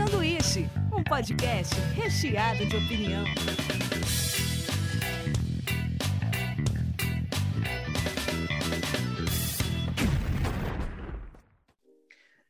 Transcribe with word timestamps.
Sanduíche, 0.00 0.66
um 0.96 1.04
podcast 1.04 1.74
recheado 1.94 2.64
de 2.64 2.74
opinião. 2.74 3.22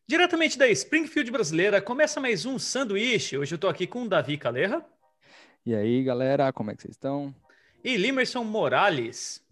Diretamente 0.06 0.56
da 0.56 0.68
Springfield 0.68 1.32
brasileira, 1.32 1.82
começa 1.82 2.20
mais 2.20 2.46
um 2.46 2.56
sanduíche. 2.56 3.36
Hoje 3.36 3.56
eu 3.56 3.58
tô 3.58 3.66
aqui 3.66 3.84
com 3.84 4.04
o 4.04 4.08
Davi 4.08 4.38
Caleja. 4.38 4.84
E 5.66 5.74
aí, 5.74 6.04
galera, 6.04 6.52
como 6.52 6.70
é 6.70 6.76
que 6.76 6.82
vocês 6.82 6.94
estão? 6.94 7.34
E 7.82 7.96
Limerson 7.96 8.44
Morales. 8.44 9.44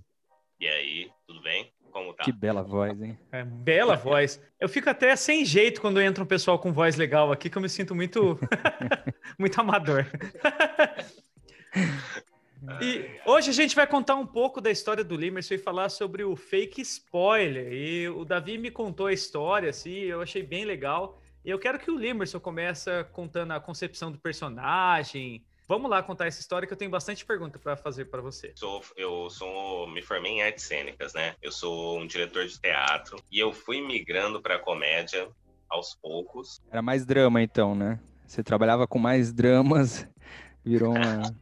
E 0.61 0.69
aí, 0.69 1.11
tudo 1.27 1.43
bem? 1.43 1.73
Como 1.99 2.15
tá? 2.15 2.23
Que 2.23 2.31
bela 2.31 2.63
voz, 2.63 3.03
hein? 3.03 3.19
É, 3.33 3.45
bela 3.45 3.97
voz. 3.97 4.41
Eu 4.61 4.69
fico 4.69 4.89
até 4.89 5.17
sem 5.17 5.45
jeito 5.45 5.81
quando 5.81 6.01
entra 6.01 6.23
um 6.23 6.27
pessoal 6.27 6.57
com 6.57 6.73
voz 6.73 6.95
legal 6.95 7.33
aqui, 7.33 7.51
que 7.51 7.59
eu 7.59 7.63
me 7.63 7.69
sinto 7.69 7.93
muito, 7.93 8.39
muito 9.37 9.61
amador. 9.61 10.07
e 12.81 13.11
hoje 13.27 13.51
a 13.51 13.53
gente 13.53 13.75
vai 13.75 13.85
contar 13.85 14.15
um 14.15 14.27
pouco 14.27 14.61
da 14.61 14.71
história 14.71 15.03
do 15.03 15.17
Limerson 15.17 15.55
e 15.55 15.59
falar 15.59 15.89
sobre 15.89 16.23
o 16.23 16.37
fake 16.37 16.81
spoiler. 16.83 17.73
E 17.73 18.09
o 18.09 18.25
Davi 18.25 18.59
me 18.59 18.71
contou 18.71 19.09
a 19.09 19.13
história, 19.13 19.71
assim, 19.71 19.99
eu 19.99 20.23
achei 20.23 20.45
bem 20.45 20.65
legal. 20.65 21.21
E 21.45 21.51
eu 21.51 21.59
quero 21.59 21.81
que 21.81 21.91
o 21.91 21.99
Limerson 21.99 22.39
comece 22.39 22.91
contando 23.11 23.53
a 23.53 23.61
concepção 23.61 24.13
do 24.13 24.19
personagem, 24.19 25.45
Vamos 25.69 25.91
lá 25.91 26.03
contar 26.03 26.27
essa 26.27 26.41
história 26.41 26.67
que 26.67 26.73
eu 26.73 26.79
tenho 26.79 26.91
bastante 26.91 27.27
pergunta 27.27 27.59
para 27.59 27.77
fazer 27.77 28.07
para 28.07 28.23
você. 28.23 28.53
Sou, 28.57 28.83
eu 28.97 29.29
sou, 29.29 29.87
me 29.87 30.01
formei 30.01 30.33
em 30.33 30.43
artes 30.43 30.65
cênicas, 30.65 31.13
né? 31.13 31.35
Eu 31.43 31.53
sou 31.53 32.01
um 32.01 32.07
diretor 32.07 32.47
de 32.47 32.59
teatro 32.59 33.23
e 33.31 33.39
eu 33.39 33.53
fui 33.53 33.87
migrando 33.87 34.41
para 34.41 34.59
comédia 34.59 35.29
aos 35.69 35.95
poucos. 35.95 36.63
Era 36.71 36.81
mais 36.81 37.05
drama 37.05 37.43
então, 37.43 37.75
né? 37.75 38.01
Você 38.27 38.43
trabalhava 38.43 38.87
com 38.87 38.99
mais 38.99 39.31
dramas, 39.31 40.09
virou 40.65 40.95
uma 40.95 41.37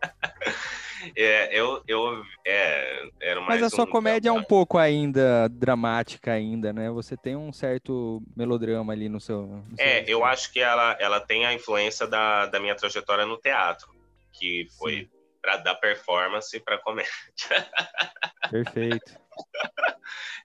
É, 1.16 1.58
eu, 1.58 1.82
eu 1.86 2.24
é, 2.44 3.08
era 3.20 3.40
mais 3.40 3.60
Mas 3.60 3.72
a 3.72 3.76
sua 3.76 3.84
um 3.84 3.90
comédia 3.90 4.30
drama. 4.30 4.38
é 4.38 4.42
um 4.42 4.44
pouco 4.44 4.78
ainda 4.78 5.48
dramática 5.48 6.32
ainda, 6.32 6.72
né? 6.72 6.90
Você 6.90 7.16
tem 7.16 7.36
um 7.36 7.52
certo 7.52 8.22
melodrama 8.36 8.92
ali 8.92 9.08
no 9.08 9.20
seu. 9.20 9.42
no 9.46 9.64
É, 9.78 10.04
seu- 10.04 10.08
eu 10.08 10.24
acho 10.24 10.52
que 10.52 10.60
ela, 10.60 10.96
ela 11.00 11.20
tem 11.20 11.44
a 11.46 11.52
influência 11.52 12.06
da, 12.06 12.46
da 12.46 12.58
minha 12.58 12.74
trajetória 12.74 13.26
no 13.26 13.36
teatro, 13.38 13.88
que 14.32 14.66
foi 14.78 15.08
para 15.40 15.58
dar 15.58 15.74
performance 15.76 16.58
para 16.60 16.78
comédia. 16.78 17.10
Perfeito. 18.50 19.12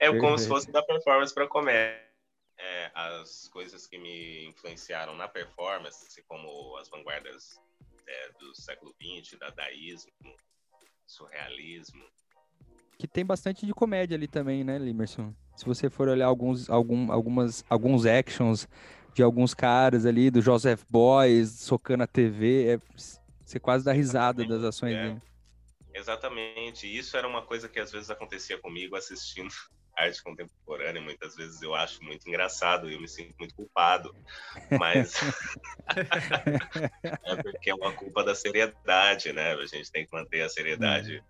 É 0.00 0.08
como 0.08 0.38
se 0.38 0.46
Perfeito. 0.46 0.48
fosse 0.48 0.70
dar 0.72 0.82
performance 0.82 1.32
para 1.34 1.46
comédia. 1.48 2.00
É, 2.58 2.90
as 2.94 3.48
coisas 3.48 3.86
que 3.88 3.98
me 3.98 4.44
influenciaram 4.46 5.16
na 5.16 5.26
performance, 5.26 6.06
assim 6.06 6.22
como 6.28 6.76
as 6.76 6.88
vanguardas 6.88 7.60
é, 8.06 8.30
do 8.38 8.54
século 8.54 8.94
XX, 9.00 9.36
dadaísmo, 9.38 10.12
surrealismo. 11.06 12.02
Que 12.98 13.06
tem 13.08 13.24
bastante 13.24 13.66
de 13.66 13.72
comédia 13.74 14.16
ali 14.16 14.28
também, 14.28 14.62
né, 14.62 14.78
Limerson? 14.78 15.34
Se 15.56 15.64
você 15.64 15.90
for 15.90 16.08
olhar 16.08 16.26
alguns, 16.26 16.70
algum, 16.70 17.10
algumas, 17.12 17.64
alguns 17.68 18.06
actions 18.06 18.68
de 19.14 19.22
alguns 19.22 19.52
caras 19.52 20.06
ali, 20.06 20.30
do 20.30 20.40
Joseph 20.40 20.82
Boys, 20.88 21.50
socando 21.50 22.04
a 22.04 22.06
TV, 22.06 22.74
é, 22.74 22.80
você 23.44 23.60
quase 23.60 23.84
dá 23.84 23.92
risada 23.92 24.44
das 24.46 24.62
ações 24.62 24.94
É. 24.94 25.08
dele. 25.08 25.22
Exatamente. 25.94 26.86
Isso 26.86 27.16
era 27.16 27.28
uma 27.28 27.42
coisa 27.42 27.68
que 27.68 27.78
às 27.78 27.92
vezes 27.92 28.08
acontecia 28.08 28.58
comigo 28.58 28.96
assistindo 28.96 29.52
arte 29.96 30.22
contemporânea. 30.22 31.00
Muitas 31.00 31.34
vezes 31.34 31.62
eu 31.62 31.74
acho 31.74 32.02
muito 32.02 32.28
engraçado 32.28 32.90
e 32.90 32.94
eu 32.94 33.00
me 33.00 33.08
sinto 33.08 33.34
muito 33.38 33.54
culpado. 33.54 34.14
Mas 34.78 35.14
é 37.26 37.42
porque 37.42 37.70
é 37.70 37.74
uma 37.74 37.92
culpa 37.92 38.24
da 38.24 38.34
seriedade, 38.34 39.32
né? 39.32 39.54
A 39.54 39.66
gente 39.66 39.90
tem 39.90 40.06
que 40.06 40.14
manter 40.14 40.42
a 40.42 40.48
seriedade. 40.48 41.22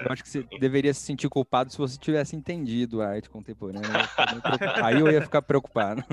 Eu 0.00 0.12
acho 0.12 0.22
que 0.22 0.28
você 0.28 0.42
deveria 0.58 0.94
se 0.94 1.00
sentir 1.00 1.28
culpado 1.28 1.70
se 1.70 1.78
você 1.78 1.98
tivesse 1.98 2.36
entendido 2.36 3.02
a 3.02 3.08
arte 3.08 3.28
contemporânea. 3.28 3.88
Eu. 3.88 4.84
Aí 4.84 5.00
eu 5.00 5.10
ia 5.10 5.22
ficar 5.22 5.42
preocupado. 5.42 6.04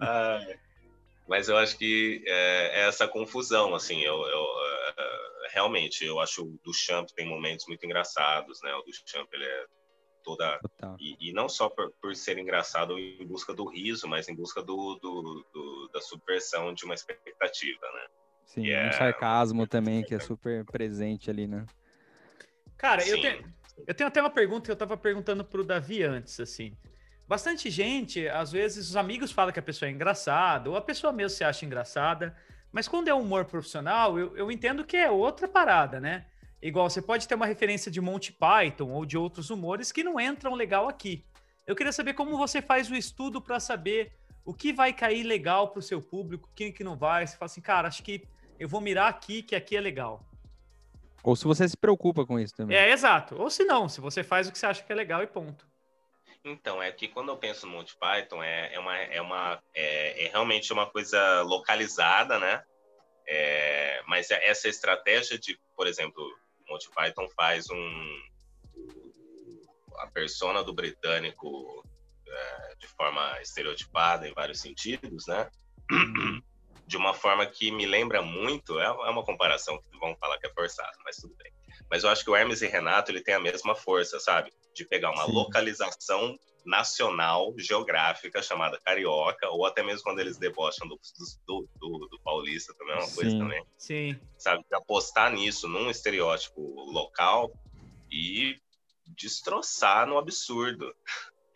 Ah, 0.00 0.40
mas 1.28 1.48
eu 1.48 1.56
acho 1.56 1.76
que 1.76 2.22
é, 2.26 2.82
é 2.82 2.88
essa 2.88 3.08
confusão, 3.08 3.74
assim, 3.74 4.00
eu, 4.00 4.14
eu, 4.14 4.46
é, 4.96 5.02
realmente, 5.50 6.04
eu 6.04 6.20
acho 6.20 6.44
o 6.44 6.58
Duchamp 6.64 7.08
tem 7.14 7.26
momentos 7.26 7.66
muito 7.66 7.84
engraçados, 7.84 8.60
né? 8.62 8.72
O 8.74 8.82
Duchamp, 8.82 9.28
ele 9.32 9.44
é 9.44 9.66
toda. 10.22 10.60
E, 10.98 11.28
e 11.28 11.32
não 11.32 11.48
só 11.48 11.68
por, 11.68 11.92
por 12.00 12.16
ser 12.16 12.38
engraçado 12.38 12.98
em 12.98 13.26
busca 13.26 13.52
do 13.54 13.64
riso, 13.68 14.08
mas 14.08 14.28
em 14.28 14.34
busca 14.34 14.62
do, 14.62 14.94
do- 14.96 15.46
do- 15.52 15.88
da 15.92 16.00
subversão 16.00 16.72
de 16.74 16.84
uma 16.84 16.94
expectativa, 16.94 17.86
né? 17.92 18.06
Sim, 18.44 18.66
E 18.66 18.70
é- 18.72 18.88
um 18.88 18.92
sarcasmo 18.92 19.66
também 19.66 20.02
que 20.04 20.14
é 20.14 20.18
super 20.18 20.64
presente 20.64 21.30
ali, 21.30 21.46
né? 21.46 21.66
Cara, 22.76 23.06
eu 23.06 23.20
tenho, 23.20 23.54
eu 23.86 23.94
tenho 23.94 24.08
até 24.08 24.20
uma 24.20 24.30
pergunta 24.30 24.66
que 24.66 24.70
eu 24.70 24.76
tava 24.76 24.96
perguntando 24.96 25.44
pro 25.44 25.64
Davi 25.64 26.02
antes, 26.02 26.38
assim. 26.40 26.76
Bastante 27.26 27.68
gente, 27.70 28.28
às 28.28 28.52
vezes, 28.52 28.88
os 28.90 28.96
amigos 28.96 29.32
falam 29.32 29.52
que 29.52 29.58
a 29.58 29.62
pessoa 29.62 29.88
é 29.88 29.92
engraçada, 29.92 30.70
ou 30.70 30.76
a 30.76 30.80
pessoa 30.80 31.12
mesmo 31.12 31.36
se 31.36 31.42
acha 31.42 31.64
engraçada, 31.66 32.36
mas 32.76 32.86
quando 32.86 33.08
é 33.08 33.14
humor 33.14 33.46
profissional, 33.46 34.18
eu, 34.18 34.36
eu 34.36 34.52
entendo 34.52 34.84
que 34.84 34.98
é 34.98 35.10
outra 35.10 35.48
parada, 35.48 35.98
né? 35.98 36.26
Igual, 36.60 36.90
você 36.90 37.00
pode 37.00 37.26
ter 37.26 37.34
uma 37.34 37.46
referência 37.46 37.90
de 37.90 38.02
Monty 38.02 38.34
Python 38.34 38.90
ou 38.90 39.06
de 39.06 39.16
outros 39.16 39.48
humores 39.48 39.90
que 39.90 40.04
não 40.04 40.20
entram 40.20 40.52
legal 40.52 40.86
aqui. 40.86 41.24
Eu 41.66 41.74
queria 41.74 41.90
saber 41.90 42.12
como 42.12 42.36
você 42.36 42.60
faz 42.60 42.90
o 42.90 42.94
estudo 42.94 43.40
para 43.40 43.58
saber 43.58 44.12
o 44.44 44.52
que 44.52 44.74
vai 44.74 44.92
cair 44.92 45.22
legal 45.22 45.70
pro 45.70 45.80
seu 45.80 46.02
público, 46.02 46.50
quem 46.54 46.70
que 46.70 46.84
não 46.84 46.98
vai. 46.98 47.26
Você 47.26 47.38
fala 47.38 47.46
assim, 47.46 47.62
cara, 47.62 47.88
acho 47.88 48.02
que 48.02 48.22
eu 48.60 48.68
vou 48.68 48.82
mirar 48.82 49.08
aqui, 49.08 49.42
que 49.42 49.56
aqui 49.56 49.74
é 49.74 49.80
legal. 49.80 50.22
Ou 51.24 51.34
se 51.34 51.44
você 51.44 51.66
se 51.66 51.78
preocupa 51.78 52.26
com 52.26 52.38
isso 52.38 52.54
também. 52.54 52.76
É, 52.76 52.92
exato. 52.92 53.36
Ou 53.40 53.48
se 53.48 53.64
não, 53.64 53.88
se 53.88 54.02
você 54.02 54.22
faz 54.22 54.48
o 54.48 54.52
que 54.52 54.58
você 54.58 54.66
acha 54.66 54.84
que 54.84 54.92
é 54.92 54.94
legal 54.94 55.22
e 55.22 55.26
ponto. 55.26 55.66
Então, 56.48 56.80
é 56.80 56.92
que 56.92 57.08
quando 57.08 57.30
eu 57.30 57.36
penso 57.36 57.66
no 57.66 57.72
Monty 57.72 57.96
Python, 57.98 58.40
é, 58.40 58.72
é, 58.72 58.78
uma, 58.78 58.96
é, 58.96 59.20
uma, 59.20 59.60
é, 59.74 60.26
é 60.26 60.28
realmente 60.28 60.72
uma 60.72 60.88
coisa 60.88 61.42
localizada, 61.42 62.38
né? 62.38 62.62
É, 63.26 64.00
mas 64.06 64.30
é- 64.30 64.48
essa 64.48 64.68
estratégia 64.68 65.36
de, 65.36 65.58
por 65.74 65.88
exemplo, 65.88 66.24
Monty 66.68 66.88
Python 66.94 67.28
faz 67.30 67.68
um... 67.68 68.22
a 69.98 70.06
persona 70.06 70.62
do 70.62 70.72
britânico 70.72 71.84
é, 72.28 72.74
de 72.76 72.86
forma 72.86 73.42
estereotipada 73.42 74.28
em 74.28 74.32
vários 74.32 74.60
sentidos, 74.60 75.26
né? 75.26 75.50
De 76.86 76.96
uma 76.96 77.12
forma 77.12 77.44
que 77.44 77.72
me 77.72 77.84
lembra 77.84 78.22
muito, 78.22 78.78
é 78.78 78.84
é 78.84 79.10
uma 79.10 79.24
comparação 79.24 79.76
que 79.82 79.98
vão 79.98 80.16
falar 80.18 80.38
que 80.38 80.46
é 80.46 80.52
forçada, 80.54 80.96
mas 81.04 81.16
tudo 81.16 81.34
bem. 81.34 81.52
Mas 81.90 82.04
eu 82.04 82.10
acho 82.10 82.24
que 82.24 82.30
o 82.30 82.36
Hermes 82.36 82.62
e 82.62 82.66
Renato 82.66 83.10
ele 83.10 83.22
tem 83.22 83.34
a 83.34 83.40
mesma 83.40 83.74
força, 83.74 84.18
sabe? 84.18 84.52
De 84.74 84.84
pegar 84.84 85.10
uma 85.12 85.24
Sim. 85.26 85.32
localização 85.32 86.36
nacional, 86.64 87.54
geográfica, 87.56 88.42
chamada 88.42 88.80
carioca, 88.84 89.48
ou 89.50 89.64
até 89.64 89.84
mesmo 89.84 90.02
quando 90.02 90.18
eles 90.18 90.36
debocham 90.36 90.88
do, 90.88 90.98
do, 91.46 91.68
do- 91.78 92.08
do 92.08 92.20
paulista, 92.24 92.74
também 92.76 92.94
é 92.94 92.98
uma 92.98 93.10
coisa 93.14 93.30
Sim. 93.30 93.38
também, 93.38 93.64
Sim. 93.78 94.20
sabe? 94.36 94.64
De 94.68 94.74
apostar 94.76 95.32
nisso, 95.32 95.68
num 95.68 95.88
estereótipo 95.88 96.60
local 96.90 97.52
e 98.10 98.58
destroçar 99.06 100.06
no 100.06 100.18
absurdo. 100.18 100.92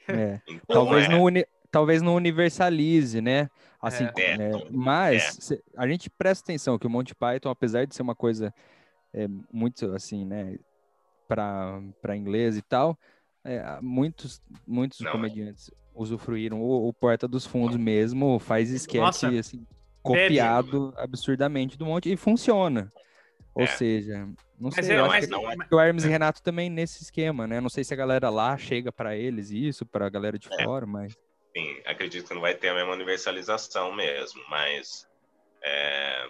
É. 0.08 0.40
Então, 0.46 0.64
Talvez, 0.84 1.06
é, 1.06 1.08
não 1.08 1.22
uni- 1.22 1.46
talvez 1.70 2.02
não 2.02 2.14
universalize, 2.14 3.20
né? 3.20 3.48
Assim, 3.80 4.04
É. 4.04 4.12
co- 4.12 4.20
É, 4.20 4.36
mas 4.70 5.22
é. 5.38 5.40
cê- 5.40 5.62
a 5.76 5.86
gente 5.88 6.08
presta 6.10 6.44
atenção 6.44 6.78
que 6.78 6.86
o 6.86 6.90
Monty 6.90 7.14
Python, 7.14 7.48
apesar 7.50 7.84
de 7.86 7.94
ser 7.94 8.02
uma 8.02 8.14
coisa 8.14 8.54
é, 9.12 9.26
muito 9.53 9.93
assim, 9.93 10.25
né, 10.25 10.59
para 11.28 12.16
inglês 12.16 12.56
e 12.56 12.62
tal, 12.62 12.98
é, 13.44 13.79
muitos 13.81 14.40
muitos 14.67 15.00
Não, 15.00 15.11
é. 15.11 15.12
comediantes 15.12 15.70
usufruíram. 15.94 16.61
O, 16.61 16.88
o 16.88 16.93
Porta 16.93 17.26
dos 17.29 17.46
Fundos 17.46 17.76
mesmo 17.76 18.38
faz 18.38 18.70
sketch 18.70 19.25
assim, 19.38 19.67
copiado 20.02 20.93
absurdamente 20.96 21.76
do 21.76 21.87
Monty 21.87 22.12
e 22.12 22.17
funciona. 22.17 22.90
Ou 23.55 23.64
É. 23.64 23.67
seja, 23.67 24.26
não 24.58 24.70
Mas 24.70 24.87
sei, 24.87 24.96
é, 24.96 24.99
eu 25.00 25.05
acho 25.11 25.31
não 25.31 25.50
é- 25.50 25.56
que 25.56 25.75
o 25.75 25.81
Hermes 25.81 26.05
e 26.05 26.08
Renato 26.08 26.43
também 26.43 26.70
nesse 26.70 27.02
esquema, 27.02 27.46
né? 27.46 27.61
Não 27.61 27.69
sei 27.69 27.82
se 27.84 27.93
a 27.93 27.96
galera 27.96 28.31
lá 28.31 28.56
chega 28.56 28.93
para 28.93 29.17
eles 29.17 29.50
isso, 29.50 29.84
para 29.87 30.06
a 30.06 30.11
galera 30.11 30.38
de 30.38 30.49
É. 30.49 30.64
fora, 30.64 30.87
mas 30.87 31.12
Sim, 31.56 31.81
acredito 31.84 32.29
que 32.29 32.34
não 32.34 32.40
vai 32.40 32.55
ter 32.55 32.69
a 32.69 32.75
mesma 32.75 32.93
universalização 32.93 33.93
mesmo, 33.93 34.40
mas 34.49 35.05
é, 35.64 36.25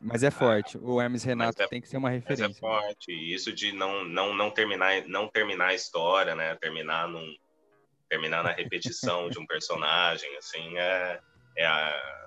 Mas 0.00 0.22
é 0.22 0.30
forte. 0.30 0.76
O 0.78 1.00
Hermes 1.00 1.22
Renato 1.22 1.62
é- 1.62 1.68
tem 1.68 1.80
que 1.80 1.88
ser 1.88 1.96
uma 1.96 2.08
mas 2.08 2.16
é 2.16 2.18
referência. 2.18 2.48
né? 2.48 2.54
forte. 2.54 3.12
E 3.12 3.32
isso 3.32 3.52
de 3.52 3.72
não, 3.72 4.04
não, 4.04 4.34
não, 4.34 4.50
terminar, 4.50 5.06
não 5.06 5.28
terminar 5.28 5.68
a 5.68 5.74
história, 5.74 6.34
né? 6.34 6.56
Terminar, 6.56 7.08
num, 7.08 7.34
terminar 8.08 8.42
na 8.42 8.50
repetição 8.50 9.30
de 9.30 9.38
um 9.38 9.46
personagem, 9.46 10.36
assim, 10.36 10.76
é, 10.76 11.20
é 11.56 11.66
a, 11.66 12.22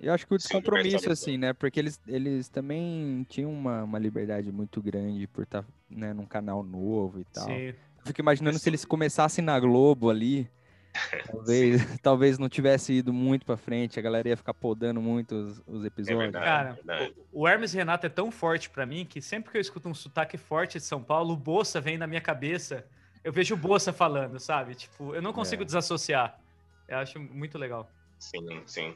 Eu 0.00 0.12
acho 0.12 0.26
que 0.26 0.34
o 0.34 0.38
descompromisso, 0.38 1.10
assim, 1.10 1.38
né? 1.38 1.52
Porque 1.54 1.80
eles, 1.80 1.98
eles 2.06 2.48
também 2.48 3.24
tinham 3.28 3.50
uma, 3.50 3.84
uma 3.84 3.98
liberdade 3.98 4.52
muito 4.52 4.82
grande 4.82 5.26
por 5.26 5.44
estar 5.44 5.64
né, 5.88 6.12
num 6.12 6.26
canal 6.26 6.62
novo 6.62 7.20
e 7.20 7.24
tal. 7.24 7.46
Sim. 7.46 7.68
Eu 7.68 8.06
fico 8.06 8.20
imaginando 8.20 8.58
se 8.58 8.68
eles 8.68 8.84
começassem 8.84 9.42
na 9.44 9.58
Globo 9.58 10.10
ali, 10.10 10.48
Talvez, 11.26 11.98
talvez 12.02 12.38
não 12.38 12.48
tivesse 12.48 12.92
ido 12.94 13.12
muito 13.12 13.46
pra 13.46 13.56
frente, 13.56 13.98
a 13.98 14.02
galera 14.02 14.28
ia 14.28 14.36
ficar 14.36 14.54
podando 14.54 15.00
muito 15.00 15.34
os, 15.34 15.62
os 15.66 15.84
episódios. 15.84 16.20
verdade. 16.22 16.44
Cara, 16.44 16.72
verdade. 16.72 17.14
o, 17.32 17.42
o 17.42 17.48
Hermes 17.48 17.72
Renato 17.72 18.06
é 18.06 18.08
tão 18.08 18.30
forte 18.30 18.68
pra 18.70 18.84
mim 18.84 19.04
que 19.04 19.20
sempre 19.22 19.50
que 19.52 19.56
eu 19.58 19.60
escuto 19.60 19.88
um 19.88 19.94
sotaque 19.94 20.36
forte 20.36 20.78
de 20.78 20.84
São 20.84 21.02
Paulo, 21.02 21.34
o 21.34 21.36
Bolsa 21.36 21.80
vem 21.80 21.96
na 21.98 22.06
minha 22.06 22.20
cabeça. 22.20 22.84
Eu 23.22 23.32
vejo 23.32 23.54
o 23.54 23.58
Bolsa 23.58 23.92
falando, 23.92 24.38
sabe? 24.40 24.74
Tipo, 24.74 25.14
eu 25.14 25.22
não 25.22 25.32
consigo 25.32 25.62
É. 25.62 25.64
desassociar. 25.64 26.38
Eu 26.88 26.98
acho 26.98 27.18
muito 27.20 27.58
legal. 27.58 27.88
Sim, 28.18 28.62
sim. 28.66 28.94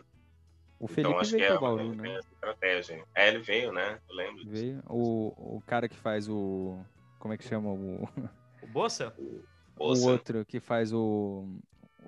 o 0.80 0.88
Felipe 0.88 1.10
então 1.10 1.20
acho 1.20 1.30
que 1.32 1.36
veio 1.36 1.52
é 1.54 1.58
pra 1.58 1.68
uma 1.68 1.76
Bauru, 1.76 1.94
né? 1.94 2.18
estratégia. 2.18 3.04
É, 3.14 3.28
ele 3.28 3.38
veio, 3.40 3.72
né? 3.72 3.98
Eu 4.08 4.16
lembro. 4.16 4.44
disso. 4.44 4.50
Veio. 4.50 4.82
O, 4.88 5.56
o 5.58 5.62
cara 5.66 5.88
que 5.88 5.96
faz 5.96 6.28
o. 6.28 6.78
Como 7.18 7.32
é 7.34 7.36
que 7.36 7.44
chama? 7.44 7.68
O, 7.70 8.08
O 8.62 8.66
Bolsa? 8.66 9.14
o 9.18 9.44
Bolsa, 9.76 10.10
outro 10.10 10.44
que 10.44 10.58
faz 10.58 10.92
o. 10.92 11.46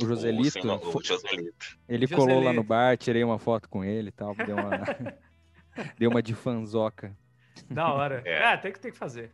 O 0.00 0.04
o 0.04 0.08
Joselito. 0.08 0.68
O 0.68 1.02
Joselito. 1.02 1.78
Ele 1.88 2.06
colou 2.08 2.36
lá 2.38 2.52
no 2.52 2.62
Joselito. 2.62 2.64
bar, 2.64 2.96
tirei 2.98 3.22
uma 3.24 3.38
foto 3.38 3.68
com 3.68 3.84
ele 3.84 4.08
e 4.08 4.12
tal. 4.12 4.34
Deu 4.34 4.56
uma, 4.56 4.70
deu 5.98 6.10
uma 6.10 6.22
de 6.22 6.34
fanzoca. 6.34 7.16
Da 7.70 7.92
hora. 7.92 8.22
É. 8.24 8.44
Ah, 8.44 8.58
tem 8.58 8.72
que, 8.72 8.80
tem 8.80 8.90
que 8.92 8.98
fazer. 8.98 9.30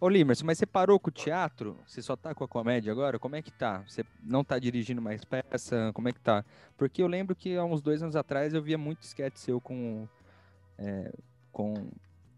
Ô, 0.00 0.08
Limerson, 0.08 0.44
mas 0.44 0.58
você 0.58 0.66
parou 0.66 1.00
com 1.00 1.08
o 1.08 1.12
teatro? 1.12 1.78
Você 1.86 2.02
só 2.02 2.14
tá 2.14 2.34
com 2.34 2.44
a 2.44 2.48
comédia 2.48 2.92
agora? 2.92 3.18
Como 3.18 3.36
é 3.36 3.40
que 3.42 3.50
tá? 3.50 3.82
Você 3.88 4.04
não 4.22 4.44
tá 4.44 4.58
dirigindo 4.58 5.00
mais 5.00 5.24
peça? 5.24 5.90
Como 5.94 6.08
é 6.08 6.12
que 6.12 6.20
tá? 6.20 6.44
Porque 6.76 7.02
eu 7.02 7.06
lembro 7.06 7.34
que 7.34 7.56
há 7.56 7.64
uns 7.64 7.80
dois 7.80 8.02
anos 8.02 8.14
atrás 8.16 8.52
eu 8.52 8.62
via 8.62 8.76
muito 8.76 9.02
sketch 9.02 9.36
seu 9.38 9.60
com. 9.60 10.06
é, 10.78 11.10
com 11.52 11.72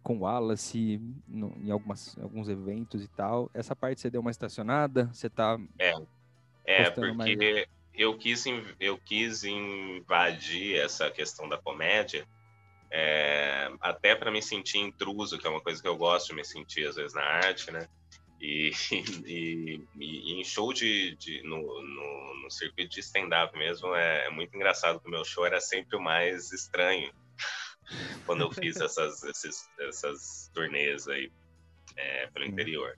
com 0.02 0.18
o 0.18 0.20
Wallace 0.20 1.00
no- 1.26 1.52
em 1.60 1.68
algumas, 1.72 2.16
alguns 2.22 2.48
eventos 2.48 3.02
e 3.02 3.08
tal. 3.08 3.50
Essa 3.52 3.74
parte 3.74 4.00
você 4.00 4.08
deu 4.08 4.20
uma 4.20 4.30
estacionada? 4.30 5.10
Você 5.12 5.28
tá. 5.28 5.58
É, 5.80 5.94
Mais. 7.14 7.34
porque 7.34 7.68
eu 7.94 8.16
quis, 8.18 8.44
eu 8.80 8.98
quis 8.98 9.44
invadir 9.44 10.76
essa 10.78 11.10
questão 11.10 11.48
da 11.48 11.56
comédia 11.58 12.26
é, 12.90 13.70
até 13.80 14.14
para 14.14 14.30
me 14.30 14.40
sentir 14.42 14.78
intruso, 14.78 15.38
que 15.38 15.46
é 15.46 15.50
uma 15.50 15.60
coisa 15.60 15.80
que 15.82 15.88
eu 15.88 15.96
gosto 15.96 16.28
de 16.28 16.34
me 16.34 16.44
sentir 16.44 16.86
às 16.86 16.96
vezes 16.96 17.14
na 17.14 17.22
arte, 17.22 17.70
né? 17.70 17.86
E, 18.38 18.70
e- 19.24 19.80
e 19.98 20.32
em 20.38 20.44
show 20.44 20.70
de, 20.70 21.16
de- 21.16 21.42
no, 21.42 21.56
no, 21.56 22.42
no 22.42 22.50
circuito 22.50 22.90
de 22.90 23.00
stand-up 23.00 23.56
mesmo, 23.58 23.94
é, 23.94 24.26
é 24.26 24.30
muito 24.30 24.54
engraçado 24.54 25.00
que 25.00 25.08
o 25.08 25.10
meu 25.10 25.24
show 25.24 25.46
era 25.46 25.58
sempre 25.58 25.96
o 25.96 26.00
mais 26.02 26.52
estranho 26.52 27.10
quando 28.26 28.42
eu 28.42 28.52
fiz 28.52 28.76
essas, 28.76 29.22
esses, 29.22 29.70
essas 29.80 30.50
turnês 30.52 31.08
aí 31.08 31.30
é, 31.96 32.26
pelo 32.26 32.44
interior. 32.44 32.94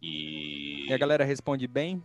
E, 0.00 0.86
E 0.88 0.92
a 0.94 0.98
galera 0.98 1.22
responde 1.24 1.66
bem? 1.66 2.02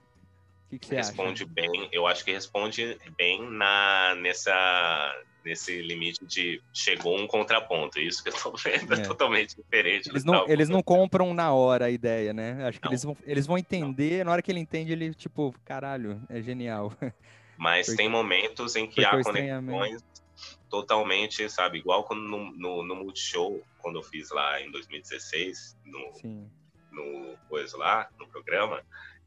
Que, 0.71 0.79
que 0.79 0.87
você 0.87 0.95
responde 0.95 1.43
acha? 1.43 1.51
bem, 1.53 1.89
eu 1.91 2.07
acho 2.07 2.23
que 2.23 2.31
responde 2.31 2.97
bem 3.17 3.41
na 3.51 4.15
nessa 4.15 5.13
nesse 5.43 5.81
limite 5.81 6.23
de 6.25 6.61
chegou 6.73 7.17
um 7.19 7.27
contraponto, 7.27 7.99
isso 7.99 8.23
que 8.23 8.29
eu 8.29 8.33
tô 8.33 8.53
vendo 8.63 8.93
é, 8.93 8.99
É. 8.99 9.01
totalmente 9.01 9.55
diferente. 9.55 10.07
Eles 10.09 10.23
não, 10.23 10.47
eles 10.47 10.69
não 10.69 10.81
compram 10.81 11.33
na 11.33 11.51
hora 11.53 11.85
a 11.85 11.89
ideia, 11.89 12.31
né? 12.31 12.65
Acho 12.67 12.79
que 12.79 12.85
Não. 12.85 12.91
eles 12.91 13.03
vão, 13.03 13.17
eles 13.25 13.45
vão 13.47 13.57
entender, 13.57 14.23
na 14.23 14.31
hora 14.31 14.41
que 14.41 14.49
ele 14.51 14.59
entende, 14.59 14.93
ele, 14.93 15.13
tipo, 15.13 15.53
caralho, 15.65 16.21
é 16.29 16.41
genial. 16.41 16.93
Mas 17.57 17.87
Porque- 17.87 17.97
tem 17.97 18.07
momentos 18.09 18.75
em 18.75 18.87
que 18.87 19.03
há 19.03 19.21
conexões 19.21 20.01
totalmente, 20.69 21.49
sabe, 21.49 21.79
igual 21.79 22.03
quando 22.05 22.21
no, 22.23 22.51
no, 22.53 22.83
no 22.83 22.95
Multishow, 22.95 23.61
quando 23.79 23.99
eu 23.99 24.03
fiz 24.03 24.29
lá 24.31 24.61
em 24.61 24.71
2016, 24.71 25.75
no, 25.85 26.13
Sim. 26.13 26.49
no 26.91 27.35
coisa 27.49 27.77
lá, 27.77 28.07
no 28.19 28.27
programa, 28.27 28.81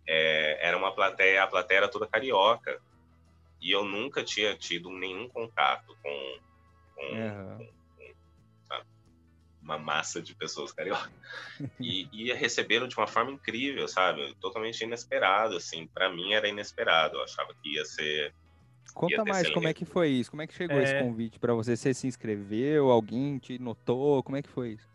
é, 0.06 0.58
era 0.66 0.76
uma 0.76 0.94
plateia, 0.94 1.42
a 1.42 1.46
plateia 1.46 1.78
era 1.78 1.88
toda 1.88 2.08
carioca. 2.08 2.80
E 3.60 3.70
eu 3.70 3.84
nunca 3.84 4.22
tinha 4.22 4.56
tido 4.56 4.90
nenhum 4.90 5.28
contato 5.28 5.96
com, 6.02 6.38
com, 6.94 7.16
Aham. 7.16 7.58
uma 9.62 9.78
massa 9.78 10.20
de 10.20 10.34
pessoas 10.34 10.72
cariocas. 10.72 11.10
E, 11.80 12.08
e 12.12 12.32
receberam 12.34 12.86
de 12.86 12.96
uma 12.96 13.06
forma 13.06 13.30
incrível, 13.30 13.88
sabe? 13.88 14.34
Totalmente 14.40 14.82
inesperado, 14.82 15.56
assim. 15.56 15.86
Para 15.88 16.10
mim 16.10 16.34
era 16.34 16.48
inesperado. 16.48 17.16
Eu 17.16 17.22
achava 17.22 17.54
que 17.62 17.74
ia 17.74 17.84
ser. 17.84 18.34
Conta 18.94 19.24
mais 19.24 19.50
como 19.50 19.66
é 19.66 19.74
que 19.74 19.84
foi 19.84 20.10
isso? 20.10 20.30
Como 20.30 20.42
é 20.42 20.46
que 20.46 20.54
chegou 20.54 20.80
esse 20.80 20.94
É. 20.94 20.98
convite 20.98 21.38
pra 21.38 21.54
você? 21.54 21.76
Você 21.76 21.94
se 21.94 22.06
inscreveu? 22.06 22.90
Alguém 22.90 23.38
te 23.38 23.58
notou? 23.58 24.22
Como 24.22 24.36
é 24.36 24.42
que 24.42 24.48
foi 24.48 24.72
isso? 24.72 24.88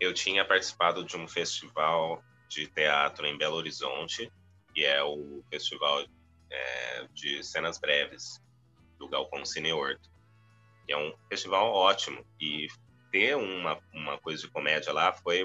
Eu 0.00 0.14
tinha 0.14 0.44
participado 0.44 1.04
de 1.04 1.16
um 1.16 1.26
festival 1.26 2.22
de 2.48 2.68
teatro 2.68 3.26
em 3.26 3.36
Belo 3.36 3.56
Horizonte, 3.56 4.30
que 4.74 4.84
é 4.84 5.02
o 5.02 5.42
festival 5.52 6.04
é, 6.50 7.06
de 7.12 7.42
cenas 7.44 7.78
breves 7.78 8.40
do 8.98 9.08
Galpão 9.08 9.44
Cine 9.44 9.72
Horto. 9.72 10.08
E 10.88 10.92
é 10.92 10.96
um 10.96 11.14
festival 11.30 11.72
ótimo. 11.72 12.24
E 12.40 12.66
ter 13.10 13.36
uma, 13.36 13.80
uma 13.92 14.18
coisa 14.18 14.42
de 14.42 14.50
comédia 14.50 14.92
lá 14.92 15.12
foi 15.12 15.44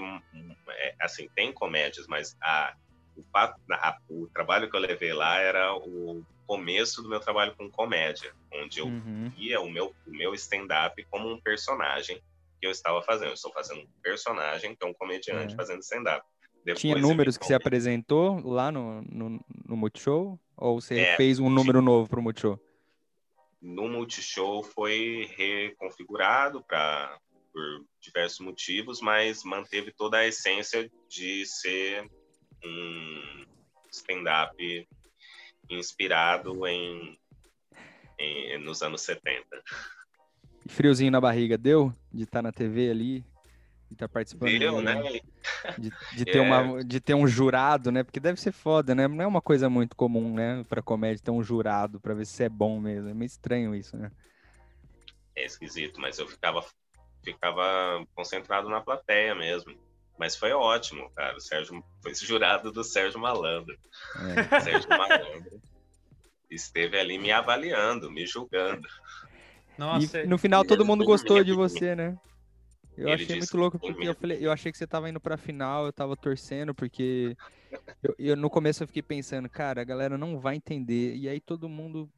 é, 0.69 0.95
assim 1.01 1.29
tem 1.35 1.53
comédias 1.53 2.07
mas 2.07 2.35
a, 2.41 2.73
o, 3.15 3.23
a- 3.35 3.97
o 4.09 4.27
trabalho 4.33 4.67
que 4.69 4.75
eu 4.75 4.79
levei 4.79 5.13
lá 5.13 5.37
era 5.39 5.75
o 5.75 6.23
começo 6.47 7.03
do 7.03 7.09
meu 7.09 7.19
trabalho 7.19 7.55
com 7.55 7.69
comédia 7.69 8.33
onde 8.51 8.79
eu 8.79 8.87
Uhum. 8.87 9.29
via 9.29 9.61
o 9.61 9.69
meu 9.69 9.95
o 10.07 10.11
meu 10.11 10.33
stand-up 10.33 11.05
como 11.11 11.29
um 11.31 11.39
personagem 11.41 12.17
que 12.59 12.65
eu 12.67 12.71
estava 12.71 13.03
fazendo 13.03 13.27
eu 13.29 13.33
estou 13.35 13.53
fazendo 13.53 13.81
um 13.81 13.87
personagem 14.01 14.75
que 14.75 14.83
é 14.83 14.87
um 14.89 14.93
comediante 14.95 15.53
É. 15.53 15.55
fazendo 15.55 15.81
stand-up 15.81 16.25
Depois, 16.63 16.79
Tinha 16.81 16.95
números 16.97 17.37
que 17.37 17.45
você 17.45 17.53
apresentou 17.53 18.39
lá 18.47 18.71
no, 18.71 19.01
no, 19.03 19.45
no 19.65 19.77
Multishow? 19.77 20.39
Ou 20.57 20.79
você 20.81 21.01
É, 21.01 21.15
fez 21.15 21.39
um 21.39 21.49
número 21.49 21.81
novo 21.81 22.09
pro 22.09 22.21
Multishow? 22.21 22.59
no 23.61 23.89
Multishow 23.89 24.63
foi 24.63 25.29
reconfigurado 25.35 26.63
para 26.63 27.19
por 27.51 27.83
diversos 27.99 28.39
motivos, 28.39 29.01
mas 29.01 29.43
manteve 29.43 29.91
toda 29.91 30.17
a 30.19 30.27
essência 30.27 30.89
de 31.09 31.45
ser 31.45 32.07
um 32.63 33.45
stand-up 33.91 34.87
inspirado 35.69 36.65
em, 36.67 37.19
em- 38.19 38.57
nos 38.59 38.81
anos 38.81 39.01
70. 39.01 39.45
E 40.65 40.69
friozinho 40.71 41.11
na 41.11 41.19
barriga, 41.19 41.57
deu? 41.57 41.93
De 42.13 42.23
estar 42.23 42.41
na 42.41 42.51
TV 42.51 42.91
ali? 42.91 43.25
De 43.89 43.95
estar 43.95 44.07
participando? 44.07 44.59
Deu, 44.59 44.81
né? 44.81 45.01
De, 45.77 45.91
de 46.15 46.25
ter 46.25 46.37
É. 46.37 46.41
uma, 46.41 46.83
de 46.83 46.99
ter 46.99 47.15
um 47.15 47.27
jurado, 47.27 47.91
né? 47.91 48.03
Porque 48.03 48.19
deve 48.19 48.39
ser 48.39 48.51
foda, 48.51 48.93
né? 48.93 49.07
Não 49.07 49.23
é 49.23 49.27
uma 49.27 49.41
coisa 49.41 49.67
muito 49.69 49.95
comum, 49.95 50.33
né? 50.33 50.63
Pra 50.69 50.81
comédia 50.81 51.23
ter 51.23 51.31
um 51.31 51.41
jurado 51.41 51.99
pra 51.99 52.13
ver 52.13 52.25
se 52.25 52.43
é 52.43 52.49
bom 52.49 52.79
mesmo. 52.79 53.09
É 53.09 53.13
meio 53.13 53.25
estranho 53.27 53.73
isso, 53.73 53.97
né? 53.97 54.11
É 55.35 55.43
esquisito, 55.45 55.99
mas 55.99 56.19
eu 56.19 56.27
ficava, 56.27 56.63
ficava 57.23 58.05
concentrado 58.13 58.69
na 58.69 58.79
plateia 58.79 59.33
mesmo. 59.33 59.75
Mas 60.19 60.35
foi 60.35 60.51
ótimo, 60.51 61.09
cara. 61.15 61.35
O 61.35 61.39
Sérgio 61.39 61.83
foi 62.03 62.13
jurado 62.13 62.71
do 62.71 62.83
Sérgio 62.83 63.19
Malandro. 63.19 63.75
É. 64.17 64.59
Sérgio 64.61 64.89
Malandro 64.89 65.61
esteve 66.51 66.99
ali 66.99 67.17
me 67.17 67.31
avaliando, 67.31 68.11
me 68.11 68.25
julgando. 68.27 68.87
Nossa, 69.77 70.21
E 70.21 70.27
no 70.27 70.37
final 70.37 70.65
todo 70.65 70.85
mundo 70.85 71.05
gostou 71.05 71.43
de 71.43 71.53
você, 71.53 71.95
né? 71.95 72.17
Eu 72.99 73.07
Ele 73.07 73.23
achei 73.23 73.37
muito 73.37 73.57
louco 73.57 73.79
que 73.79 73.87
porque 73.87 74.09
eu 74.09 74.13
falei, 74.13 74.45
eu 74.45 74.51
achei 74.51 74.73
que 74.73 74.77
você 74.77 74.85
tava 74.85 75.09
indo 75.09 75.21
pra 75.21 75.37
final, 75.37 75.85
eu 75.85 75.93
tava 75.93 76.17
torcendo 76.17 76.75
porque 76.75 77.33
eu, 78.03 78.13
eu- 78.19 78.35
no 78.35 78.49
começo 78.49 78.83
eu 78.83 78.87
fiquei 78.87 79.01
pensando, 79.01 79.49
cara, 79.49 79.79
a 79.81 79.85
galera 79.85 80.17
não 80.17 80.37
vai 80.37 80.57
entender. 80.57 81.15
E 81.15 81.29
aí 81.29 81.39
todo 81.39 81.69
mundo, 81.69 82.09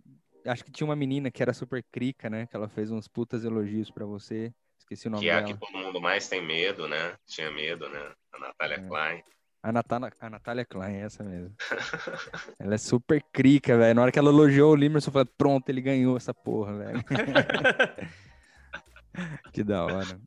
acho 0.43 0.65
que 0.65 0.71
tinha 0.71 0.87
uma 0.87 0.95
menina 0.95 1.29
que 1.29 1.43
era 1.43 1.53
super 1.53 1.83
crica, 1.91 2.31
né? 2.31 2.47
Que 2.47 2.55
ela 2.55 2.67
fez 2.67 2.89
uns 2.89 3.07
putas 3.07 3.45
elogios 3.45 3.91
pra 3.91 4.07
você. 4.07 4.51
Esqueci 4.79 5.07
o 5.07 5.11
nome 5.11 5.21
que 5.23 5.29
é 5.29 5.33
a 5.33 5.41
dela. 5.41 5.53
que 5.53 5.59
todo 5.59 5.77
mundo 5.77 6.01
mais 6.01 6.27
tem 6.27 6.43
medo, 6.43 6.87
né? 6.87 7.15
Tinha 7.27 7.51
medo, 7.51 7.87
né? 7.87 8.11
A 8.33 8.39
Natália 8.39 8.77
É. 8.77 8.87
Klein. 8.87 9.21
A 9.63 9.71
Natália, 9.71 10.11
a 10.19 10.29
Natália 10.31 10.65
Klein, 10.65 10.95
essa 10.95 11.23
mesmo. 11.23 11.55
ela 12.57 12.73
é 12.73 12.77
super 12.79 13.21
crica, 13.31 13.77
velho. 13.77 13.93
Na 13.93 14.01
hora 14.01 14.11
que 14.11 14.17
ela 14.17 14.31
elogiou 14.31 14.71
o 14.71 14.75
Limerson, 14.75 15.09
eu 15.09 15.13
falei, 15.13 15.29
pronto, 15.37 15.69
ele 15.69 15.81
ganhou 15.81 16.17
essa 16.17 16.33
porra, 16.33 16.75
velho. 16.75 17.03
que 19.53 19.63
da 19.63 19.85
hora. 19.85 20.19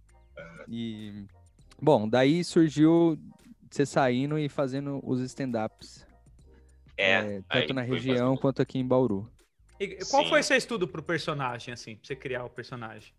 E, 0.69 1.27
bom, 1.81 2.09
daí 2.09 2.43
surgiu 2.45 3.19
você 3.71 3.85
saindo 3.85 4.39
e 4.39 4.49
fazendo 4.49 5.01
os 5.03 5.21
stand-ups. 5.21 6.07
É, 6.97 7.13
é, 7.13 7.43
tanto 7.49 7.75
na 7.75 7.83
região 7.83 8.29
fazendo. 8.29 8.41
quanto 8.41 8.63
aqui 8.63 8.79
em 8.79 8.87
Bauru. 8.87 9.29
E 9.81 9.97
qual 10.05 10.23
Sim. 10.23 10.29
foi 10.29 10.43
seu 10.43 10.57
estudo 10.57 10.87
pro 10.87 11.03
personagem, 11.03 11.75
assim, 11.75 11.97
pra 11.97 12.07
você 12.07 12.15
criar 12.15 12.45
o 12.45 12.51
personagem? 12.51 13.13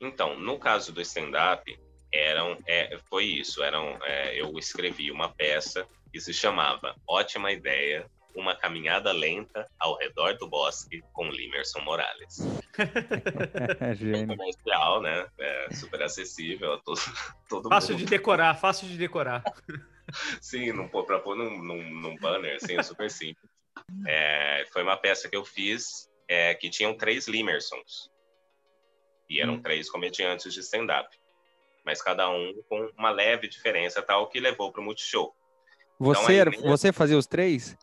Então, 0.00 0.38
no 0.38 0.58
caso 0.58 0.92
do 0.92 1.00
stand-up, 1.02 1.78
eram, 2.12 2.58
é, 2.66 2.98
foi 3.10 3.26
isso. 3.26 3.62
Eram, 3.62 3.98
é, 4.02 4.40
eu 4.40 4.58
escrevi 4.58 5.10
uma 5.10 5.28
peça 5.28 5.86
que 6.12 6.20
se 6.20 6.32
chamava 6.32 6.94
Ótima 7.06 7.52
Ideia, 7.52 8.08
uma 8.34 8.56
caminhada 8.56 9.12
lenta 9.12 9.66
ao 9.78 9.96
redor 9.98 10.36
do 10.38 10.48
bosque 10.48 11.02
com 11.12 11.28
Limerson 11.28 11.80
Morales. 11.80 12.38
Gênio. 13.96 14.36
comercial, 14.36 15.00
né? 15.02 15.26
É, 15.38 15.68
super 15.74 16.02
acessível 16.02 16.74
a 16.74 16.78
todo, 16.80 17.00
todo 17.48 17.68
Fácil 17.68 17.94
de 17.94 18.02
mundo. 18.02 18.10
decorar, 18.10 18.54
fácil 18.54 18.88
de 18.88 18.96
decorar. 18.96 19.42
Sim, 20.40 20.72
não 20.72 20.88
pôr 20.88 21.04
pra 21.04 21.18
pôr 21.18 21.34
num, 21.36 21.58
num, 21.62 21.90
num 22.00 22.16
banner, 22.16 22.56
assim, 22.56 22.76
é 22.78 22.82
super 22.82 23.10
simples. 23.10 23.48
É, 24.06 24.64
foi 24.72 24.82
uma 24.82 24.96
peça 24.96 25.28
que 25.28 25.36
eu 25.36 25.44
fiz 25.44 26.08
é, 26.28 26.54
que 26.54 26.68
tinham 26.70 26.96
três 26.96 27.26
Limersons. 27.26 28.10
E 29.28 29.40
eram 29.40 29.54
Hum. 29.54 29.62
três 29.62 29.90
comediantes 29.90 30.52
de 30.52 30.60
stand-up. 30.60 31.08
Mas 31.84 32.02
cada 32.02 32.28
um 32.30 32.52
com 32.68 32.90
uma 32.96 33.10
leve 33.10 33.48
diferença, 33.48 34.02
tal, 34.02 34.28
que 34.28 34.38
levou 34.40 34.70
para 34.72 34.80
o 34.80 34.84
Multishow. 34.84 35.34
Você, 35.98 36.32
aí 36.32 36.38
era- 36.38 36.50
nem- 36.50 36.60
você 36.62 36.92
fazia 36.92 37.16
os 37.16 37.26
três? 37.26 37.76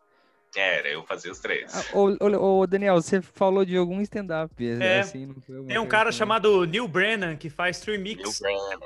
Era, 0.55 0.89
eu 0.89 1.03
fazia 1.05 1.31
os 1.31 1.39
três. 1.39 1.71
Ah, 1.73 1.97
ô, 1.97 2.67
Daniel, 2.67 2.95
você 3.01 3.21
falou 3.21 3.63
de 3.63 3.77
algum 3.77 4.01
stand-up. 4.01 4.53
É. 4.81 4.99
assim, 4.99 5.33
foi 5.45 5.55
alguma 5.55 5.67
Tem 5.73 5.79
um 5.79 5.87
cara 5.87 6.05
também? 6.05 6.17
chamado 6.17 6.65
Neil 6.65 6.87
Brennan 6.87 7.37
que 7.37 7.49
faz 7.49 7.79
Three 7.79 7.97
Neil 7.97 8.17
Mix, 8.17 8.39
Brennan. 8.39 8.79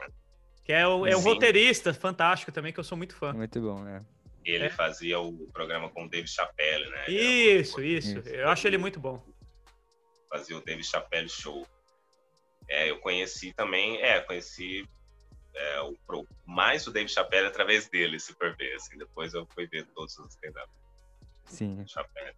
que 0.64 0.72
é, 0.72 0.88
o- 0.88 1.08
é 1.08 1.16
um 1.18 1.22
Sim. 1.22 1.30
roteirista 1.30 1.94
fantástico 1.94 2.52
também, 2.52 2.72
que 2.72 2.80
eu 2.80 2.84
sou 2.84 2.96
muito 2.98 3.16
fã. 3.16 3.34
Muito 3.34 3.60
bom, 3.60 3.80
né? 3.84 4.06
Ele 4.44 4.66
É. 4.66 4.70
fazia 4.70 5.20
o 5.20 5.48
programa 5.52 5.90
com 5.90 6.06
o 6.06 6.10
David 6.10 6.30
Chappelle, 6.30 6.88
né? 6.88 7.06
Isso, 7.10 7.82
isso. 7.82 8.20
Isso. 8.20 8.30
Eu 8.30 8.48
acho 8.50 8.68
ele 8.68 8.78
muito 8.78 9.00
bom. 9.00 9.20
fazia 10.30 10.58
o 10.58 10.62
David 10.62 10.86
Chappelle 10.86 11.30
Show. 11.30 11.66
É, 12.68 12.90
eu 12.92 13.00
conheci 13.00 13.54
também, 13.54 13.98
é, 14.02 14.20
conheci 14.20 14.88
é, 15.56 15.82
o, 15.82 15.96
mais 16.46 16.86
o 16.86 16.92
David 16.92 17.12
Chappelle 17.14 17.48
através 17.48 17.88
dele, 17.88 18.20
se 18.20 18.34
for 18.34 18.56
ver, 18.58 18.74
assim, 18.76 18.98
depois 18.98 19.34
eu 19.34 19.48
fui 19.54 19.66
ver 19.68 19.86
todos 19.96 20.18
os 20.20 20.34
stand-up 20.34 20.70
Sim. 21.46 21.86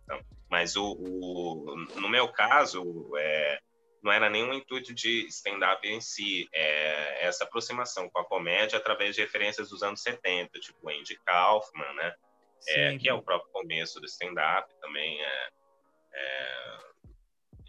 Então. 0.04 0.22
Mas 0.50 0.76
o, 0.76 0.94
o- 0.94 1.76
no 2.00 2.10
meu 2.10 2.28
caso, 2.30 3.12
é, 3.18 3.60
não 4.04 4.12
era 4.12 4.30
nenhum 4.30 4.54
intuito 4.54 4.94
de 4.94 5.26
stand-up 5.28 5.86
em 5.88 6.00
si, 6.00 6.48
é 6.54 7.26
essa 7.28 7.44
aproximação 7.44 8.10
com 8.10 8.20
a 8.20 8.26
comédia 8.26 8.78
através 8.78 9.16
de 9.16 9.22
referências 9.22 9.70
dos 9.70 9.82
anos 9.84 10.02
70, 10.02 10.60
tipo 10.60 10.90
Andy 10.90 11.18
Kaufman, 11.26 11.94
né? 11.96 12.14
É, 12.70 12.98
que 12.98 13.08
é 13.08 13.14
o 13.14 13.22
próprio 13.22 13.52
começo 13.52 14.00
do 14.00 14.06
stand-up 14.06 14.68
também, 14.82 15.22
é, 15.22 15.48
é 16.14 16.78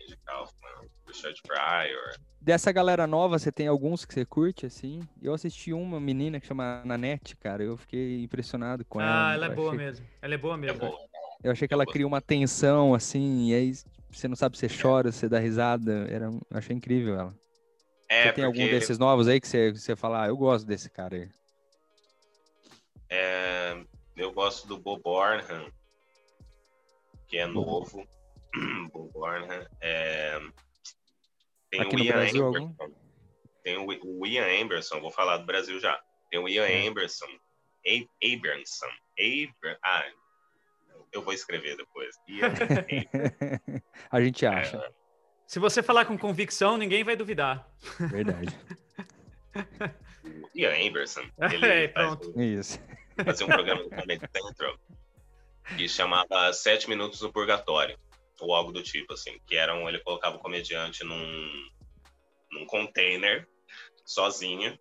Andy 0.02 0.16
Kaufman, 0.25 0.88
Richard 1.07 1.40
Pryor, 1.42 2.14
Dessa 2.40 2.71
galera 2.73 3.07
nova, 3.07 3.37
você 3.38 3.50
tem 3.50 3.66
alguns 3.66 4.04
que 4.07 4.14
você 4.14 4.25
curte, 4.25 4.64
assim? 4.64 5.00
Eu 5.21 5.35
assisti 5.35 5.73
uma 5.73 6.00
menina 6.00 6.40
que 6.40 6.47
chama 6.47 6.83
Nanete, 6.85 7.37
cara. 7.37 7.62
Eu 7.64 7.76
fiquei 7.76 8.23
impressionado 8.23 8.85
com 8.85 9.00
ela. 9.00 9.30
Ah, 9.30 9.35
ela 9.35 9.47
é 9.47 9.50
boa 9.50 9.73
achei- 9.73 9.78
mesmo. 9.85 10.07
Ela 10.23 10.35
é 10.35 10.38
boa 10.38 10.54
é 10.54 10.57
mesmo. 10.57 10.78
boa. 10.78 10.99
Eu 11.42 11.52
achei 11.52 11.68
que 11.68 11.75
ela 11.75 11.87
cria 11.87 12.07
uma 12.07 12.21
tensão, 12.21 12.95
assim, 12.95 13.49
e 13.49 13.54
aí 13.54 13.73
você 14.11 14.26
não 14.26 14.37
sabe 14.37 14.59
se 14.59 14.68
você 14.68 14.83
chora, 14.83 15.12
se 15.12 15.18
você 15.18 15.28
dá 15.28 15.38
risada. 15.38 16.07
Era... 16.11 16.26
eu 16.26 16.40
Achei 16.50 16.75
incrível 16.75 17.14
ela. 17.18 17.35
É, 18.09 18.25
você 18.25 18.33
tem 18.33 18.45
algum 18.45 18.59
porque, 18.59 18.71
desses 18.71 18.99
novos 18.99 19.28
aí 19.28 19.40
que 19.40 19.47
você, 19.47 19.71
você 19.73 19.95
fala, 19.95 20.25
ah, 20.25 20.28
eu 20.28 20.37
gosto 20.37 20.66
desse 20.66 20.88
cara 20.90 21.16
aí. 21.16 21.30
é, 23.11 23.85
eu 24.16 24.33
gosto 24.33 24.66
do 24.66 24.78
Bob 24.78 25.02
Burnham, 25.02 25.71
que 27.28 27.38
é 27.38 27.47
novo. 27.47 28.07
Bob 28.92 29.12
Burnham. 29.12 29.66
É, 29.80 30.40
tem 31.71 31.83
Aqui 31.83 31.97
o 31.97 31.99
no 31.99 32.04
Ian 32.04 32.12
Brasil, 32.14 32.47
Amberson. 32.47 32.95
Tem 33.62 33.76
o, 33.76 33.87
o 33.87 34.26
Ian 34.26 34.64
Amberson, 34.64 35.00
vou 35.00 35.11
falar 35.11 35.37
do 35.37 35.47
Brasil 35.47 35.78
já. 35.78 36.00
Tem 36.30 36.40
o 36.40 36.49
Ian. 36.49 36.88
Amberson. 36.88 37.26
A- 37.87 38.26
Abramson. 38.35 38.87
Aber, 39.18 39.78
ah, 39.85 40.04
eu 41.12 41.22
vou 41.22 41.32
escrever 41.32 41.76
depois. 41.76 42.14
Ian 42.28 42.48
Amberson. 42.48 43.82
A 44.10 44.20
gente 44.20 44.46
acha, 44.46 44.92
Se 45.46 45.58
você 45.58 45.82
falar 45.82 46.04
com 46.04 46.16
convicção, 46.18 46.76
ninguém 46.76 47.02
vai 47.04 47.16
duvidar. 47.16 47.68
verdade. 48.10 48.54
O 50.24 50.48
Ian 50.54 50.88
Amberson. 50.88 51.22
Ele 51.52 51.66
É, 51.66 51.88
faz 51.88 52.06
pronto. 52.06 52.32
um- 52.36 52.42
Isso. 52.42 52.78
fazia 53.24 53.46
um 53.46 53.48
programa 53.48 53.82
do 53.82 53.90
Comedy 53.90 54.24
Central 54.30 54.78
que 55.76 55.88
chamava 55.88 56.52
Sete 56.52 56.88
Minutos 56.88 57.20
no 57.22 57.32
Purgatório, 57.32 57.98
ou 58.40 58.54
algo 58.54 58.72
do 58.72 58.82
tipo, 58.82 59.12
assim, 59.14 59.38
que 59.46 59.56
era 59.56 59.74
um, 59.74 59.88
ele 59.88 59.98
colocava 60.00 60.36
o 60.36 60.38
comediante 60.38 61.02
num, 61.04 61.68
num 62.52 62.66
container, 62.66 63.46
sozinho, 64.04 64.78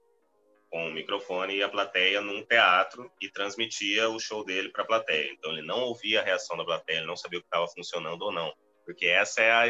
com 0.69 0.87
um 0.87 0.93
microfone 0.93 1.55
e 1.55 1.63
a 1.63 1.69
plateia 1.69 2.21
num 2.21 2.43
teatro 2.43 3.11
e 3.21 3.29
transmitia 3.29 4.09
o 4.09 4.19
show 4.19 4.43
dele 4.43 4.69
para 4.69 4.83
a 4.83 4.87
plateia. 4.87 5.31
Então 5.31 5.51
ele 5.51 5.61
não 5.61 5.81
ouvia 5.81 6.21
a 6.21 6.23
reação 6.23 6.57
da 6.57 6.65
plateia, 6.65 6.97
ele 6.97 7.07
não 7.07 7.15
sabia 7.15 7.39
o 7.39 7.41
que 7.41 7.47
estava 7.47 7.67
funcionando 7.67 8.21
ou 8.21 8.31
não. 8.31 8.53
Porque 8.85 9.05
essa 9.05 9.41
é 9.41 9.51
a. 9.51 9.69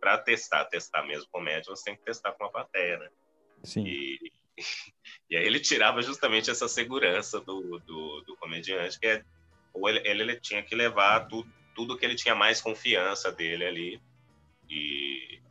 Para 0.00 0.18
testar, 0.18 0.64
testar 0.66 1.04
mesmo 1.04 1.28
comédia, 1.30 1.74
você 1.74 1.84
tem 1.84 1.96
que 1.96 2.04
testar 2.04 2.32
com 2.32 2.44
a 2.44 2.50
plateia, 2.50 2.98
né? 2.98 3.08
Sim. 3.64 3.84
E, 3.84 4.32
e 5.30 5.36
aí 5.36 5.44
ele 5.44 5.60
tirava 5.60 6.02
justamente 6.02 6.50
essa 6.50 6.68
segurança 6.68 7.40
do, 7.40 7.80
do, 7.80 8.20
do 8.22 8.36
comediante, 8.36 8.98
que 8.98 9.06
é, 9.06 9.24
ou 9.72 9.88
ele, 9.88 10.08
ele, 10.08 10.40
tinha 10.40 10.62
que 10.62 10.74
levar 10.74 11.26
tudo, 11.26 11.50
tudo 11.74 11.96
que 11.96 12.04
ele 12.04 12.14
tinha 12.14 12.34
mais 12.34 12.60
confiança 12.60 13.32
dele 13.32 13.64
ali. 13.64 14.02
E, 14.70 15.40
é- 15.40 15.44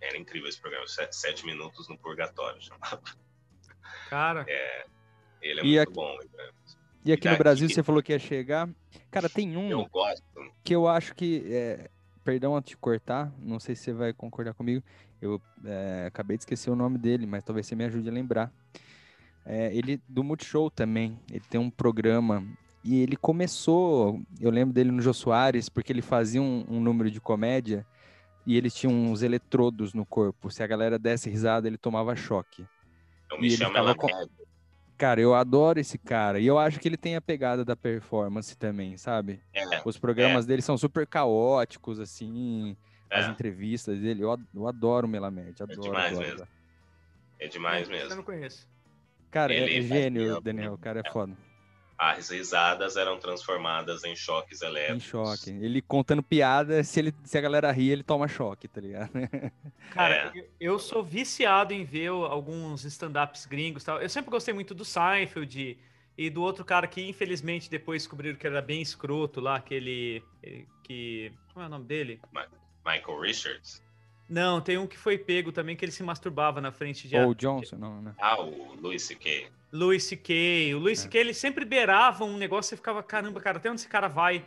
era 0.00 0.16
incrível 0.18 0.48
esse 0.48 0.60
programa, 0.60 0.86
Sete, 0.86 1.14
Sete 1.16 1.46
Minutos 1.46 1.88
no 1.88 1.96
Purgatório. 1.98 2.60
chamava. 2.62 3.00
Cara, 4.10 4.46
Ele 5.40 5.60
é 5.60 5.64
E 5.64 5.66
muito 5.66 5.80
aqui- 5.82 5.92
bom. 5.92 6.16
né? 6.36 6.50
E 7.04 7.12
aqui 7.12 7.24
no 7.26 7.30
daqui- 7.32 7.42
Brasil 7.42 7.68
você 7.68 7.82
falou 7.82 8.02
que 8.02 8.12
ia 8.12 8.18
chegar. 8.18 8.68
Cara, 9.10 9.28
tem 9.28 9.56
um 9.56 9.70
Eu 9.70 9.86
gosto. 9.86 10.22
que 10.64 10.74
eu 10.74 10.86
acho 10.88 11.14
que. 11.14 11.44
é, 11.52 11.90
Perdão 12.24 12.54
a 12.54 12.60
te 12.60 12.76
cortar, 12.76 13.32
não 13.38 13.58
sei 13.58 13.74
se 13.74 13.84
você 13.84 13.92
vai 13.94 14.12
concordar 14.12 14.52
comigo. 14.52 14.84
Eu 15.18 15.40
é, 15.64 16.04
acabei 16.08 16.36
de 16.36 16.42
esquecer 16.42 16.68
o 16.68 16.76
nome 16.76 16.98
dele, 16.98 17.24
mas 17.26 17.42
talvez 17.42 17.66
você 17.66 17.74
me 17.74 17.84
ajude 17.84 18.06
a 18.06 18.12
lembrar. 18.12 18.52
É, 19.46 19.74
ele 19.74 19.98
do 20.06 20.22
Multishow 20.22 20.70
também. 20.70 21.18
Ele 21.30 21.44
tem 21.48 21.58
um 21.58 21.70
programa. 21.70 22.46
E 22.84 23.00
ele 23.02 23.16
começou. 23.16 24.20
Eu 24.38 24.50
lembro 24.50 24.74
dele 24.74 24.90
no 24.90 25.00
Jô 25.00 25.14
Soares, 25.14 25.70
porque 25.70 25.90
ele 25.90 26.02
fazia 26.02 26.42
um, 26.42 26.66
um 26.68 26.80
número 26.80 27.10
de 27.10 27.18
comédia 27.18 27.86
e 28.48 28.56
eles 28.56 28.72
tinham 28.74 28.94
uns 28.94 29.20
eletrodos 29.20 29.92
no 29.92 30.06
corpo. 30.06 30.50
Se 30.50 30.62
a 30.62 30.66
galera 30.66 30.98
desse 30.98 31.28
risada, 31.28 31.66
ele 31.68 31.76
tomava 31.76 32.16
choque. 32.16 32.66
Eu 33.30 33.36
E 33.36 33.40
me 33.42 33.50
ficava 33.50 33.76
ela 33.76 33.94
com- 33.94 34.08
Cara, 34.96 35.20
eu 35.20 35.34
adoro 35.34 35.78
esse 35.78 35.98
cara. 35.98 36.40
E 36.40 36.46
eu 36.46 36.58
acho 36.58 36.80
que 36.80 36.88
ele 36.88 36.96
tem 36.96 37.14
a 37.14 37.20
pegada 37.20 37.62
da 37.62 37.76
performance 37.76 38.56
também, 38.56 38.96
sabe? 38.96 39.38
É, 39.52 39.82
Os 39.84 39.98
programas 39.98 40.46
dele 40.46 40.62
são 40.62 40.78
super 40.78 41.06
caóticos, 41.06 42.00
assim. 42.00 42.74
As 43.10 43.26
é, 43.26 43.28
entrevistas 43.28 44.00
dele. 44.00 44.22
Eu, 44.24 44.34
eu 44.54 44.66
adoro 44.66 45.06
o 45.06 45.10
Melamed. 45.10 45.62
Adoro, 45.62 45.80
demais 45.82 46.12
adoro, 46.12 46.26
mesmo. 46.30 46.48
é 47.38 47.48
demais 47.48 47.86
eu 47.86 47.94
mesmo. 47.94 48.16
não 48.16 48.22
conheço. 48.22 48.66
Cara, 49.30 49.52
é, 49.52 49.58
Ele 49.58 49.78
é 49.78 49.82
gênio, 49.82 50.40
Daniel. 50.40 50.72
O 50.72 50.78
cara 50.78 51.02
é 51.06 51.12
foda. 51.12 51.36
As 51.98 52.30
risadas 52.30 52.96
eram 52.96 53.18
transformadas 53.18 54.04
em 54.04 54.14
choques 54.14 54.62
Em 54.62 54.66
elétricos. 54.66 55.02
choque. 55.02 55.50
Ele 55.50 55.82
contando 55.82 56.22
piada, 56.22 56.84
se, 56.84 57.00
ele, 57.00 57.12
se 57.24 57.36
a 57.36 57.40
galera 57.40 57.72
rir, 57.72 57.90
ele 57.90 58.04
toma 58.04 58.28
choque, 58.28 58.68
tá 58.68 58.80
ligado? 58.80 59.10
Cara, 59.90 60.30
É. 60.34 60.38
eu, 60.38 60.48
eu 60.60 60.78
sou 60.78 61.02
viciado 61.02 61.74
em 61.74 61.84
ver 61.84 62.08
alguns 62.10 62.84
stand-ups 62.84 63.46
gringos 63.46 63.82
e 63.82 63.86
tal. 63.86 64.00
Eu 64.00 64.08
sempre 64.08 64.30
gostei 64.30 64.54
muito 64.54 64.74
do 64.76 64.84
Seinfeld 64.84 65.60
e, 65.60 65.78
e 66.16 66.30
do 66.30 66.40
outro 66.42 66.64
cara 66.64 66.86
que, 66.86 67.00
infelizmente, 67.08 67.68
depois 67.68 68.02
descobriram 68.02 68.36
que 68.38 68.46
era 68.46 68.62
bem 68.62 68.80
escroto 68.80 69.40
lá, 69.40 69.56
aquele. 69.56 70.22
eh, 70.42 70.64
que. 70.84 71.32
Como 71.52 71.64
é 71.64 71.66
o 71.66 71.70
nome 71.70 71.84
dele? 71.86 72.20
Michael 72.86 73.20
Richards. 73.20 73.82
Não, 74.28 74.60
tem 74.60 74.76
um 74.76 74.86
que 74.86 74.98
foi 74.98 75.16
pego 75.16 75.50
também 75.50 75.74
que 75.74 75.84
ele 75.84 75.92
se 75.92 76.02
masturbava 76.02 76.60
na 76.60 76.70
frente 76.70 77.08
de. 77.08 77.16
Ou 77.16 77.30
o 77.30 77.34
Johnson, 77.34 77.76
não, 77.76 78.02
né? 78.02 78.14
Ah, 78.18 78.38
o 78.40 78.74
Louis 78.80 79.02
C.K. 79.02 79.48
Louis 79.72 80.04
C.K. 80.04 80.74
O 80.74 80.78
Louis 80.78 80.98
É. 80.98 81.02
C.K. 81.02 81.18
ele 81.20 81.32
sempre 81.34 81.64
beirava 81.64 82.24
um 82.24 82.36
negócio 82.36 82.74
e 82.74 82.76
ficava, 82.76 83.02
caramba, 83.02 83.40
cara, 83.40 83.56
até 83.58 83.70
onde 83.70 83.80
esse 83.80 83.88
cara 83.88 84.08
vai? 84.08 84.44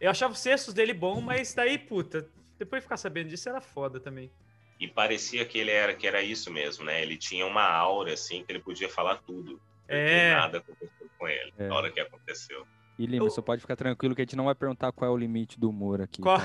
Eu 0.00 0.10
achava 0.10 0.32
os 0.32 0.42
textos 0.42 0.72
dele 0.74 0.92
bom, 0.94 1.20
mas 1.20 1.54
daí, 1.54 1.76
puta, 1.78 2.28
depois 2.58 2.80
de 2.80 2.84
ficar 2.84 2.96
sabendo 2.96 3.28
disso 3.28 3.48
era 3.48 3.60
foda 3.60 3.98
também. 3.98 4.30
E 4.78 4.86
parecia 4.86 5.44
que 5.44 5.58
ele 5.58 5.70
era 5.70 5.94
que 5.94 6.06
era 6.06 6.22
isso 6.22 6.52
mesmo, 6.52 6.84
né? 6.84 7.02
Ele 7.02 7.16
tinha 7.16 7.46
uma 7.46 7.64
aura 7.64 8.12
assim 8.12 8.44
que 8.44 8.52
ele 8.52 8.60
podia 8.60 8.88
falar 8.88 9.16
tudo. 9.26 9.60
É. 9.88 10.34
nada 10.34 10.58
aconteceu 10.58 11.08
com 11.18 11.28
ele 11.28 11.52
É. 11.58 11.68
na 11.68 11.74
hora 11.76 11.90
que 11.90 11.98
aconteceu. 12.00 12.66
E 12.98 13.06
lembra, 13.06 13.28
você 13.30 13.40
pode 13.42 13.60
ficar 13.60 13.76
tranquilo 13.76 14.14
que 14.14 14.22
a 14.22 14.24
gente 14.24 14.36
não 14.36 14.46
vai 14.46 14.54
perguntar 14.54 14.90
qual 14.92 15.10
é 15.10 15.14
o 15.14 15.16
limite 15.16 15.58
do 15.60 15.68
humor 15.70 16.00
aqui. 16.00 16.20
Qual- 16.22 16.38
tá? 16.38 16.44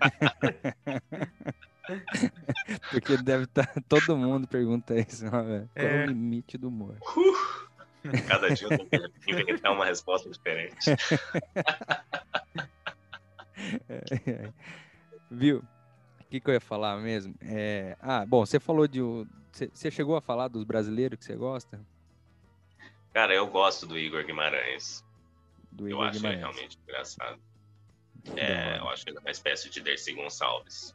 Porque 2.90 3.16
deve 3.18 3.44
estar. 3.44 3.66
todo 3.88 4.16
mundo 4.16 4.46
pergunta 4.48 4.94
isso, 4.98 5.24
né, 5.24 5.42
velho? 5.42 5.70
Qual 5.74 5.86
é 5.86 6.02
É. 6.02 6.04
o 6.04 6.06
limite 6.06 6.56
do 6.58 6.68
humor? 6.68 6.96
Cada 8.28 8.50
dia 8.50 8.68
eu 8.70 8.86
tenho 8.88 9.10
que 9.10 9.32
inventar 9.32 9.72
uma 9.72 9.86
resposta 9.86 10.28
diferente. 10.30 10.76
Viu? 15.30 15.58
O 16.20 16.24
que, 16.30 16.40
que 16.40 16.50
eu 16.50 16.54
ia 16.54 16.60
falar 16.60 16.96
mesmo? 16.98 17.34
É, 17.40 17.96
Ah, 18.00 18.24
bom, 18.26 18.44
você 18.44 18.58
falou 18.58 18.86
de. 18.88 19.00
Você 19.52 19.90
chegou 19.90 20.16
a 20.16 20.20
falar 20.20 20.48
dos 20.48 20.64
brasileiros 20.64 21.18
que 21.18 21.24
você 21.24 21.36
gosta? 21.36 21.80
Cara, 23.12 23.32
eu 23.32 23.46
gosto 23.46 23.86
do 23.86 23.96
Igor 23.98 24.24
Guimarães. 24.24 25.04
Do 25.70 25.86
eu 25.86 25.92
Igor 25.92 26.06
acho 26.06 26.18
ele 26.18 26.34
Guimarães. 26.34 26.40
realmente 26.56 26.78
engraçado. 26.82 27.38
É, 28.36 28.78
eu 28.78 28.88
acho 28.88 29.04
ele 29.08 29.18
uma 29.18 29.30
espécie 29.30 29.70
de 29.70 29.80
Dercy 29.80 30.12
Gonçalves. 30.12 30.94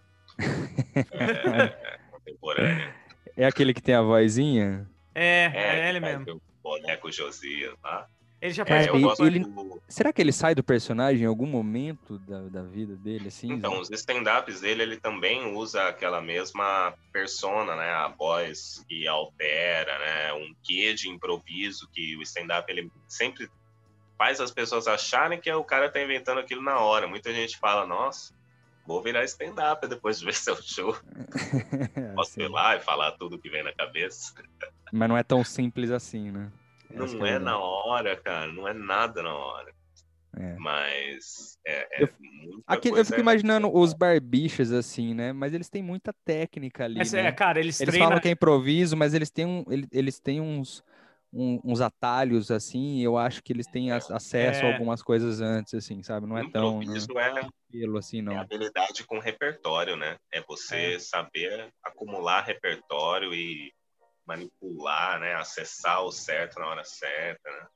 É, 1.13 2.00
contemporâneo. 2.12 2.93
É 3.36 3.46
aquele 3.46 3.74
que 3.74 3.81
tem 3.81 3.96
a 3.96 4.01
vozinha? 4.01 4.89
É, 5.15 5.51
É, 5.53 5.79
é 5.79 5.89
ele 5.89 6.00
mesmo. 6.00 6.25
O 6.36 6.41
boneco 6.63 7.12
Josias 7.12 7.74
lá. 7.84 8.08
Ele 8.41 8.53
já 8.53 8.63
É, 8.67 8.86
ele- 9.19 9.39
do- 9.39 9.81
Será 9.89 10.13
que 10.13 10.22
ele 10.22 10.31
sai 10.31 10.55
do 10.55 10.63
personagem 10.63 11.24
em 11.24 11.27
algum 11.27 11.46
momento 11.46 12.17
da, 12.19 12.41
da 12.43 12.63
vida 12.63 12.96
dele, 12.96 13.27
assim? 13.27 13.51
Então, 13.51 13.79
os 13.79 13.89
stand-ups 13.91 14.62
dele, 14.62 14.84
ele 14.84 14.98
também 14.98 15.53
usa 15.53 15.88
aquela 15.89 16.22
mesma 16.22 16.93
persona, 17.12 17.75
né? 17.75 17.89
A 17.91 18.08
voz 18.08 18.84
que 18.88 19.08
altera, 19.08 19.98
né? 20.00 20.34
Um 20.34 20.53
quê 20.63 20.93
de 20.93 21.10
improviso 21.10 21.89
que 21.91 22.15
o 22.15 22.22
stand-up, 22.22 22.72
ele 22.72 22.89
sempre 23.08 23.50
faz 24.17 24.39
as 24.39 24.51
pessoas 24.51 24.88
acharem 24.88 25.39
que 25.41 25.51
o 25.51 25.63
cara 25.63 25.89
tá 25.89 26.01
inventando 26.01 26.39
aquilo 26.39 26.62
na 26.62 26.79
hora. 26.79 27.08
Muita 27.08 27.34
gente 27.34 27.58
fala, 27.58 27.86
nossa, 27.86 28.34
vou 28.89 29.03
virar 29.03 29.24
stand-up 29.25 29.88
depois 29.88 30.19
de 30.19 30.25
ver 30.25 30.34
seu 30.34 30.55
show. 30.62 30.96
Posso 32.15 32.41
ir 32.41 32.50
lá 32.50 32.75
e 32.75 32.79
falar 32.79 33.12
tudo 33.13 33.38
que 33.39 33.50
vem 33.50 33.63
na 33.63 33.74
cabeça. 33.74 34.34
Mas 34.91 35.08
não 35.08 35.15
é 35.17 35.24
tão 35.24 35.43
simples 35.43 35.91
assim, 35.91 36.31
né? 36.31 36.51
Que 36.88 36.96
Não 36.96 37.05
é 37.05 37.08
verdade. 37.08 37.46
na 37.46 37.58
hora, 37.60 38.15
cara. 38.17 38.51
Não 38.51 38.67
é 38.67 38.74
nada 38.74 39.22
na 39.22 39.34
hora. 39.34 39.72
É. 40.36 40.55
Mas 40.58 41.58
é, 41.65 42.01
é 42.01 42.03
Eu- 42.03 42.10
Aqui, 42.65 42.89
eu 42.89 43.03
fico 43.05 43.19
imaginando 43.19 43.72
os 43.75 43.93
barbichas 43.93 44.72
assim, 44.72 45.13
né? 45.13 45.31
Mas 45.34 45.53
eles 45.53 45.69
têm 45.69 45.81
muita 45.84 46.13
técnica 46.25 46.86
ali, 46.86 46.98
Mas 46.98 47.13
né? 47.13 47.22
é, 47.27 47.31
cara, 47.31 47.60
eles, 47.60 47.79
Eles 47.79 47.91
treinam. 47.91 48.10
falam 48.10 48.22
que 48.22 48.27
é 48.27 48.31
improviso, 48.31 48.96
mas 48.98 49.13
eles 49.13 49.29
têm, 49.31 49.46
um, 49.46 49.63
ele- 49.69 49.88
eles 49.91 50.19
têm 50.19 50.39
uns, 50.39 50.84
um- 51.31 51.59
uns 51.63 51.81
atalhos, 51.81 52.50
assim, 52.50 53.01
eu 53.01 53.17
acho 53.17 53.43
que 53.43 53.53
eles 53.53 53.67
têm 53.67 53.91
acesso 53.91 54.65
a 54.65 54.69
É. 54.69 54.71
algumas 54.71 55.01
coisas 55.01 55.41
antes, 55.41 55.74
assim, 55.74 56.01
sabe? 56.01 56.25
Não 56.27 56.38
é 56.38 56.50
tão 56.50 56.79
né, 56.79 56.86
Improviso 56.86 57.19
é, 57.19 57.48
pelo 57.71 57.98
assim, 57.98 58.19
é 58.19 58.21
não. 58.21 58.39
habilidade 58.39 59.05
com 59.05 59.19
repertório, 59.19 59.95
né? 59.95 60.17
É 60.31 60.41
você 60.41 61.00
saber 61.00 61.71
acumular 61.83 62.41
repertório 62.41 63.33
e 63.33 63.71
manipular, 64.25 65.19
né? 65.19 65.36
Acessar 65.36 66.03
o 66.03 66.12
certo 66.12 66.59
na 66.59 66.67
hora 66.67 66.83
certa, 66.83 67.50
né? 67.50 67.67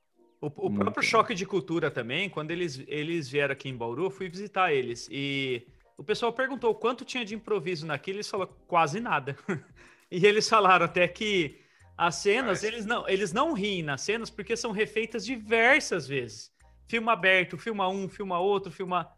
O, 0.42 0.48
o 0.48 0.74
próprio 0.74 1.04
choque 1.04 1.34
de 1.34 1.46
cultura 1.46 1.90
também, 1.90 2.30
quando 2.30 2.52
eles, 2.52 2.84
eles 2.88 3.30
vieram 3.30 3.54
aqui 3.54 3.70
em 3.70 3.78
Bauru, 3.78 4.06
eu 4.06 4.12
fui 4.12 4.28
visitar 4.28 4.74
eles. 4.74 5.08
E 5.10 5.66
o 5.98 6.04
pessoal 6.04 6.34
perguntou 6.34 6.76
quanto 6.76 7.06
tinha 7.06 7.24
de 7.24 7.34
improviso 7.34 7.86
naquilo, 7.86 8.18
eles 8.18 8.30
falaram 8.30 8.52
quase 8.68 9.00
nada. 9.00 9.38
e 10.12 10.26
eles 10.26 10.50
falaram 10.50 10.86
até 10.86 11.08
que 11.08 11.63
as 11.98 12.16
cenas, 12.16 12.62
Mas- 12.62 12.64
eles 12.64 12.86
não, 12.86 13.08
eles 13.08 13.32
não 13.34 13.54
riem 13.54 13.84
nas 13.84 14.02
cenas 14.02 14.30
porque 14.30 14.56
são 14.56 14.72
refeitas 14.72 15.26
diversas 15.26 16.08
vezes. 16.08 16.52
Filma 16.88 17.14
aberto, 17.14 17.58
filma 17.58 17.88
um, 17.88 18.08
filma 18.10 18.40
outro, 18.40 18.72
filma. 18.72 19.10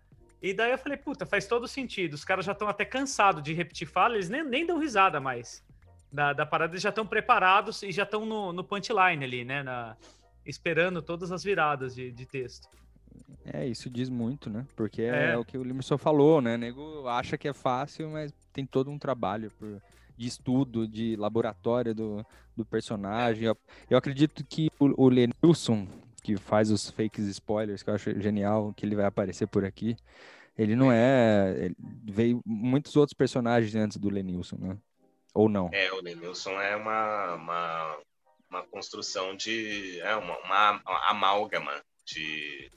E 0.42 0.54
daí 0.54 0.72
eu 0.72 0.78
falei, 0.78 0.98
puta, 0.98 1.26
faz 1.26 1.48
todo 1.48 1.68
sentido. 1.68 2.14
Os 2.14 2.24
caras 2.24 2.46
já 2.46 2.52
estão 2.52 2.68
até 2.68 2.86
cansados 2.86 3.42
de 3.42 3.54
repetir 3.54 3.88
fala, 3.88 4.16
eles 4.16 4.30
nem, 4.30 4.44
nem 4.44 4.66
dão 4.66 4.78
risada 4.78 5.20
mais. 5.20 5.64
Da, 6.12 6.32
da 6.34 6.46
parada, 6.46 6.74
eles 6.74 6.82
já 6.84 6.90
estão 6.90 7.06
preparados 7.06 7.82
e 7.84 7.92
já 7.92 8.04
estão 8.04 8.26
no, 8.26 8.54
no 8.54 8.64
punchline 8.64 9.24
ali, 9.26 9.44
né? 9.44 9.64
Na, 9.64 9.98
esperando 10.46 11.02
todas 11.02 11.32
as 11.32 11.44
viradas 11.44 11.96
de, 11.96 12.12
de 12.12 12.26
texto. 12.26 12.70
É, 13.46 13.66
isso 13.66 13.90
diz 13.90 14.10
muito, 14.10 14.50
né? 14.50 14.66
Porque 14.76 15.02
é, 15.02 15.32
É. 15.32 15.38
o 15.38 15.44
que 15.44 15.58
o 15.58 15.64
Limerson 15.64 15.98
falou, 15.98 16.42
né? 16.42 16.56
O 16.56 16.58
nego 16.58 17.08
acha 17.08 17.38
que 17.38 17.48
é 17.48 17.54
fácil, 17.54 18.10
mas 18.10 18.32
tem 18.54 18.66
todo 18.66 18.90
um 18.92 19.00
trabalho 19.00 19.52
por- 19.52 19.82
de 20.18 20.28
estudo, 20.28 20.88
de 20.88 21.16
laboratório 21.16 21.94
do, 21.94 22.26
do 22.56 22.66
personagem. 22.66 23.46
Eu, 23.46 23.58
eu 23.90 23.98
acredito 23.98 24.44
que 24.46 24.70
o, 24.80 25.06
o 25.06 25.10
Lenilson, 25.10 25.88
que 26.24 26.38
faz 26.38 26.72
os 26.72 26.90
fakes 26.90 27.26
spoilers, 27.28 27.84
que 27.84 27.90
eu 27.90 27.94
acho 27.96 28.20
genial, 28.20 28.74
que 28.76 28.86
ele 28.86 28.96
vai 28.96 29.06
aparecer 29.06 29.48
por 29.48 29.64
aqui, 29.66 29.96
ele 30.58 30.76
não 30.76 30.92
é. 30.92 31.54
ele- 31.66 31.76
veio 32.04 32.42
muitos 32.46 32.96
outros 32.96 33.14
personagens 33.14 33.76
antes 33.76 33.98
do 33.98 34.10
Lenilson, 34.10 34.56
né? 34.58 34.78
Ou 35.34 35.50
não? 35.50 35.70
É, 35.74 35.92
o 35.92 36.02
Denilson 36.02 36.52
é 36.62 36.76
uma, 36.78 37.34
uma, 37.36 37.98
uma 38.50 38.64
construção 38.64 39.36
de. 39.36 40.00
É 40.00 40.16
uma, 40.16 40.38
uma 40.40 40.82
amálgama 41.10 41.74
de. 42.06 42.72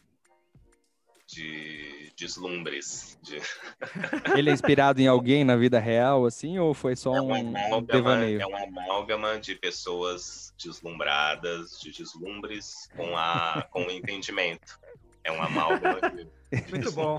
De 1.28 2.10
deslumbres. 2.16 3.18
De, 3.22 3.38
Ele 4.36 4.50
é 4.50 4.52
inspirado 4.52 5.00
em 5.00 5.06
alguém 5.06 5.44
na 5.44 5.56
vida 5.56 5.78
real, 5.78 6.24
assim, 6.24 6.58
ou 6.58 6.72
foi 6.72 6.96
só 6.96 7.14
é, 7.14 7.20
um, 7.20 7.28
um 7.28 7.56
amálgama, 7.56 7.82
devaneio? 7.82 8.40
é 8.40 8.46
uma 8.46 8.62
amálgama 8.64 9.38
de 9.38 9.54
pessoas 9.54 10.54
deslumbradas, 10.58 11.78
de 11.80 11.92
deslumbres 11.92 12.88
com, 12.96 13.16
a, 13.16 13.66
com 13.70 13.86
o 13.86 13.90
entendimento. 13.90 14.80
É 15.22 15.30
uma 15.30 15.44
amálgama 15.46 16.00
de 16.10 16.26
Muito 16.70 16.90
bom. 16.92 17.18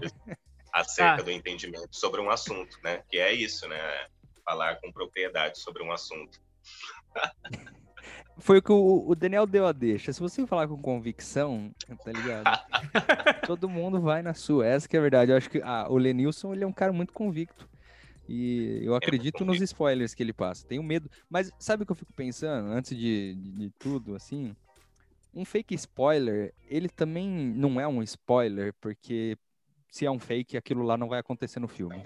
acerca 0.74 1.22
Ah. 1.22 1.24
do 1.24 1.30
entendimento 1.30 1.96
sobre 1.96 2.20
um 2.20 2.32
assunto, 2.32 2.78
né? 2.84 3.04
Que 3.10 3.20
é 3.20 3.32
isso, 3.32 3.68
né? 3.68 4.08
Falar 4.44 4.78
com 4.78 4.92
propriedade 4.92 5.60
sobre 5.60 5.84
um 5.84 5.92
assunto. 5.92 6.40
Foi 8.40 8.60
o 8.60 8.62
que 8.62 8.72
o, 8.72 9.14
Daniel 9.16 9.46
deu 9.46 9.68
a 9.68 9.72
deixa. 9.72 10.14
Se 10.14 10.20
você 10.20 10.46
falar 10.48 10.68
com 10.68 10.82
convicção, 10.82 11.72
tá 12.04 12.12
ligado? 12.12 12.60
Todo 13.46 13.70
mundo 13.70 14.02
vai 14.02 14.22
na 14.22 14.34
sua. 14.34 14.66
Essa 14.66 14.88
que 14.88 14.96
é 14.96 15.00
a 15.00 15.02
verdade. 15.02 15.32
Eu 15.32 15.38
acho 15.38 15.50
que 15.50 15.62
ah, 15.62 15.88
o 15.90 15.98
Lenilson 15.98 16.54
ele 16.54 16.64
é 16.64 16.68
um 16.68 16.74
cara 16.74 16.94
muito 16.94 17.14
convicto. 17.14 17.68
E 18.28 18.82
eu 18.84 18.96
acredito 18.96 19.44
nos 19.44 19.60
spoilers 19.60 20.14
que 20.14 20.22
ele 20.22 20.34
passa. 20.34 20.66
Tenho 20.68 20.84
medo. 20.84 21.10
Mas 21.30 21.52
sabe 21.58 21.84
o 21.84 21.86
que 21.86 21.92
eu 21.92 21.96
fico 21.96 22.14
pensando? 22.14 22.70
Antes 22.70 22.96
de, 22.96 23.36
de, 23.36 23.52
de 23.52 23.70
tudo, 23.72 24.16
assim. 24.16 24.56
Um 25.34 25.44
fake 25.46 25.76
spoiler, 25.76 26.54
ele 26.68 26.90
também 26.90 27.28
não 27.28 27.80
é 27.80 27.88
um 27.88 28.02
spoiler, 28.02 28.74
porque 28.80 29.38
se 29.92 30.06
é 30.06 30.12
um 30.12 30.20
fake, 30.20 30.58
aquilo 30.58 30.84
lá 30.84 30.98
não 30.98 31.08
vai 31.08 31.20
acontecer 31.20 31.60
no 31.60 31.68
filme. 31.68 32.04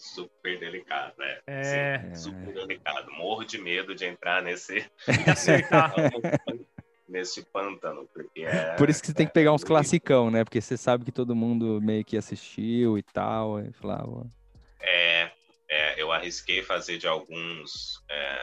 Super 0.00 0.58
delicado, 0.58 1.12
né? 1.18 1.38
É, 1.46 1.94
É. 2.10 2.14
Super 2.14 2.54
delicado. 2.54 3.10
Morro 3.12 3.44
de 3.44 3.58
medo 3.58 3.94
de 3.94 4.06
entrar 4.06 4.42
nesse, 4.42 4.90
acertar. 5.28 5.92
nesse 7.06 7.44
pântano, 7.52 8.08
porque 8.14 8.40
é. 8.46 8.76
Por 8.76 8.88
isso 8.88 9.00
que 9.00 9.08
você 9.08 9.14
tem 9.14 9.26
que 9.26 9.32
pegar 9.32 9.52
uns 9.52 9.62
é 9.62 9.66
classicão, 9.66 10.30
né? 10.30 10.42
Porque 10.42 10.60
você 10.60 10.76
sabe 10.76 11.04
que 11.04 11.12
todo 11.12 11.36
mundo 11.36 11.80
meio 11.82 12.02
que 12.04 12.16
assistiu 12.16 12.96
e 12.96 13.02
tal. 13.02 13.60
E 13.60 13.70
falava, 13.72 14.26
É, 14.80 15.30
é, 15.68 16.00
eu 16.02 16.10
arrisquei 16.10 16.62
fazer 16.62 16.96
de 16.96 17.06
alguns. 17.06 18.02
é, 18.10 18.38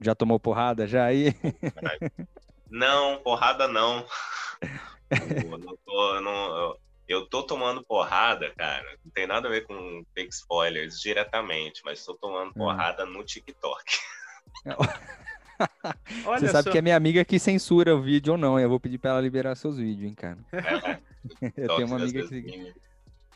já 0.00 0.14
tomou 0.16 0.40
porrada 0.40 0.86
já 0.86 1.04
aí? 1.04 1.32
Não, 2.70 3.18
porrada 3.22 3.68
não. 3.68 4.04
eu, 5.52 5.58
não 5.58 5.76
tô, 5.86 6.14
eu 6.16 6.20
não- 6.20 6.56
eu- 6.56 6.80
eu 7.08 7.26
tô 7.28 7.42
tomando 7.42 7.82
porrada, 7.84 8.52
cara. 8.56 8.84
Não 9.04 9.10
tem 9.12 9.26
nada 9.26 9.48
a 9.48 9.50
ver 9.50 9.66
com 9.66 10.04
fake 10.14 10.32
spoilers 10.34 11.00
diretamente, 11.00 11.80
mas 11.84 12.04
tô 12.04 12.14
tomando 12.14 12.50
Hum. 12.50 12.54
porrada 12.54 13.04
no 13.06 13.24
TikTok. 13.24 13.82
Olha 16.24 16.38
Você 16.40 16.48
sabe 16.48 16.64
só. 16.64 16.70
que 16.70 16.78
é 16.78 16.82
minha 16.82 16.96
amiga 16.96 17.24
que 17.24 17.38
censura 17.38 17.94
o 17.94 18.00
vídeo 18.02 18.32
ou 18.34 18.38
não. 18.38 18.58
Eu 18.60 18.68
vou 18.68 18.78
pedir 18.78 18.98
pra 18.98 19.10
ela 19.12 19.20
liberar 19.20 19.54
seus 19.56 19.76
vídeos, 19.76 20.08
hein, 20.08 20.14
cara. 20.14 20.38
É, 20.52 20.98
Eu 21.56 21.74
tenho 21.76 21.86
uma 21.88 21.96
amiga 21.96 22.22
que. 22.22 22.40
vem- 22.40 22.74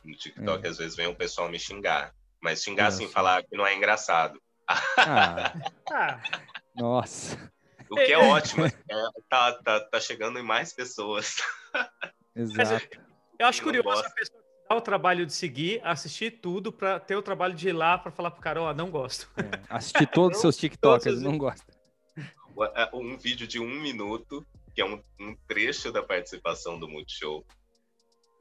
No 0.04 0.14
TikTok, 0.16 0.64
É. 0.64 0.68
às 0.70 0.78
vezes 0.78 0.94
vem 0.96 1.06
o 1.08 1.14
pessoal 1.16 1.48
me 1.48 1.58
xingar. 1.58 2.14
Mas 2.40 2.62
xingar 2.62 2.87
assim, 2.88 3.02
Nossa. 3.04 3.14
falar 3.14 3.42
que 3.42 3.56
não 3.56 3.66
é 3.66 3.74
engraçado. 3.74 4.40
Ah, 4.68 5.52
Ah, 5.90 6.20
nossa. 6.76 7.37
O 7.90 7.96
que 7.96 8.12
é 8.12 8.18
ótimo. 8.18 8.66
é, 8.66 8.72
tá, 9.28 9.52
tá, 9.62 9.80
tá 9.80 10.00
chegando 10.00 10.38
em 10.38 10.42
mais 10.44 10.72
pessoas. 10.72 11.37
Exato. 12.35 13.00
Eu 13.38 13.47
acho 13.47 13.61
Eu 13.61 13.64
curioso 13.64 13.88
gosto. 13.88 14.07
a 14.07 14.11
pessoa 14.11 14.42
que 14.42 14.68
dá 14.68 14.77
o 14.77 14.81
trabalho 14.81 15.27
de 15.27 15.33
seguir, 15.33 15.81
assistir 15.85 16.31
tudo, 16.40 16.73
pra 16.73 16.99
ter 17.01 17.16
o 17.16 17.23
trabalho 17.23 17.55
de 17.55 17.68
ir 17.68 17.73
lá 17.73 17.99
pra 17.99 18.11
falar 18.12 18.31
pro 18.31 18.40
cara, 18.42 18.62
ó, 18.62 18.73
não 18.75 18.90
gosto. 18.90 19.29
É, 19.37 19.61
Assistir 19.68 20.07
todos 20.09 20.37
os 20.37 20.42
seus 20.42 20.57
ele 21.07 21.21
não 21.21 21.37
gosta. 21.38 21.73
Um 22.92 23.16
vídeo 23.16 23.47
de 23.47 23.59
um 23.59 23.81
minuto, 23.81 24.45
que 24.75 24.81
é 24.81 24.85
um, 24.85 25.03
um 25.18 25.35
trecho 25.49 25.90
da 25.90 26.03
participação 26.03 26.79
do 26.79 26.88
Multishow. 26.88 27.45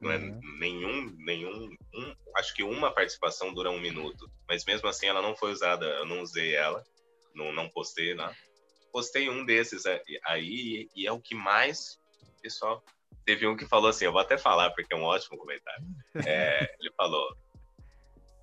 Não 0.00 0.10
é 0.10 0.16
Uhum. 0.18 0.40
nenhum, 0.58 1.14
nenhum. 1.18 1.70
um- 1.94 2.14
acho 2.36 2.52
que 2.54 2.62
uma 2.62 2.90
participação 2.92 3.54
dura 3.54 3.70
um 3.70 3.80
minuto. 3.80 4.28
Mas 4.48 4.64
mesmo 4.64 4.88
assim 4.88 5.06
ela 5.06 5.22
não 5.22 5.36
foi 5.36 5.52
usada, 5.52 5.86
eu 5.86 6.04
não 6.06 6.20
usei 6.20 6.54
ela. 6.54 6.82
Não, 7.34 7.52
não 7.52 7.68
postei 7.68 8.12
lá. 8.14 8.34
Postei 8.92 9.30
um 9.30 9.44
desses 9.44 9.86
é, 9.86 10.02
aí 10.26 10.88
e 10.94 11.06
é 11.06 11.12
o 11.12 11.20
que 11.20 11.34
mais. 11.34 11.98
Pessoal, 12.42 12.82
teve 13.24 13.46
um 13.46 13.56
que 13.56 13.66
falou 13.66 13.88
assim, 13.90 14.04
eu 14.04 14.12
vou 14.12 14.20
até 14.20 14.36
falar 14.38 14.70
porque 14.70 14.92
é 14.94 14.96
um 14.96 15.04
ótimo 15.04 15.36
comentário. 15.38 15.84
É, 16.26 16.74
ele 16.80 16.90
falou: 16.96 17.36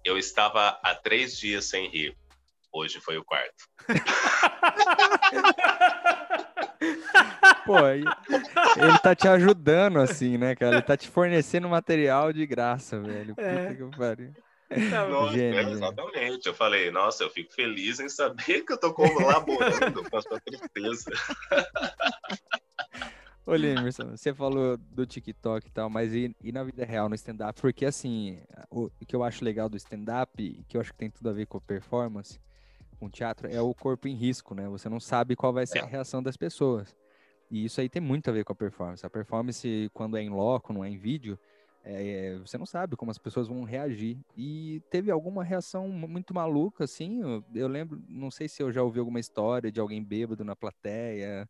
Eu 0.05 0.17
estava 0.17 0.79
há 0.83 0.95
três 0.95 1.37
dias 1.37 1.65
sem 1.65 1.89
rir. 1.89 2.15
Hoje 2.71 2.99
foi 2.99 3.17
o 3.17 3.25
quarto. 3.25 3.63
Pô, 7.65 7.75
aí- 7.77 8.03
ele 8.77 8.97
tá 8.99 9.13
te 9.15 9.27
ajudando, 9.27 9.99
assim, 9.99 10.37
né, 10.37 10.55
cara? 10.55 10.75
Ele 10.77 10.81
tá 10.81 10.97
te 10.97 11.07
fornecendo 11.09 11.69
material 11.69 12.31
de 12.33 12.45
graça, 12.45 12.99
velho. 12.99 13.35
Puta 13.35 13.47
É. 13.47 13.75
que 13.75 13.97
pariu. 13.97 14.33
Não, 14.91 15.09
Nossa, 15.09 15.33
Gênio, 15.33 15.59
é, 15.59 15.63
exatamente. 15.71 16.45
Eu 16.47 16.53
falei, 16.53 16.91
nossa, 16.91 17.23
eu 17.23 17.29
fico 17.31 17.51
feliz 17.53 17.99
em 17.99 18.07
saber 18.07 18.61
que 18.61 18.71
eu 18.73 18.79
tô 18.79 18.93
colaborando 18.93 20.07
com 20.07 20.17
a 20.17 20.21
sua 20.21 20.39
tristeza. 20.39 21.11
Ô, 23.45 23.55
Limerson, 23.55 24.11
você 24.15 24.33
falou 24.33 24.77
do 24.77 25.05
TikTok 25.07 25.67
e 25.67 25.71
tal, 25.71 25.89
mas 25.89 26.13
e, 26.13 26.35
e 26.43 26.51
na 26.51 26.63
vida 26.63 26.85
real, 26.85 27.09
no 27.09 27.15
stand-up? 27.15 27.59
Porque, 27.59 27.83
assim, 27.85 28.39
o, 28.69 28.85
o 28.85 29.05
que 29.07 29.15
eu 29.15 29.23
acho 29.23 29.43
legal 29.43 29.67
do 29.67 29.75
stand-up, 29.77 30.63
que 30.67 30.77
eu 30.77 30.81
acho 30.81 30.91
que 30.91 30.97
tem 30.99 31.09
tudo 31.09 31.29
a 31.29 31.33
ver 31.33 31.47
com 31.47 31.59
performance, 31.59 32.39
com 32.99 33.09
teatro, 33.09 33.47
é 33.47 33.61
o 33.61 33.73
corpo 33.73 34.07
em 34.07 34.15
risco, 34.15 34.53
né? 34.55 34.67
Você 34.69 34.89
não 34.89 34.99
sabe 34.99 35.35
qual 35.35 35.53
vai 35.53 35.65
ser 35.67 35.79
a 35.79 35.85
É. 35.85 35.85
reação 35.85 36.21
das 36.23 36.37
pessoas. 36.37 36.95
E 37.51 37.65
isso 37.65 37.81
aí 37.81 37.89
tem 37.89 38.01
muito 38.01 38.29
a 38.29 38.33
ver 38.33 38.45
com 38.45 38.53
a 38.53 38.55
performance. 38.55 39.05
A 39.05 39.09
performance, 39.09 39.89
quando 39.93 40.17
é 40.17 40.21
em 40.23 40.29
loco, 40.29 40.73
não 40.73 40.83
é 40.83 40.89
em 40.89 40.97
vídeo, 40.97 41.39
é, 41.83 42.37
você 42.39 42.57
não 42.57 42.65
sabe 42.67 42.95
como 42.97 43.11
as 43.11 43.17
pessoas 43.19 43.47
vão 43.47 43.63
reagir. 43.63 44.19
E 44.35 44.81
teve 44.91 45.11
alguma 45.11 45.43
reação 45.43 45.87
muito 45.89 46.33
maluca, 46.33 46.83
assim. 46.85 47.21
Eu, 47.21 47.45
eu 47.55 47.67
lembro, 47.67 48.01
não 48.09 48.31
sei 48.31 48.49
se 48.49 48.63
eu 48.63 48.71
já 48.71 48.83
ouvi 48.83 48.99
alguma 48.99 49.19
história 49.19 49.71
de 49.71 49.79
alguém 49.79 50.03
bêbado 50.03 50.43
na 50.45 50.55
plateia. 50.55 51.49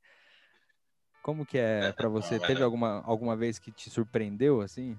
Como 1.29 1.45
que 1.45 1.59
é 1.59 1.91
para 1.91 2.09
você? 2.09 2.39
Teve 2.39 2.63
alguma, 2.63 3.03
alguma 3.05 3.35
vez 3.35 3.59
que 3.59 3.71
te 3.71 3.87
surpreendeu, 3.87 4.61
assim? 4.61 4.97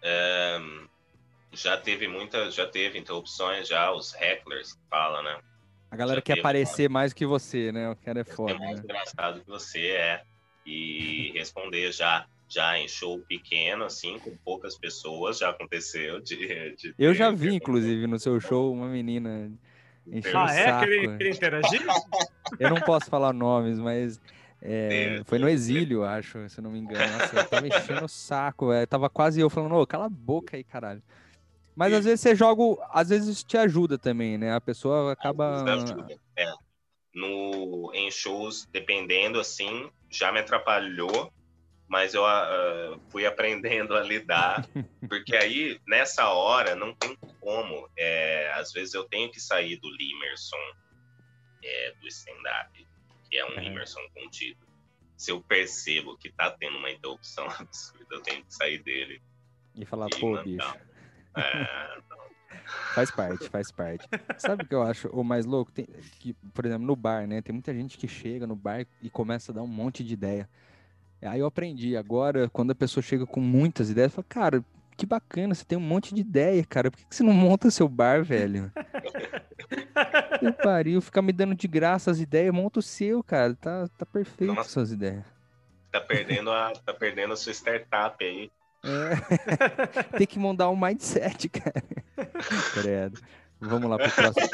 É, 0.00 0.58
já 1.52 1.76
teve 1.76 2.08
muita, 2.08 2.50
já 2.50 2.66
teve 2.66 2.98
interrupções, 2.98 3.68
já 3.68 3.92
os 3.92 4.14
hecklers 4.14 4.72
que 4.72 4.80
falam, 4.88 5.22
né? 5.22 5.38
A 5.90 5.96
galera 5.96 6.20
já 6.20 6.22
quer 6.22 6.32
teve, 6.36 6.40
aparecer 6.40 6.88
mais 6.88 7.12
que 7.12 7.26
você, 7.26 7.70
né? 7.72 7.90
O 7.90 7.96
cara 7.96 8.20
é 8.20 8.24
foda. 8.24 8.52
É 8.52 8.58
mais 8.58 8.78
né? 8.78 8.84
engraçado 8.84 9.42
que 9.42 9.50
você 9.50 9.88
é. 9.88 10.22
E 10.64 11.30
responder 11.36 11.92
já 11.92 12.26
já 12.48 12.78
em 12.78 12.88
show 12.88 13.18
pequeno, 13.28 13.84
assim, 13.84 14.18
com 14.18 14.34
poucas 14.38 14.78
pessoas, 14.78 15.40
já 15.40 15.50
aconteceu. 15.50 16.20
De, 16.22 16.74
de 16.74 16.94
eu 16.98 17.12
já 17.12 17.30
vi, 17.30 17.54
inclusive, 17.54 18.06
no 18.06 18.18
seu 18.18 18.40
show, 18.40 18.72
uma 18.72 18.88
menina 18.88 19.52
enchendo 20.10 20.38
ah, 20.38 20.54
é? 20.54 20.64
saco. 20.64 20.86
Queria, 20.86 21.30
interagir? 21.30 21.82
Eu 22.58 22.70
não 22.70 22.80
posso 22.80 23.10
falar 23.10 23.34
nomes, 23.34 23.78
mas 23.78 24.18
é, 24.60 25.22
foi 25.24 25.38
no 25.38 25.48
exílio, 25.48 26.04
acho, 26.04 26.48
se 26.48 26.60
não 26.60 26.70
me 26.70 26.78
engano. 26.78 27.04
Nossa, 27.12 27.66
enchendo 27.66 28.04
o 28.04 28.08
saco, 28.08 28.72
é, 28.72 28.86
tava 28.86 29.08
quase 29.08 29.40
eu 29.40 29.48
falando, 29.48 29.74
ô, 29.76 29.86
cala 29.86 30.06
a 30.06 30.10
boca 30.10 30.56
aí, 30.56 30.64
caralho. 30.64 31.02
Mas 31.76 31.92
às 31.92 32.04
vezes 32.04 32.20
você 32.20 32.34
joga, 32.34 32.62
às 32.90 33.08
vezes 33.08 33.28
isso 33.28 33.46
te 33.46 33.56
ajuda 33.56 33.96
também, 33.96 34.36
né? 34.36 34.52
A 34.52 34.60
pessoa 34.60 35.12
acaba. 35.12 35.64
É. 36.36 36.52
No, 37.14 37.92
em 37.94 38.10
shows, 38.10 38.68
dependendo 38.72 39.40
assim, 39.40 39.88
já 40.10 40.32
me 40.32 40.40
atrapalhou 40.40 41.32
mas 41.88 42.12
eu 42.12 42.22
uh, 42.22 43.00
fui 43.08 43.24
aprendendo 43.24 43.96
a 43.96 44.02
lidar, 44.02 44.68
porque 45.08 45.34
aí, 45.34 45.80
nessa 45.88 46.28
hora, 46.28 46.76
não 46.76 46.94
tem 46.94 47.16
como. 47.40 47.88
É, 47.96 48.52
às 48.54 48.70
vezes 48.72 48.92
eu 48.92 49.04
tenho 49.04 49.30
que 49.30 49.40
sair 49.40 49.76
do 49.76 49.88
Limerson, 49.90 50.56
é, 51.64 51.94
do 51.98 52.06
stand-up, 52.06 52.86
que 53.28 53.38
é 53.38 53.44
um. 53.44 53.60
Limerson 53.60 54.00
contido. 54.14 54.66
Se 55.16 55.32
eu 55.32 55.40
percebo 55.42 56.16
que 56.16 56.30
tá 56.30 56.50
tendo 56.50 56.78
uma 56.78 56.90
interrupção 56.90 57.46
absurda, 57.50 58.06
eu 58.10 58.22
tenho 58.22 58.44
que 58.44 58.54
sair 58.54 58.82
dele. 58.82 59.20
E 59.74 59.84
falar, 59.84 60.06
e 60.06 60.20
pô, 60.20 60.30
mandar. 60.30 60.44
bicho. 60.44 60.76
É, 61.36 62.00
faz 62.94 63.10
parte, 63.10 63.48
faz 63.48 63.70
parte. 63.70 64.08
Sabe 64.38 64.64
o 64.64 64.66
que 64.66 64.74
eu 64.74 64.82
acho 64.82 65.08
o 65.08 65.22
mais 65.22 65.44
louco? 65.44 65.72
Tem, 65.72 65.86
que, 66.18 66.34
por 66.54 66.64
exemplo, 66.64 66.86
no 66.86 66.96
bar, 66.96 67.26
né? 67.26 67.42
Tem 67.42 67.52
muita 67.52 67.74
gente 67.74 67.98
que 67.98 68.08
chega 68.08 68.46
no 68.46 68.56
bar 68.56 68.86
e 69.02 69.10
começa 69.10 69.52
a 69.52 69.54
dar 69.54 69.62
um 69.62 69.68
monte 69.68 70.02
de 70.04 70.14
ideia. 70.14 70.48
Aí 71.22 71.40
eu 71.40 71.46
aprendi. 71.46 71.96
Agora, 71.96 72.48
quando 72.48 72.70
a 72.70 72.74
pessoa 72.74 73.02
chega 73.02 73.26
com 73.26 73.40
muitas 73.40 73.90
ideias, 73.90 74.12
eu 74.12 74.16
falo, 74.16 74.26
cara, 74.28 74.64
que 74.96 75.06
bacana, 75.06 75.54
você 75.54 75.64
tem 75.64 75.78
um 75.78 75.80
monte 75.80 76.14
de 76.14 76.20
ideia, 76.20 76.64
cara. 76.64 76.90
Por 76.90 76.98
que, 76.98 77.14
você 77.14 77.22
não 77.22 77.32
monta 77.32 77.70
seu 77.70 77.88
bar, 77.88 78.24
velho? 78.24 78.70
que 80.40 80.52
pariu, 80.62 81.00
ficar 81.00 81.22
me 81.22 81.32
dando 81.32 81.54
de 81.54 81.68
graça 81.68 82.10
as 82.10 82.20
ideias, 82.20 82.54
monta 82.54 82.78
o 82.78 82.82
seu, 82.82 83.22
cara. 83.22 83.54
Tá, 83.54 83.88
tá 83.96 84.06
perfeito 84.06 84.54
Nossa, 84.54 84.70
suas 84.70 84.92
ideias. 84.92 85.24
Tá 85.90 86.00
perdendo 86.00 86.50
a, 86.50 86.72
tá 86.72 86.92
perdendo 86.92 87.32
a 87.32 87.36
sua 87.36 87.52
startup 87.52 88.22
aí. 88.24 88.50
É. 88.84 90.16
tem 90.16 90.26
que 90.26 90.38
montar 90.38 90.70
um 90.70 90.76
mindset, 90.76 91.48
cara. 91.48 91.82
Credo. 92.74 93.20
Vamos 93.60 93.90
lá 93.90 93.98
pro 93.98 94.10
próximo. 94.10 94.48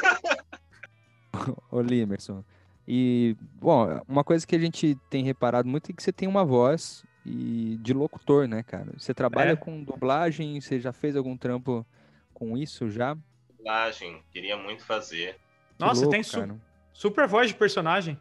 Ô, 1.69 1.81
Limerson, 1.81 2.43
e, 2.87 3.35
bom, 3.59 3.99
uma 4.07 4.23
coisa 4.23 4.45
que 4.45 4.55
a 4.55 4.59
gente 4.59 4.97
tem 5.09 5.23
reparado 5.23 5.67
muito 5.67 5.91
é 5.91 5.93
que 5.93 6.01
você 6.03 6.11
tem 6.11 6.27
uma 6.27 6.45
voz 6.45 7.03
e 7.25 7.77
de 7.81 7.93
locutor, 7.93 8.47
né, 8.47 8.61
cara? 8.61 8.91
Você 8.97 9.13
trabalha 9.13 9.51
é. 9.51 9.55
com 9.55 9.83
dublagem, 9.83 10.61
você 10.61 10.79
já 10.79 10.93
fez 10.93 11.15
algum 11.15 11.35
trampo 11.35 11.85
com 12.33 12.55
isso 12.55 12.89
já? 12.89 13.17
Dublagem, 13.65 14.23
queria 14.31 14.55
muito 14.55 14.85
fazer. 14.85 15.39
Nossa, 15.79 16.01
louco, 16.01 16.11
tem 16.11 16.21
su 16.21 16.39
cara. 16.39 16.55
super 16.93 17.27
voz 17.27 17.47
de 17.47 17.55
personagem. 17.55 18.19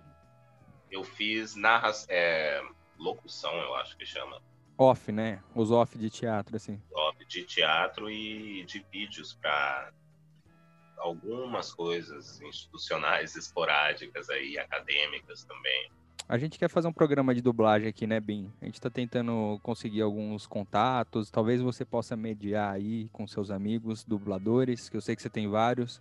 Eu 0.91 1.05
fiz 1.05 1.55
narra 1.55 1.93
é, 2.09 2.63
locução, 2.99 3.53
eu 3.53 3.75
acho 3.75 3.95
que 3.95 4.07
chama. 4.07 4.41
Off, 4.79 5.13
né? 5.13 5.43
Os 5.55 5.71
off 5.71 5.99
de 5.99 6.09
teatro, 6.09 6.57
assim. 6.57 6.81
Off 6.91 7.23
de 7.27 7.45
teatro 7.45 8.11
e 8.11 8.65
de 8.65 8.87
vídeos 8.91 9.35
para 9.35 9.93
algumas 10.97 11.75
coisas 11.75 12.41
institucionais 12.41 13.37
esporádicas 13.37 14.31
aí, 14.31 14.59
acadêmicas 14.59 15.45
também. 15.45 15.93
A 16.27 16.39
gente 16.39 16.59
quer 16.59 16.69
fazer 16.69 16.89
um 16.89 16.93
programa 16.93 17.35
de 17.35 17.43
dublagem 17.43 17.89
aqui, 17.89 18.07
né, 18.07 18.19
Bim? 18.19 18.51
A 18.63 18.65
gente 18.65 18.75
está 18.75 18.89
tentando 18.89 19.61
conseguir 19.63 20.01
alguns 20.01 20.47
contatos. 20.47 21.31
Talvez 21.31 21.61
você 21.61 21.85
possa 21.85 22.17
mediar 22.17 22.73
aí 22.73 23.09
com 23.13 23.27
seus 23.27 23.51
amigos 23.51 24.05
dubladores, 24.05 24.89
que 24.89 24.97
eu 24.97 25.03
sei 25.03 25.15
que 25.15 25.21
você 25.21 25.29
tem 25.29 25.49
vários. 25.49 26.01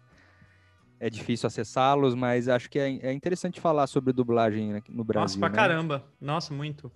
É 0.98 1.10
difícil 1.10 1.48
acessá-los, 1.48 2.16
mas 2.16 2.48
acho 2.48 2.70
que 2.70 2.80
é, 2.80 3.08
é 3.08 3.12
interessante 3.12 3.60
falar 3.60 3.86
sobre 3.88 4.14
dublagem 4.14 4.82
no 4.88 5.04
Brasil. 5.04 5.24
Nossa, 5.24 5.40
pra 5.40 5.50
né? 5.50 5.56
caramba. 5.56 6.06
Nossa, 6.22 6.54
muito. 6.54 6.90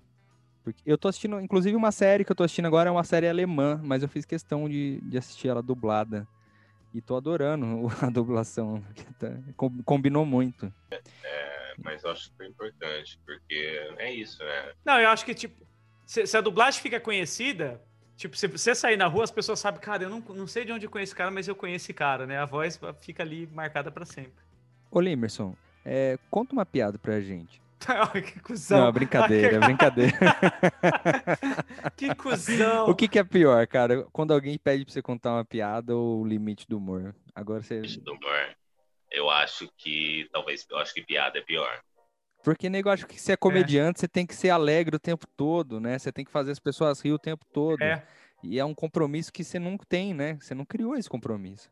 Porque 0.64 0.82
eu 0.86 0.98
tô 0.98 1.10
assistindo, 1.10 1.40
inclusive 1.42 1.76
uma 1.76 1.92
série 1.92 2.24
que 2.24 2.32
eu 2.32 2.36
tô 2.36 2.44
assistindo 2.44 2.66
agora 2.66 2.90
é 2.90 2.92
uma 2.92 3.04
série 3.04 3.28
alemã, 3.28 3.80
mas 3.84 4.04
eu 4.04 4.10
fiz 4.10 4.26
questão 4.26 4.70
de, 4.70 5.02
de 5.02 5.18
assistir 5.18 5.50
ela 5.50 5.62
dublada. 5.62 6.26
E 6.98 7.02
tô 7.02 7.16
adorando 7.16 7.88
a 8.02 8.10
dublação. 8.10 8.84
Tá, 9.20 9.28
combinou 9.86 10.26
muito. 10.26 10.74
É, 10.90 11.76
mas 11.78 12.04
eu 12.04 12.10
acho 12.10 12.32
que 12.32 12.38
foi 12.38 12.48
importante, 12.48 13.20
porque 13.24 13.88
é 14.00 14.12
isso, 14.12 14.44
né? 14.44 14.74
Não, 14.84 15.00
eu 15.00 15.08
acho 15.10 15.24
que, 15.24 15.36
tipo, 15.36 15.64
se, 16.08 16.26
se 16.26 16.36
a 16.36 16.42
dublagem 16.42 16.82
fica 16.82 17.00
conhecida, 17.00 17.80
tipo, 18.16 18.36
se 18.36 18.48
você 18.48 18.74
sair 18.74 18.98
na 18.98 19.06
rua, 19.06 19.26
as 19.26 19.30
pessoas 19.30 19.60
sabem, 19.60 19.80
cara, 19.80 20.06
eu 20.06 20.10
não, 20.10 20.22
não 20.22 20.48
sei 20.48 20.66
de 20.66 20.72
onde 20.72 20.88
eu 20.88 20.90
conheço 20.90 21.12
esse 21.12 21.16
cara, 21.16 21.30
mas 21.30 21.48
eu 21.48 21.56
conheço 21.56 21.86
esse 21.86 21.94
cara, 21.94 22.26
né? 22.26 22.40
A 22.40 22.46
voz 22.46 22.80
fica 23.00 23.22
ali 23.22 23.46
marcada 23.54 23.92
para 23.92 24.04
sempre. 24.04 24.44
Ô, 24.90 25.00
Limerson, 25.00 25.56
é, 25.86 26.18
conta 26.32 26.54
uma 26.54 26.66
piada 26.66 26.98
pra 26.98 27.22
gente. 27.22 27.62
que 28.26 28.40
cuzão. 28.40 28.86
Não, 28.86 28.92
brincadeira, 28.92 29.60
brincadeira. 29.66 30.18
que 31.96 32.14
cuzão. 32.16 32.90
O 32.90 32.96
que, 32.96 33.08
que, 33.08 33.20
é 33.20 33.24
pior, 33.24 33.66
cara? 33.68 34.04
Quando 34.12 34.34
alguém 34.34 34.58
pede 34.58 34.86
pra 34.86 34.94
você 34.94 35.02
contar 35.02 35.34
uma 35.34 35.46
piada 35.46 35.96
ou 35.96 36.22
o 36.22 36.28
limite 36.28 36.68
do 36.68 36.78
humor? 36.78 37.16
Agora 37.36 37.62
você. 37.62 37.76
Limite 37.76 38.02
do 38.02 38.14
humor. 38.14 38.56
Eu 39.12 39.30
acho 39.30 39.72
que. 39.78 40.28
Talvez. 40.32 40.66
Eu 40.70 40.78
acho 40.78 40.94
que 40.94 41.02
piada 41.02 41.38
é 41.38 41.42
pior. 41.42 41.80
Porque, 42.44 42.70
nego, 42.70 42.90
eu 42.90 42.94
acho 42.94 43.08
que 43.08 43.20
se 43.20 43.32
é 43.32 43.38
comediante, 43.38 43.98
é. 43.98 44.00
você 44.02 44.08
tem 44.08 44.26
que 44.26 44.36
ser 44.36 44.50
alegre 44.50 44.96
o 44.96 45.00
tempo 45.00 45.26
todo, 45.36 45.80
né? 45.80 46.00
Você 46.00 46.12
tem 46.12 46.24
que 46.24 46.32
fazer 46.32 46.52
as 46.52 46.60
pessoas 46.60 47.02
rir 47.02 47.12
o 47.12 47.20
tempo 47.20 47.46
todo. 47.52 47.82
É. 47.82 48.06
E 48.44 48.60
é 48.60 48.66
um 48.66 48.74
compromisso 48.74 49.34
que 49.34 49.44
você 49.44 49.60
não 49.60 49.78
tem, 49.78 50.14
né? 50.14 50.38
Você 50.40 50.54
não 50.54 50.66
criou 50.66 50.96
esse 50.96 51.10
compromisso. 51.10 51.70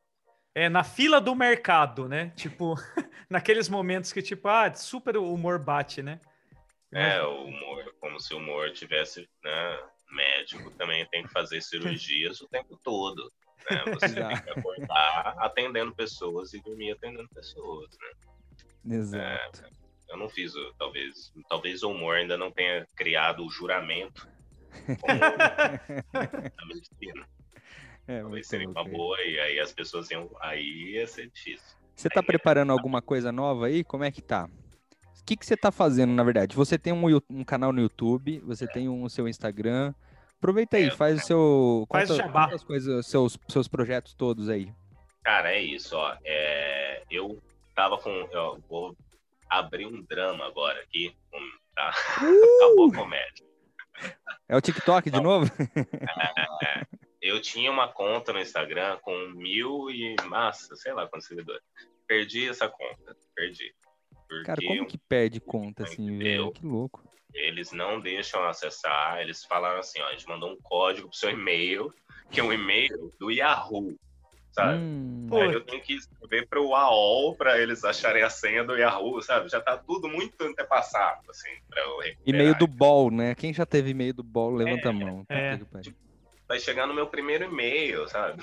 É, 0.56 0.70
na 0.70 0.86
fila 0.86 1.20
do 1.20 1.36
mercado, 1.36 2.08
né? 2.08 2.32
Tipo, 2.34 2.76
naqueles 3.30 3.68
momentos 3.68 4.14
que, 4.14 4.22
tipo, 4.22 4.48
ah, 4.48 4.74
super 4.74 5.18
o 5.18 5.34
humor 5.34 5.60
bate, 5.60 6.02
né? 6.02 6.22
É, 6.94 7.22
o 7.22 7.44
humor, 7.44 7.94
como 8.00 8.18
se 8.22 8.34
o 8.34 8.38
humor 8.38 8.72
tivesse, 8.72 9.28
né? 9.44 9.80
Médico 10.12 10.72
também 10.72 11.06
tem 11.08 11.24
que 11.24 11.30
fazer 11.30 11.62
cirurgias 11.62 12.40
o 12.40 12.48
tempo 12.48 12.80
todo. 12.82 13.30
Né? 13.70 13.84
Você 13.96 14.14
tem 14.16 14.42
que 14.42 14.50
acordar 14.50 15.36
atendendo 15.40 15.94
pessoas 15.94 16.54
e 16.54 16.62
dormir 16.62 16.92
atendendo 16.92 17.28
pessoas, 17.30 17.90
né? 18.00 18.96
Exato. 18.96 19.66
É, 19.66 19.70
eu 20.14 20.18
não 20.18 20.30
fiz, 20.30 20.54
talvez, 20.78 21.34
talvez 21.50 21.84
o 21.84 21.92
humor 21.92 22.16
ainda 22.16 22.38
não 22.38 22.50
tenha 22.50 22.88
criado 22.96 23.46
o 23.46 23.50
juramento 23.50 24.26
como 25.02 25.20
a 26.58 26.66
medicina. 26.66 27.28
É, 28.08 28.22
Talvez 28.22 28.48
seria 28.48 28.70
uma 28.70 28.84
boa 28.84 29.20
e 29.24 29.40
aí 29.40 29.60
as 29.60 29.74
pessoas 29.74 30.10
iam. 30.12 30.30
Aí 30.40 30.94
ia 30.94 31.08
ser 31.08 31.30
difícil. 31.30 31.76
Você 31.96 32.10
tá 32.10 32.22
preparando 32.22 32.72
alguma 32.72 33.02
coisa 33.02 33.32
nova 33.32 33.68
aí? 33.68 33.84
Como 33.84 34.04
é 34.04 34.12
que 34.12 34.22
tá? 34.22 34.50
O 35.20 35.26
que, 35.26 35.36
que 35.36 35.46
você 35.46 35.58
tá 35.58 35.72
fazendo, 35.72 36.14
na 36.14 36.24
verdade? 36.24 36.56
Você 36.56 36.78
tem 36.78 36.94
um, 36.94 37.22
um 37.30 37.44
canal 37.44 37.74
no 37.74 37.82
YouTube, 37.82 38.40
você 38.46 38.66
é. 38.66 38.68
tem 38.68 38.88
um 38.88 39.10
seu 39.10 39.28
Instagram. 39.28 39.94
Aproveita 40.38 40.78
aí, 40.78 40.88
é, 40.88 40.92
faz 40.92 41.24
o 41.24 41.26
seu. 41.26 41.88
Faz 41.92 42.10
conta, 42.10 42.32
o 42.32 42.38
as 42.54 42.64
coisas, 42.64 43.08
seus, 43.08 43.40
seus 43.48 43.68
projetos 43.68 44.14
todos 44.14 44.50
aí. 44.50 44.72
Cara, 45.24 45.52
é 45.52 45.62
isso, 45.62 45.96
ó. 45.96 46.16
É, 46.24 47.02
eu 47.10 47.42
tava 47.74 47.98
com. 47.98 48.12
Eu 48.12 48.62
vou 48.70 48.96
abrir 49.50 49.88
um 49.88 50.04
drama 50.04 50.46
agora 50.46 50.80
aqui. 50.82 51.16
Um, 51.34 51.52
tá? 51.74 51.92
Uh! 52.22 52.58
Acabou 52.62 52.92
a 52.92 52.96
comédia. 52.96 53.46
É 54.48 54.56
o 54.56 54.62
TikTok 54.62 55.10
de 55.10 55.22
novo? 55.22 55.50
É, 55.58 56.82
é, 56.82 56.82
eu 57.26 57.42
tinha 57.42 57.72
uma 57.72 57.88
conta 57.88 58.32
no 58.32 58.40
Instagram 58.40 58.98
com 59.02 59.18
mil 59.30 59.90
e 59.90 60.16
massa, 60.26 60.76
sei 60.76 60.94
lá 60.94 61.08
quantos 61.08 61.28
seguidores. 61.28 61.64
Perdi 62.08 62.48
essa 62.48 62.70
conta, 62.70 63.18
perdi. 63.36 63.74
Cara, 64.46 64.62
como 64.66 64.86
que 64.86 64.98
perde 64.98 65.40
conta 65.40 65.84
assim, 65.84 66.18
velho? 66.18 66.52
Que 66.52 66.66
louco. 66.66 67.04
Eles 67.34 67.72
não 67.72 68.00
deixam 68.00 68.44
acessar, 68.46 69.20
eles 69.22 69.44
falaram 69.44 69.80
assim, 69.80 70.00
ó, 70.02 70.08
a 70.08 70.12
gente 70.12 70.28
mandou 70.28 70.52
um 70.52 70.58
código 70.62 71.10
pro 71.10 71.18
seu 71.18 71.32
e-mail, 71.32 71.92
que 72.32 72.40
é 72.40 72.44
um 72.44 72.54
e-mail 72.54 73.12
do 73.20 73.30
Yahoo. 73.32 73.98
sabe? 74.52 74.78
Hum, 74.80 75.28
Pô. 75.28 75.42
Aí 75.42 75.52
eu 75.52 75.66
tenho 75.66 75.82
que 75.82 75.94
escrever 75.96 76.48
para 76.48 76.62
o 76.62 76.74
AOL 76.76 77.36
para 77.36 77.60
eles 77.60 77.84
acharem 77.84 78.24
a 78.24 78.30
senha 78.30 78.64
do 78.64 78.78
Yahoo, 78.78 79.22
sabe? 79.22 79.50
Já 79.50 79.60
tá 79.60 79.78
tudo 79.78 80.08
muito 80.08 80.42
antepassado, 80.44 81.30
assim, 81.30 81.50
para 81.68 81.82
eu 81.82 81.98
recuperar. 81.98 82.42
e-mail 82.42 82.58
do 82.58 82.68
Ball, 82.68 83.12
né? 83.12 83.36
Quem 83.36 83.54
já 83.54 83.66
teve 83.66 83.90
e-mail 83.90 84.14
do 84.14 84.24
Ball, 84.24 84.54
levanta 84.54 84.90
a 84.90 84.94
mão. 84.94 85.26
É. 85.28 85.58
que 85.58 85.66
pariu. 85.66 85.94
Vai 86.48 86.60
chegar 86.60 86.86
no 86.88 86.94
meu 86.94 87.08
primeiro 87.08 87.46
e-mail, 87.46 88.08
sabe? 88.08 88.42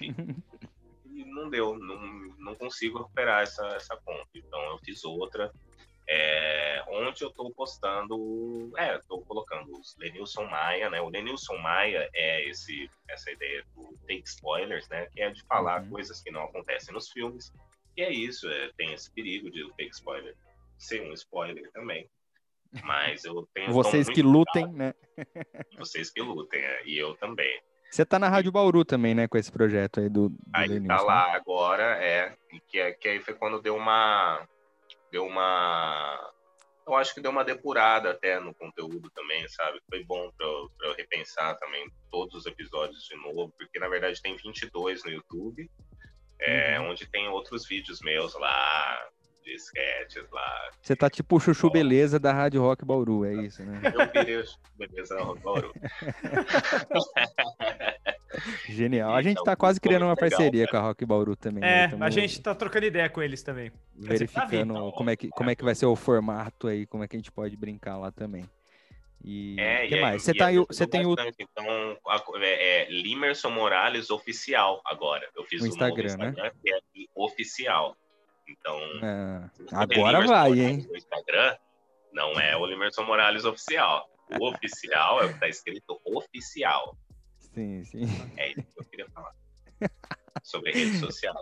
E 0.00 1.24
não 1.24 1.48
deu, 1.48 1.78
não, 1.78 2.00
não 2.38 2.54
consigo 2.54 2.98
recuperar 2.98 3.42
essa, 3.42 3.66
essa 3.68 3.96
conta. 4.04 4.28
Então 4.34 4.62
eu 4.70 4.78
fiz 4.84 5.04
outra, 5.04 5.50
é, 6.08 6.84
onde 6.88 7.22
eu 7.22 7.30
tô 7.30 7.50
postando, 7.50 8.70
é, 8.76 8.98
tô 9.08 9.20
colocando 9.22 9.72
os 9.72 9.96
Lenilson 9.98 10.44
Maia, 10.44 10.88
né? 10.90 11.00
O 11.00 11.08
Lenilson 11.08 11.56
Maia 11.56 12.08
é 12.14 12.48
esse, 12.48 12.88
essa 13.08 13.30
ideia 13.30 13.64
do 13.74 13.98
take 14.06 14.22
spoilers, 14.26 14.88
né? 14.88 15.06
Que 15.12 15.22
é 15.22 15.30
de 15.30 15.42
falar 15.44 15.82
Uhum. 15.82 15.90
coisas 15.90 16.22
que 16.22 16.30
não 16.30 16.44
acontecem 16.44 16.94
nos 16.94 17.10
filmes. 17.10 17.52
E 17.96 18.02
é 18.02 18.12
isso, 18.12 18.48
é, 18.48 18.70
tem 18.76 18.92
esse 18.92 19.10
perigo 19.10 19.50
de 19.50 19.64
o 19.64 19.70
take 19.70 19.90
spoiler 19.90 20.36
ser 20.78 21.02
um 21.02 21.12
spoiler 21.12 21.70
também. 21.72 22.08
Mas 22.82 23.24
eu 23.24 23.48
tenho. 23.54 23.72
Vocês 23.72 24.08
que 24.08 24.22
lutem, 24.22 24.66
né? 24.72 24.94
cuidado, 25.14 25.66
vocês 25.78 26.10
que 26.10 26.20
lutem, 26.20 26.60
é, 26.60 26.82
e 26.86 26.98
eu 26.98 27.14
também. 27.16 27.60
Você 27.90 28.04
tá 28.04 28.18
na 28.18 28.28
Rádio 28.28 28.52
Bauru 28.52 28.84
também, 28.84 29.14
né? 29.14 29.26
Com 29.26 29.38
esse 29.38 29.50
projeto 29.50 30.00
aí 30.00 30.08
do, 30.10 30.28
do 30.28 30.36
Aí 30.52 30.68
tá 30.68 30.96
né? 30.96 31.00
lá 31.02 31.34
agora, 31.34 31.96
é. 32.04 32.36
Que, 32.68 32.78
é, 32.78 32.92
que 32.92 33.08
aí 33.08 33.20
foi 33.20 33.34
quando 33.34 33.62
deu 33.62 33.74
uma. 33.74 34.46
Deu 35.10 35.24
uma. 35.24 36.32
Eu 36.86 36.94
acho 36.96 37.14
que 37.14 37.20
deu 37.20 37.30
uma 37.30 37.44
depurada 37.44 38.10
até 38.10 38.38
no 38.40 38.54
conteúdo 38.54 39.10
também, 39.14 39.46
sabe? 39.48 39.80
Foi 39.88 40.04
bom 40.04 40.30
pra 40.36 40.46
eu, 40.46 40.70
eu 40.82 40.94
repensar 40.94 41.56
também 41.58 41.86
todos 42.10 42.34
os 42.34 42.46
episódios 42.46 43.04
de 43.04 43.16
novo, 43.16 43.52
porque 43.58 43.78
na 43.78 43.88
verdade 43.88 44.20
tem 44.22 44.36
22 44.36 45.04
no 45.04 45.10
YouTube, 45.10 45.70
é, 46.40 46.78
Uhum. 46.80 46.90
onde 46.90 47.06
tem 47.06 47.28
outros 47.28 47.66
vídeos 47.66 48.00
meus 48.00 48.34
lá, 48.34 49.08
de 49.48 49.54
sketches 49.54 50.24
lá. 50.30 50.70
Você 50.82 50.94
tá 50.94 51.08
tipo 51.08 51.36
o 51.36 51.40
Chuchu 51.40 51.70
Beleza 51.70 52.18
da 52.18 52.32
Rádio 52.32 52.60
Rock 52.60 52.84
Bauru, 52.84 53.24
é 53.24 53.32
isso, 53.34 53.62
né? 53.64 53.80
Eu 53.84 54.06
virei, 54.12 54.44
beleza, 54.76 55.16
Bauru. 55.42 55.72
Genial. 58.68 59.14
A 59.14 59.22
gente 59.22 59.32
Então, 59.32 59.44
tá 59.44 59.56
quase 59.56 59.80
criando 59.80 60.04
uma 60.04 60.16
parceria 60.16 60.66
cara. 60.66 60.70
com 60.70 60.76
a 60.76 60.80
Rock 60.88 61.04
Bauru 61.06 61.34
também. 61.34 61.64
É, 61.64 61.82
né? 61.82 61.88
Tamo 61.88 62.04
a 62.04 62.10
gente 62.10 62.40
tá 62.42 62.54
trocando 62.54 62.84
ideia 62.86 63.08
com 63.08 63.22
eles 63.22 63.42
também. 63.42 63.72
verificando 63.96 64.74
tá 64.74 64.80
vindo. 64.80 64.92
como 64.92 65.10
é, 65.10 65.16
que, 65.16 65.28
como 65.30 65.50
é 65.50 65.54
que 65.54 65.64
vai 65.64 65.74
ser 65.74 65.86
o 65.86 65.96
formato 65.96 66.68
aí, 66.68 66.86
como 66.86 67.02
é 67.04 67.08
que 67.08 67.16
a 67.16 67.18
gente 67.18 67.32
pode 67.32 67.56
brincar 67.56 67.96
lá 67.96 68.10
também. 68.12 68.44
E 69.24 69.56
É, 69.58 69.82
o 69.82 69.84
e 69.84 69.88
que 69.88 69.94
aí- 69.96 70.00
mais? 70.00 70.22
Você 70.22 70.30
e 70.30 70.34
tá 70.34 70.50
o- 70.50 70.66
você 70.66 70.86
tem 70.86 71.04
o 71.06 71.16
bastante. 71.16 71.36
Então, 71.40 71.66
a- 72.06 72.22
é, 72.40 72.82
é 72.84 72.90
Limerson 72.90 73.50
Morales 73.50 74.10
Oficial 74.10 74.80
agora. 74.84 75.26
Eu 75.34 75.44
fiz 75.44 75.62
O 75.62 75.64
o 75.64 75.68
Instagram, 75.68 76.06
Instagram, 76.06 76.42
né? 76.44 76.50
Que 76.62 76.72
é 76.72 76.78
oficial. 77.16 77.96
Então, 78.48 78.78
vê 79.86 79.94
agora 79.94 80.18
vai, 80.26 80.50
Morales 80.50 80.58
hein? 80.58 80.86
No 80.88 80.96
Instagram, 80.96 81.56
não 82.12 82.32
é 82.40 82.56
o 82.56 82.66
Limerson 82.66 83.04
Morales 83.04 83.44
Oficial. 83.44 84.08
O 84.40 84.48
oficial 84.48 85.22
é 85.22 85.26
o 85.26 85.32
que 85.32 85.40
tá 85.40 85.48
escrito 85.48 86.00
oficial. 86.04 86.96
Sim, 87.38 87.84
sim. 87.84 88.04
É 88.36 88.50
isso 88.50 88.62
que 88.62 88.80
eu 88.80 88.84
queria 88.84 89.10
falar. 89.10 89.32
Sobre 90.42 90.72
redes 90.72 91.00
sociais. 91.00 91.36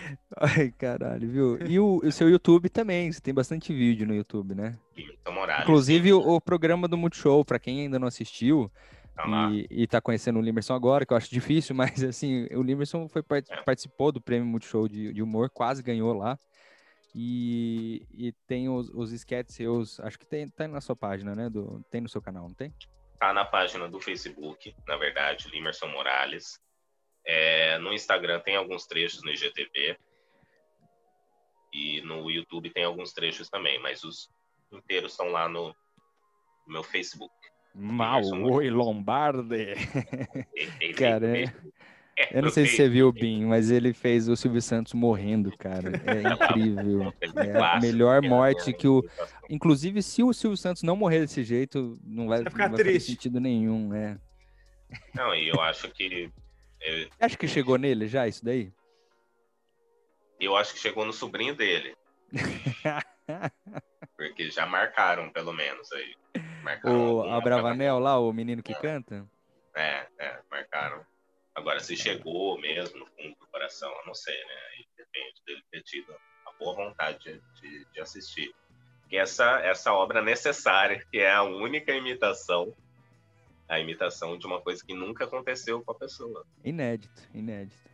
Ai, 0.36 0.70
caralho, 0.72 1.28
viu? 1.28 1.66
E 1.66 1.78
o, 1.78 2.00
o 2.02 2.12
seu 2.12 2.28
YouTube 2.28 2.68
também, 2.68 3.10
você 3.10 3.20
tem 3.20 3.32
bastante 3.32 3.72
vídeo 3.72 4.06
no 4.06 4.14
YouTube, 4.14 4.54
né? 4.54 4.78
Limerson 4.96 5.32
Morales. 5.32 5.62
Inclusive 5.62 6.12
o, 6.12 6.18
o 6.20 6.40
programa 6.40 6.88
do 6.88 6.96
Multishow, 6.96 7.44
pra 7.44 7.58
quem 7.58 7.82
ainda 7.82 7.98
não 7.98 8.08
assistiu 8.08 8.70
Tá 9.14 9.50
e, 9.50 9.66
e 9.70 9.86
tá 9.86 10.00
conhecendo 10.00 10.38
o 10.38 10.42
Limerson 10.42 10.74
agora, 10.74 11.04
que 11.04 11.12
eu 11.12 11.16
acho 11.16 11.30
difícil, 11.30 11.74
mas 11.76 12.02
assim, 12.02 12.46
o 12.52 12.62
Limerson 12.62 13.08
foi, 13.08 13.22
É. 13.50 13.62
participou 13.62 14.10
do 14.10 14.20
prêmio 14.20 14.46
Multishow 14.46 14.88
de, 14.88 15.12
de 15.12 15.22
humor, 15.22 15.50
quase 15.50 15.82
ganhou 15.82 16.12
lá. 16.12 16.38
E, 17.14 18.06
e 18.10 18.32
tem 18.46 18.70
os, 18.70 18.88
os 18.88 19.12
sketches 19.12 19.54
seus, 19.54 20.00
acho 20.00 20.18
que 20.18 20.26
tem, 20.26 20.48
tá 20.48 20.66
na 20.66 20.80
sua 20.80 20.96
página, 20.96 21.34
né? 21.34 21.50
Do, 21.50 21.84
tem 21.90 22.00
no 22.00 22.08
seu 22.08 22.22
canal, 22.22 22.48
não 22.48 22.54
tem? 22.54 22.74
Tá 23.20 23.34
na 23.34 23.44
página 23.44 23.88
do 23.88 24.00
Facebook, 24.00 24.74
na 24.88 24.96
verdade, 24.96 25.48
Limerson 25.48 25.88
Morales. 25.88 26.58
É, 27.24 27.78
no 27.78 27.92
Instagram 27.92 28.40
tem 28.40 28.56
alguns 28.56 28.86
trechos 28.86 29.22
no 29.22 29.30
IGTV. 29.30 29.96
E 31.72 32.00
no 32.02 32.30
YouTube 32.30 32.70
tem 32.70 32.84
alguns 32.84 33.12
trechos 33.12 33.48
também, 33.48 33.80
mas 33.80 34.04
os 34.04 34.28
inteiros 34.72 35.12
estão 35.12 35.28
lá 35.28 35.48
no, 35.48 35.68
no 36.66 36.72
meu 36.72 36.82
Facebook. 36.82 37.32
Maui 37.74 38.70
Lombardi. 38.70 39.54
Ei, 40.54 40.68
ei, 40.80 40.92
Cara, 40.94 41.26
é- 41.26 41.40
ei. 41.40 41.50
É, 42.18 42.38
Eu 42.38 42.42
não 42.42 42.50
sei 42.50 42.66
se 42.66 42.76
você 42.76 42.88
viu 42.90 43.08
o 43.08 43.12
Bin, 43.12 43.46
mas 43.46 43.70
ele 43.70 43.94
fez 43.94 44.28
o 44.28 44.36
Silvio 44.36 44.60
Santos 44.60 44.92
morrendo, 44.92 45.50
cara. 45.56 45.82
É 46.04 46.22
incrível. 46.34 47.08
Aquele 47.08 47.46
É 47.46 47.50
a 47.52 47.56
clássico 47.58 47.80
melhor 47.80 48.22
é 48.22 48.28
morte 48.28 48.70
a- 48.70 48.72
que 48.74 48.86
o- 48.86 49.02
Inclusive, 49.48 50.02
se 50.02 50.22
o 50.22 50.32
Silvio 50.32 50.56
Santos 50.56 50.82
não 50.82 50.94
morrer 50.94 51.20
desse 51.20 51.42
jeito, 51.42 51.98
não 52.04 52.28
vai, 52.28 52.42
Vai 52.42 52.52
ficar 52.52 52.64
não 52.64 52.76
vai 52.76 52.84
fazer 52.84 53.00
sentido 53.00 53.40
nenhum, 53.40 53.88
né? 53.88 54.18
Não, 55.14 55.34
e 55.34 55.48
eu 55.48 55.58
acho 55.60 55.88
que 55.90 56.30
eu, 56.82 57.08
Acho 57.18 57.38
que 57.38 57.48
chegou 57.48 57.78
nele 57.78 58.06
já 58.06 58.28
isso 58.28 58.44
daí? 58.44 58.70
eu 60.38 60.54
acho 60.56 60.74
que 60.74 60.80
chegou 60.80 61.06
no 61.06 61.12
sobrinho 61.12 61.54
dele, 61.54 61.94
porque 64.18 64.50
já 64.50 64.66
marcaram 64.66 65.30
pelo 65.30 65.52
menos 65.52 65.90
aí. 65.92 66.14
Marcaram 66.62 67.14
o 67.16 67.30
Abravanel 67.30 67.98
lá, 67.98 68.18
o 68.18 68.32
menino 68.32 68.62
que 68.62 68.74
canta? 68.74 69.26
É, 69.74 70.06
é, 70.18 70.38
marcaram. 70.50 71.04
Agora, 71.54 71.80
se 71.80 71.96
chegou 71.96 72.58
mesmo 72.60 72.98
no 73.00 73.06
fundo 73.06 73.36
do 73.38 73.46
coração, 73.48 73.90
eu 73.90 74.06
não 74.06 74.14
sei, 74.14 74.34
né? 74.34 74.54
Aí 74.70 74.86
depende 74.96 75.42
dele 75.46 75.62
ter 75.70 75.82
tido 75.82 76.12
a 76.46 76.52
boa 76.58 76.74
vontade 76.74 77.18
de, 77.18 77.40
de, 77.60 77.84
de 77.92 78.00
assistir. 78.00 78.54
Que 79.08 79.16
essa, 79.16 79.60
essa 79.60 79.92
obra 79.92 80.22
necessária, 80.22 81.04
que 81.10 81.18
é 81.18 81.30
a 81.30 81.42
única 81.42 81.92
imitação, 81.92 82.74
a 83.68 83.78
imitação 83.78 84.38
de 84.38 84.46
uma 84.46 84.60
coisa 84.60 84.82
que 84.84 84.94
nunca 84.94 85.24
aconteceu 85.24 85.82
com 85.82 85.92
a 85.92 85.94
pessoa. 85.94 86.46
Inédito, 86.64 87.22
inédito. 87.34 87.90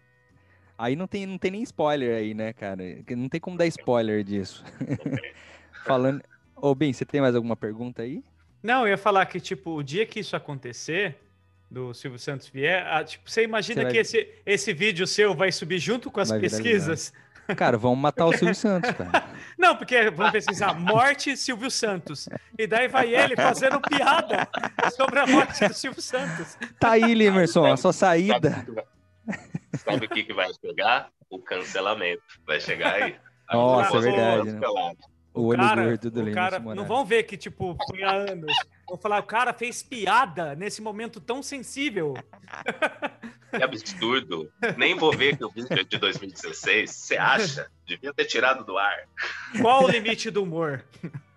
Aí 0.76 0.94
não 0.94 1.08
tem, 1.08 1.26
não 1.26 1.38
tem 1.38 1.50
nem 1.50 1.62
spoiler 1.62 2.16
aí, 2.16 2.34
né, 2.34 2.52
cara? 2.52 2.82
Não 3.16 3.28
tem 3.28 3.40
como 3.40 3.56
dar 3.56 3.66
spoiler 3.66 4.22
disso. 4.22 4.64
Falando. 5.84 6.22
Ô, 6.54 6.72
Bin, 6.74 6.92
você 6.92 7.04
tem 7.04 7.20
mais 7.20 7.34
alguma 7.34 7.56
pergunta 7.56 8.02
aí? 8.02 8.22
Não, 8.62 8.82
eu 8.82 8.88
ia 8.88 8.98
falar 8.98 9.24
que, 9.26 9.40
tipo, 9.40 9.72
o 9.74 9.82
dia 9.82 10.04
que 10.06 10.20
isso 10.20 10.34
acontecer, 10.36 11.16
do 11.70 11.92
Silvio 11.92 12.18
Santos 12.18 12.48
vier, 12.48 12.86
ah, 12.86 13.04
tipo, 13.04 13.30
você 13.30 13.42
imagina 13.44 13.80
Você 13.80 13.84
vai- 13.84 13.92
que 13.92 13.98
esse, 13.98 14.28
esse 14.46 14.72
vídeo 14.72 15.06
seu 15.06 15.34
vai 15.34 15.52
subir 15.52 15.78
junto 15.78 16.10
com 16.10 16.20
as 16.20 16.30
Vai 16.30 16.40
pesquisas? 16.40 17.12
Cara, 17.56 17.78
vamos 17.78 17.98
matar 17.98 18.26
o 18.26 18.32
Silvio 18.36 18.54
Santos, 18.54 18.90
cara. 18.90 19.24
Não, 19.56 19.74
porque 19.74 20.10
vamos 20.10 20.32
pesquisar 20.32 20.74
morte 20.74 21.34
Silvio 21.36 21.70
Santos. 21.70 22.28
E 22.58 22.66
daí 22.66 22.88
vai 22.88 23.14
ele 23.14 23.34
fazendo 23.36 23.80
piada 23.80 24.46
sobre 24.94 25.18
a 25.18 25.26
morte 25.26 25.66
do 25.66 25.72
Silvio 25.72 26.02
Santos. 26.02 26.58
Tá 26.78 26.92
aí, 26.92 27.14
Limerson, 27.14 27.64
a 27.72 27.76
sua 27.76 27.92
saída. 27.92 28.66
Sabe 29.76 30.06
o 30.06 30.08
que, 30.08 30.24
que 30.24 30.34
vai 30.34 30.50
chegar? 30.60 31.08
O 31.30 31.38
cancelamento. 31.38 32.22
Vai 32.46 32.60
chegar 32.60 32.94
aí. 32.94 33.16
Nossa, 33.50 33.96
é 33.96 34.00
verdade, 34.00 34.52
né? 34.52 34.60
O 35.38 35.44
olho 35.44 35.60
cara, 35.60 35.84
gordo 35.84 36.10
do 36.10 36.22
o 36.24 36.32
cara, 36.32 36.58
não 36.58 36.84
vão 36.84 37.04
ver 37.04 37.22
que, 37.22 37.36
tipo, 37.36 37.76
foi 37.88 38.02
há 38.02 38.10
anos. 38.10 38.52
Vão 38.88 38.98
falar, 38.98 39.20
o 39.20 39.22
cara 39.22 39.52
fez 39.52 39.84
piada 39.84 40.56
nesse 40.56 40.82
momento 40.82 41.20
tão 41.20 41.44
sensível. 41.44 42.14
Que 43.48 43.62
absurdo. 43.62 44.50
Nem 44.76 44.96
vou 44.96 45.16
ver 45.16 45.36
que 45.36 45.44
o 45.44 45.48
vídeo 45.48 45.78
é 45.78 45.84
de 45.84 45.96
2016. 45.96 46.90
Você 46.90 47.16
acha? 47.16 47.70
Devia 47.86 48.12
ter 48.12 48.24
tirado 48.24 48.64
do 48.64 48.76
ar. 48.76 49.08
Qual 49.62 49.84
o 49.84 49.88
limite 49.88 50.28
do 50.28 50.42
humor? 50.42 50.84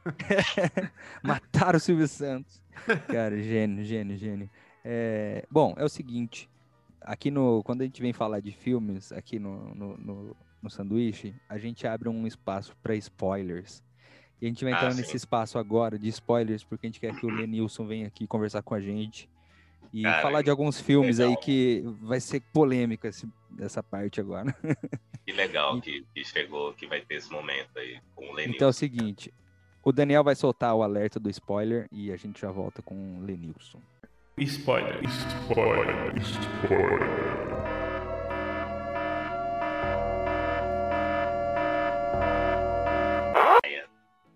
Mataram 1.22 1.78
o 1.78 1.80
Silvio 1.80 2.08
Santos. 2.08 2.60
Cara, 3.08 3.40
gênio, 3.40 3.86
gênio, 3.86 4.18
gênio. 4.18 4.50
É, 4.84 5.46
bom, 5.48 5.76
é 5.78 5.86
o 5.86 5.90
seguinte. 5.90 6.50
Aqui 7.02 7.30
no. 7.30 7.62
Quando 7.64 7.82
a 7.82 7.84
gente 7.84 8.02
vem 8.02 8.14
falar 8.14 8.40
de 8.40 8.52
filmes, 8.52 9.12
aqui 9.12 9.38
no, 9.38 9.76
no, 9.76 9.98
no, 9.98 10.38
no 10.60 10.70
sanduíche, 10.72 11.36
a 11.48 11.60
gente 11.60 11.86
abre 11.86 12.10
um 12.10 12.26
espaço 12.26 12.76
para 12.82 12.96
spoilers. 12.96 13.84
E 14.42 14.46
a 14.46 14.50
gente 14.50 14.64
vai 14.64 14.74
Ah, 14.74 14.78
entrar 14.78 14.92
sim. 14.92 14.98
nesse 15.02 15.16
espaço 15.18 15.60
agora 15.60 16.00
de 16.00 16.10
spoilers, 16.10 16.64
porque 16.64 16.88
a 16.88 16.90
gente 16.90 17.00
quer 17.00 17.16
que 17.16 17.26
o 17.26 17.30
Lenilson 17.30 17.86
venha 17.86 18.08
aqui 18.08 18.26
conversar 18.26 18.62
com 18.64 18.74
a 18.74 18.82
gente. 18.82 19.30
E 19.94 20.04
Cara, 20.04 20.22
falar 20.22 20.42
de 20.42 20.50
alguns 20.50 20.80
filmes 20.80 21.20
aí 21.20 21.28
legal. 21.28 21.42
que 21.42 21.84
vai 22.02 22.20
ser 22.20 22.42
polêmica 22.54 23.10
esse, 23.10 23.28
essa 23.60 23.84
parte 23.84 24.20
agora. 24.20 24.56
Que 25.24 25.34
legal 25.34 25.80
que, 25.80 26.04
que 26.16 26.24
chegou, 26.26 26.74
que 26.74 26.88
vai 26.88 27.00
ter 27.02 27.14
esse 27.16 27.32
momento 27.32 27.70
aí 27.78 28.00
com 28.16 28.28
o 28.32 28.34
Lenil. 28.34 28.56
Então 28.56 28.68
é 28.68 28.72
o 28.72 28.74
seguinte. 28.74 29.32
O 29.84 29.92
Daniel 29.92 30.24
vai 30.24 30.34
soltar 30.36 30.74
o 30.74 30.82
alerta 30.82 31.20
do 31.20 31.30
spoiler 31.30 31.88
e 31.92 32.12
a 32.12 32.18
gente 32.18 32.42
já 32.42 32.50
volta 32.50 32.82
com 32.82 32.96
o 33.20 33.24
Lenilson. 33.24 33.80
Spoiler. 34.40 35.00
Spoiler. 35.06 36.18
Spoiler. 36.18 37.61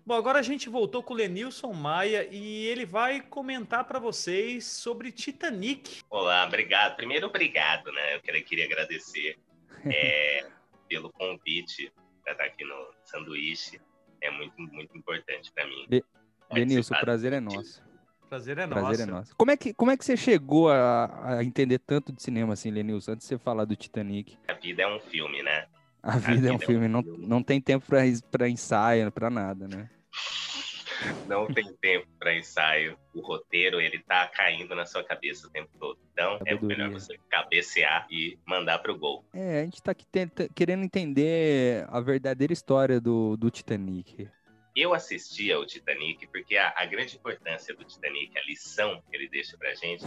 Bom, 0.06 0.14
agora 0.14 0.38
a 0.38 0.42
gente 0.42 0.68
voltou 0.68 1.02
com 1.02 1.14
o 1.14 1.16
Lenilson 1.16 1.72
Maia 1.72 2.28
e 2.30 2.66
ele 2.66 2.86
vai 2.86 3.20
comentar 3.20 3.82
para 3.84 3.98
vocês 3.98 4.64
sobre 4.64 5.10
Titanic. 5.10 6.02
Olá, 6.08 6.46
obrigado. 6.46 6.94
Primeiro, 6.94 7.26
obrigado, 7.26 7.90
né? 7.90 8.14
Eu 8.14 8.20
queria, 8.20 8.42
queria 8.44 8.64
agradecer 8.66 9.36
é, 9.84 10.46
pelo 10.88 11.10
convite 11.10 11.92
para 12.22 12.34
estar 12.34 12.44
aqui 12.44 12.64
no 12.64 12.86
sanduíche. 13.04 13.80
É 14.22 14.30
muito, 14.30 14.54
muito 14.56 14.96
importante 14.96 15.50
para 15.52 15.66
mim. 15.66 15.86
Be- 15.88 16.04
Denilson, 16.52 16.94
o 16.94 17.00
prazer 17.00 17.32
é 17.32 17.40
nosso. 17.40 17.82
Prazer 18.28 18.58
é 18.58 18.66
prazer 18.68 18.88
nosso. 18.90 19.02
é 19.02 19.06
nosso. 19.06 19.36
Como 19.36 19.50
é 19.50 19.56
que, 19.56 19.74
como 19.74 19.90
é 19.90 19.96
que 19.96 20.04
você 20.04 20.16
chegou 20.16 20.70
a, 20.70 21.38
a 21.38 21.44
entender 21.44 21.80
tanto 21.80 22.12
de 22.12 22.22
cinema 22.22 22.52
assim, 22.52 22.70
Lenilson, 22.70 23.10
antes 23.12 23.26
de 23.26 23.34
você 23.34 23.38
falar 23.38 23.64
do 23.64 23.74
Titanic? 23.74 24.38
A 24.46 24.52
vida 24.52 24.84
é 24.84 24.86
um 24.86 25.00
filme, 25.00 25.42
né? 25.42 25.66
A 26.00 26.16
vida 26.16 26.28
é 26.28 26.30
um 26.30 26.34
vida 26.36 26.48
é 26.48 26.52
um 26.52 26.58
filme, 26.60 26.86
não, 26.86 27.02
filme. 27.02 27.26
não 27.26 27.42
tem 27.42 27.60
tempo 27.60 27.84
pra 28.30 28.48
ensaio, 28.48 29.10
pra 29.10 29.28
nada, 29.28 29.66
né? 29.66 29.90
Não 31.26 31.46
tem 31.46 31.74
tempo 31.76 32.06
para 32.18 32.34
ensaio. 32.34 32.98
O 33.14 33.20
roteiro, 33.20 33.80
ele 33.80 33.98
tá 34.02 34.26
caindo 34.28 34.74
na 34.74 34.86
sua 34.86 35.04
cabeça 35.04 35.46
o 35.46 35.50
tempo 35.50 35.70
todo. 35.78 35.98
Então, 36.12 36.36
é 36.36 36.38
Sabedoria. 36.38 36.68
melhor 36.68 36.90
você 36.90 37.18
cabecear 37.28 38.06
e 38.10 38.38
mandar 38.46 38.78
pro 38.78 38.96
gol. 38.96 39.24
É, 39.34 39.60
a 39.60 39.64
gente 39.64 39.82
tá 39.82 39.92
aqui 39.92 40.06
tenta- 40.06 40.48
querendo 40.54 40.84
entender 40.84 41.84
a 41.88 42.00
verdadeira 42.00 42.52
história 42.52 43.00
do, 43.00 43.36
do 43.36 43.50
Titanic. 43.50 44.28
Eu 44.74 44.92
assisti 44.94 45.50
ao 45.52 45.64
Titanic 45.66 46.26
porque 46.28 46.56
a, 46.56 46.72
a 46.76 46.84
grande 46.86 47.16
importância 47.16 47.74
do 47.74 47.84
Titanic, 47.84 48.36
a 48.38 48.42
lição 48.44 49.02
que 49.10 49.16
ele 49.16 49.28
deixa 49.28 49.56
pra 49.56 49.74
gente, 49.74 50.04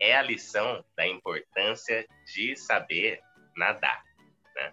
é 0.00 0.16
a 0.16 0.22
lição 0.22 0.84
da 0.96 1.06
importância 1.06 2.06
de 2.34 2.54
saber 2.56 3.20
nadar. 3.56 4.02
Né? 4.54 4.72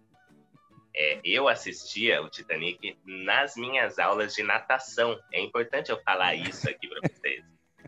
É, 0.93 1.19
eu 1.23 1.47
assistia 1.47 2.21
o 2.21 2.29
Titanic 2.29 2.97
nas 3.05 3.55
minhas 3.55 3.97
aulas 3.97 4.33
de 4.33 4.43
natação. 4.43 5.17
É 5.31 5.39
importante 5.39 5.89
eu 5.89 6.01
falar 6.01 6.35
isso 6.35 6.69
aqui 6.69 6.87
para 6.87 6.99
vocês. 7.09 7.45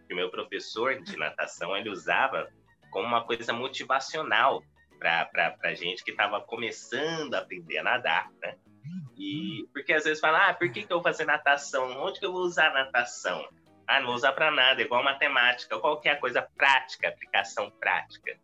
O 0.10 0.16
meu 0.16 0.30
professor 0.30 1.02
de 1.02 1.18
natação 1.18 1.76
ele 1.76 1.90
usava 1.90 2.48
como 2.92 3.08
uma 3.08 3.26
coisa 3.26 3.52
motivacional 3.52 4.64
para 5.00 5.58
a 5.64 5.74
gente 5.74 6.04
que 6.04 6.12
estava 6.12 6.40
começando 6.40 7.34
a 7.34 7.40
aprender 7.40 7.80
a 7.80 7.84
nadar, 7.84 8.32
né? 8.42 8.56
E 9.18 9.68
porque 9.74 9.94
às 9.94 10.04
vezes 10.04 10.20
fala, 10.20 10.50
ah, 10.50 10.54
por 10.54 10.72
que, 10.72 10.84
que 10.84 10.94
eu 10.94 10.98
vou 10.98 11.04
fazer 11.04 11.26
natação? 11.26 11.92
Onde 12.04 12.20
que 12.20 12.26
eu 12.26 12.32
vou 12.32 12.42
usar 12.42 12.74
natação? 12.74 13.48
Ah, 13.88 14.00
não 14.00 14.08
vou 14.08 14.16
usar 14.16 14.32
para 14.32 14.50
nada, 14.50 14.82
igual 14.82 15.04
matemática, 15.04 15.78
qualquer 15.80 16.20
coisa 16.20 16.42
prática, 16.42 17.10
aplicação 17.10 17.70
prática. 17.72 18.38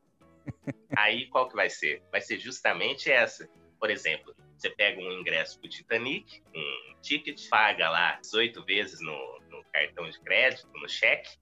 Aí 0.98 1.28
qual 1.28 1.48
que 1.48 1.56
vai 1.56 1.69
ser? 1.69 2.04
Vai 2.12 2.19
ser 2.19 2.39
justamente 2.39 3.10
essa. 3.10 3.48
Por 3.80 3.89
exemplo, 3.89 4.36
você 4.60 4.69
pega 4.69 5.00
um 5.00 5.12
ingresso 5.12 5.60
pro 5.60 5.69
Titanic, 5.69 6.43
um 6.54 6.95
ticket, 7.02 7.48
paga 7.50 7.89
lá 7.89 8.19
18 8.22 8.63
vezes 8.65 9.00
no, 9.00 9.39
no 9.50 9.63
cartão 9.72 10.10
de 10.10 10.19
crédito, 10.19 10.69
no 10.74 10.89
cheque, 10.89 11.38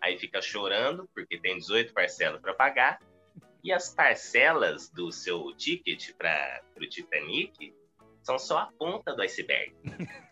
aí 0.00 0.16
fica 0.18 0.40
chorando 0.40 1.08
porque 1.14 1.38
tem 1.38 1.56
18 1.58 1.92
parcelas 1.92 2.40
para 2.40 2.54
pagar, 2.54 3.00
e 3.62 3.72
as 3.72 3.92
parcelas 3.92 4.88
do 4.90 5.10
seu 5.10 5.52
ticket 5.56 6.12
para 6.16 6.62
o 6.76 6.86
Titanic 6.86 7.74
são 8.22 8.38
só 8.38 8.58
a 8.58 8.66
ponta 8.78 9.14
do 9.14 9.22
iceberg. 9.22 9.74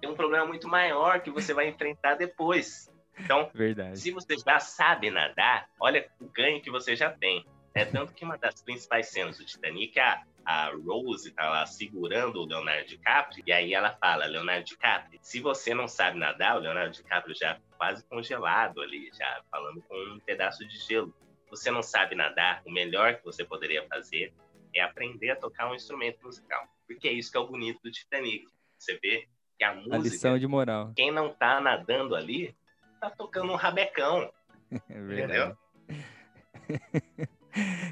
Tem 0.00 0.08
um 0.08 0.14
problema 0.14 0.46
muito 0.46 0.68
maior 0.68 1.20
que 1.20 1.30
você 1.30 1.52
vai 1.52 1.68
enfrentar 1.68 2.14
depois. 2.14 2.90
Então, 3.18 3.50
Verdade. 3.52 3.98
se 3.98 4.10
você 4.12 4.36
já 4.38 4.60
sabe 4.60 5.10
nadar, 5.10 5.68
olha 5.80 6.08
o 6.20 6.26
ganho 6.26 6.62
que 6.62 6.70
você 6.70 6.94
já 6.94 7.10
tem. 7.10 7.44
É 7.74 7.84
tanto 7.84 8.12
que 8.12 8.24
uma 8.24 8.38
das 8.38 8.62
principais 8.62 9.08
cenas 9.08 9.38
do 9.38 9.44
Titanic, 9.44 9.98
a, 9.98 10.24
a 10.44 10.70
Rose 10.84 11.30
tá 11.32 11.48
lá 11.48 11.66
segurando 11.66 12.40
o 12.40 12.46
Leonardo 12.46 12.86
DiCaprio, 12.88 13.44
e 13.46 13.52
aí 13.52 13.74
ela 13.74 13.90
fala, 13.92 14.26
Leonardo 14.26 14.64
DiCaprio, 14.64 15.18
se 15.22 15.40
você 15.40 15.74
não 15.74 15.86
sabe 15.86 16.18
nadar, 16.18 16.56
o 16.56 16.60
Leonardo 16.60 16.92
DiCaprio 16.92 17.34
já 17.36 17.58
quase 17.76 18.04
congelado 18.08 18.80
ali, 18.80 19.10
já 19.12 19.42
falando 19.50 19.82
com 19.82 19.94
um 19.94 20.20
pedaço 20.20 20.66
de 20.66 20.76
gelo. 20.78 21.14
Você 21.50 21.70
não 21.70 21.82
sabe 21.82 22.14
nadar, 22.14 22.62
o 22.64 22.70
melhor 22.70 23.16
que 23.16 23.24
você 23.24 23.44
poderia 23.44 23.86
fazer 23.88 24.32
é 24.74 24.80
aprender 24.80 25.30
a 25.30 25.36
tocar 25.36 25.70
um 25.70 25.74
instrumento 25.74 26.22
musical. 26.24 26.64
Porque 26.86 27.08
é 27.08 27.12
isso 27.12 27.30
que 27.30 27.36
é 27.36 27.40
o 27.40 27.46
bonito 27.46 27.80
do 27.82 27.90
Titanic. 27.90 28.44
Você 28.78 28.98
vê 29.02 29.28
que 29.58 29.64
a 29.64 29.70
A 29.70 29.74
música, 29.74 29.98
lição 29.98 30.38
de 30.38 30.46
moral. 30.46 30.92
quem 30.96 31.10
não 31.10 31.34
tá 31.34 31.60
nadando 31.60 32.14
ali, 32.14 32.56
tá 33.00 33.10
tocando 33.10 33.52
um 33.52 33.56
rabecão. 33.56 34.30
É 34.88 35.00
verdade. 35.00 35.56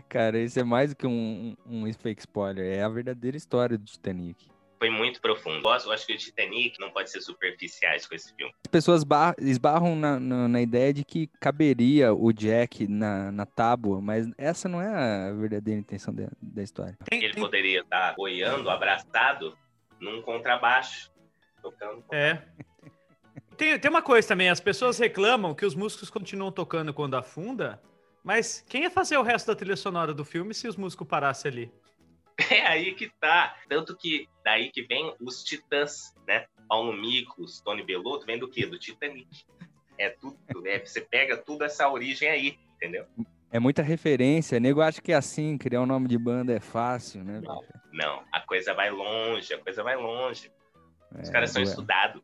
Cara, 0.09 0.39
isso 0.39 0.59
é 0.59 0.65
mais 0.65 0.91
do 0.91 0.97
que 0.97 1.07
um, 1.07 1.57
um, 1.67 1.85
um 1.87 1.93
fake 1.93 2.21
spoiler. 2.21 2.65
É 2.79 2.83
a 2.83 2.89
verdadeira 2.89 3.37
história 3.37 3.77
do 3.77 3.85
Titanic. 3.85 4.47
Foi 4.79 4.91
muito 4.91 5.21
profundo. 5.21 5.61
Eu 5.67 5.71
acho- 5.93 6.07
que 6.07 6.13
o 6.13 6.17
Titanic 6.17 6.79
não 6.79 6.91
pode 6.91 7.11
ser 7.11 7.21
superficiais 7.21 8.07
com 8.07 8.15
esse 8.15 8.33
filme. 8.37 8.53
As 8.65 8.71
pessoas 8.71 9.03
bar- 9.03 9.35
esbarram 9.41 9.97
na, 9.97 10.21
na, 10.21 10.47
na 10.47 10.63
ideia 10.63 10.95
de 10.95 11.05
que 11.05 11.27
caberia 11.41 12.15
o 12.15 12.33
Jack 12.33 12.87
na, 12.87 13.33
na 13.33 13.45
tábua, 13.45 14.01
mas 14.01 14.29
essa 14.39 14.69
não 14.69 14.81
é 14.81 14.87
a 15.31 15.33
verdadeira 15.33 15.81
intenção 15.81 16.15
da, 16.15 16.29
da 16.41 16.63
história. 16.63 16.97
Tem- 17.11 17.25
Ele 17.25 17.35
tem- 17.35 17.43
poderia 17.43 17.81
estar 17.81 18.15
boiando, 18.15 18.71
abraçado, 18.71 19.59
num 19.99 20.23
contrabaixo, 20.23 21.11
tocando. 21.61 22.05
É. 22.13 22.41
Tem, 23.57 23.77
tem 23.81 23.91
uma 23.91 24.03
coisa 24.03 24.29
também, 24.29 24.49
as 24.49 24.61
pessoas 24.61 24.97
reclamam 25.01 25.53
que 25.57 25.67
os 25.67 25.75
músicos 25.75 26.09
continuam 26.09 26.53
tocando 26.53 26.95
quando 26.95 27.17
afunda, 27.17 27.83
mas 28.29 28.63
quem 28.69 28.83
ia 28.83 28.91
fazer 28.91 29.17
o 29.17 29.23
resto 29.23 29.47
da 29.47 29.57
trilha 29.57 29.75
sonora 29.75 30.13
do 30.13 30.23
filme 30.23 30.53
se 30.53 30.69
os 30.69 30.77
músicos 30.77 31.09
parassem 31.09 31.51
ali? 31.51 31.73
É 32.51 32.67
aí 32.67 32.95
que 32.95 33.11
tá. 33.19 33.57
Tanto 33.69 33.97
que 33.97 34.29
daí 34.45 34.71
que 34.71 34.83
vem 34.83 35.15
os 35.19 35.43
titãs, 35.43 36.15
né? 36.27 36.47
Paulo 36.69 36.93
Micos, 36.93 37.61
Tony 37.63 37.83
Bellotto, 37.83 38.27
vem 38.27 38.39
do 38.39 38.47
quê? 38.47 38.67
Do 38.67 38.79
Titanic. 38.79 39.27
É 39.97 40.11
tudo, 40.11 40.37
é, 40.67 40.79
você 40.79 41.01
pega 41.01 41.39
tudo 41.39 41.65
essa 41.65 41.89
origem 41.89 42.29
aí, 42.29 42.59
entendeu? 42.77 43.07
É 43.51 43.59
muita 43.59 43.83
referência. 43.83 44.61
Nego 44.61 44.83
acha 44.83 45.01
que 45.01 45.11
é 45.11 45.17
assim, 45.17 45.57
criar 45.57 45.81
um 45.81 45.87
nome 45.87 46.07
de 46.07 46.19
banda 46.19 46.53
é 46.53 46.61
fácil, 46.61 47.25
né? 47.25 47.41
Não. 47.43 47.65
Não, 47.93 48.23
a 48.31 48.41
coisa 48.43 48.75
vai 48.75 48.91
longe, 48.91 49.53
a 49.55 49.59
coisa 49.59 49.83
vai 49.83 49.97
longe. 49.97 50.53
Os 51.21 51.29
É, 51.29 51.33
caras 51.33 51.51
são 51.51 51.63
estudados. 51.63 52.23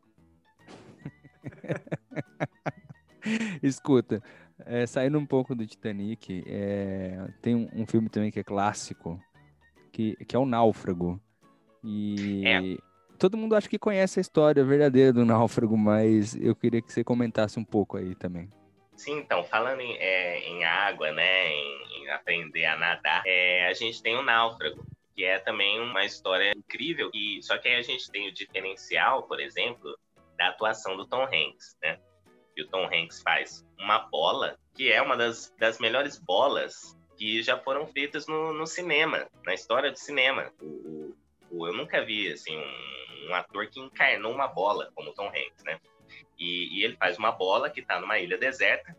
Escuta, 3.62 4.22
é, 4.60 4.86
saindo 4.86 5.18
um 5.18 5.26
pouco 5.26 5.54
do 5.54 5.66
Titanic, 5.66 6.44
é, 6.46 7.28
tem 7.42 7.54
um, 7.54 7.68
um 7.74 7.86
filme 7.86 8.08
também 8.08 8.30
que 8.30 8.40
é 8.40 8.44
clássico, 8.44 9.20
que, 9.92 10.16
que 10.24 10.36
é 10.36 10.38
o 10.38 10.46
Náufrago. 10.46 11.20
E 11.82 12.46
É. 12.46 12.60
todo 13.18 13.36
mundo 13.36 13.54
acha 13.54 13.68
que 13.68 13.78
conhece 13.78 14.18
a 14.18 14.22
história 14.22 14.64
verdadeira 14.64 15.12
do 15.12 15.24
Náufrago, 15.24 15.76
mas 15.76 16.34
eu 16.36 16.54
queria 16.54 16.80
que 16.80 16.92
você 16.92 17.04
comentasse 17.04 17.58
um 17.58 17.64
pouco 17.64 17.96
aí 17.96 18.14
também. 18.14 18.50
Sim, 18.96 19.18
então, 19.18 19.42
falando 19.44 19.80
em, 19.80 19.96
é, 19.96 20.38
em 20.48 20.64
água, 20.64 21.10
né, 21.10 21.50
em, 21.52 22.02
em 22.02 22.10
aprender 22.10 22.64
a 22.64 22.76
nadar, 22.76 23.22
é, 23.26 23.66
a 23.66 23.74
gente 23.74 24.00
tem 24.00 24.16
o 24.16 24.22
Náufrago, 24.22 24.86
que 25.16 25.24
é 25.24 25.38
também 25.38 25.80
uma 25.80 26.04
história 26.04 26.52
incrível, 26.56 27.10
e, 27.12 27.42
só 27.42 27.58
que 27.58 27.68
aí 27.68 27.74
a 27.76 27.82
gente 27.82 28.10
tem 28.10 28.28
o 28.28 28.32
diferencial, 28.32 29.24
por 29.24 29.40
exemplo, 29.40 29.96
da 30.38 30.48
atuação 30.48 30.96
do 30.96 31.06
Tom 31.06 31.24
Hanks, 31.24 31.76
né? 31.82 31.98
E 32.56 32.62
o 32.62 32.68
Tom 32.68 32.86
Hanks 32.86 33.20
faz 33.22 33.66
uma 33.78 33.98
bola, 34.08 34.56
que 34.74 34.90
é 34.90 35.00
uma 35.02 35.16
das, 35.16 35.52
das 35.58 35.78
melhores 35.78 36.18
bolas 36.18 36.96
que 37.16 37.42
já 37.42 37.58
foram 37.58 37.86
feitas 37.86 38.26
no, 38.26 38.52
no 38.52 38.66
cinema, 38.66 39.28
na 39.44 39.54
história 39.54 39.90
do 39.90 39.98
cinema. 39.98 40.52
O- 40.60 41.14
o- 41.50 41.66
eu 41.68 41.72
nunca 41.72 42.04
vi, 42.04 42.32
assim, 42.32 42.56
um, 42.56 43.28
um 43.30 43.34
ator 43.34 43.66
que 43.68 43.80
encarnou 43.80 44.32
uma 44.32 44.48
bola 44.48 44.90
como 44.94 45.10
o 45.10 45.14
Tom 45.14 45.28
Hanks, 45.28 45.64
né? 45.64 45.80
E, 46.38 46.78
e 46.80 46.84
ele 46.84 46.96
faz 46.96 47.16
uma 47.18 47.32
bola 47.32 47.70
que 47.70 47.80
está 47.80 48.00
numa 48.00 48.18
ilha 48.18 48.36
deserta 48.38 48.96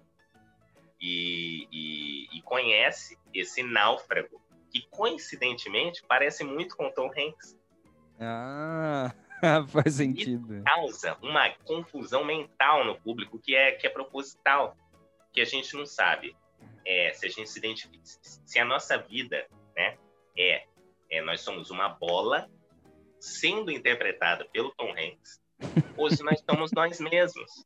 e, 1.02 1.68
e- 1.72 2.38
e 2.38 2.42
conhece 2.42 3.18
esse 3.34 3.62
náufrago, 3.64 4.42
que 4.72 4.82
coincidentemente 4.90 6.04
parece 6.08 6.44
muito 6.44 6.76
com 6.76 6.88
o 6.88 6.92
Tom 6.94 7.08
Hanks. 7.12 7.58
Ah, 8.20 9.14
faz 9.68 9.96
sentido. 9.96 10.64
Causa 10.64 11.18
uma 11.22 11.50
confusão 11.64 12.24
mental 12.24 12.86
no 12.86 13.00
público 13.00 13.40
que 13.40 13.56
é, 13.56 13.72
que 13.74 13.88
é 13.88 13.90
proposital, 13.90 14.76
que 15.34 15.42
a 15.42 15.46
gente 15.46 15.76
não 15.76 15.86
sabe 15.86 16.36
é, 16.86 17.12
se 17.14 17.26
a 17.26 17.30
gente 17.30 17.50
se 17.50 17.60
identifica, 17.60 18.04
se 18.04 18.60
a 18.60 18.66
nossa 18.66 18.98
vida 18.98 19.46
né, 19.76 19.98
é, 20.38 20.66
é 21.10 21.22
nós 21.22 21.42
somos 21.42 21.72
uma 21.72 21.90
bola 21.90 22.50
sendo 23.20 23.72
interpretada 23.72 24.46
pelo 24.46 24.72
Tom 24.76 24.92
Hanks, 24.92 25.42
ou 25.98 26.10
se 26.10 26.24
nós 26.24 26.44
somos 26.48 26.72
nós 26.72 27.00
mesmos. 27.00 27.66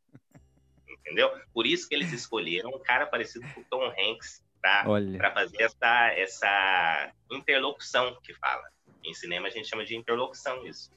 Entendeu? 0.88 1.32
Por 1.54 1.66
isso 1.66 1.90
que 1.90 1.96
eles 1.96 2.14
escolheram 2.14 2.70
um 2.70 2.80
cara 2.80 3.06
parecido 3.08 3.46
com 3.54 3.62
o 3.62 3.66
Tom 3.66 3.86
Hanks 3.86 4.44
para 4.62 5.32
fazer 5.34 5.64
essa, 5.64 6.14
essa 6.14 7.12
interlocução 7.32 8.18
que 8.22 8.34
fala. 8.36 8.64
Em 9.04 9.14
cinema 9.14 9.48
a 9.48 9.50
gente 9.50 9.68
chama 9.68 9.86
de 9.86 9.96
interlocução 9.96 10.66
isso. 10.66 10.92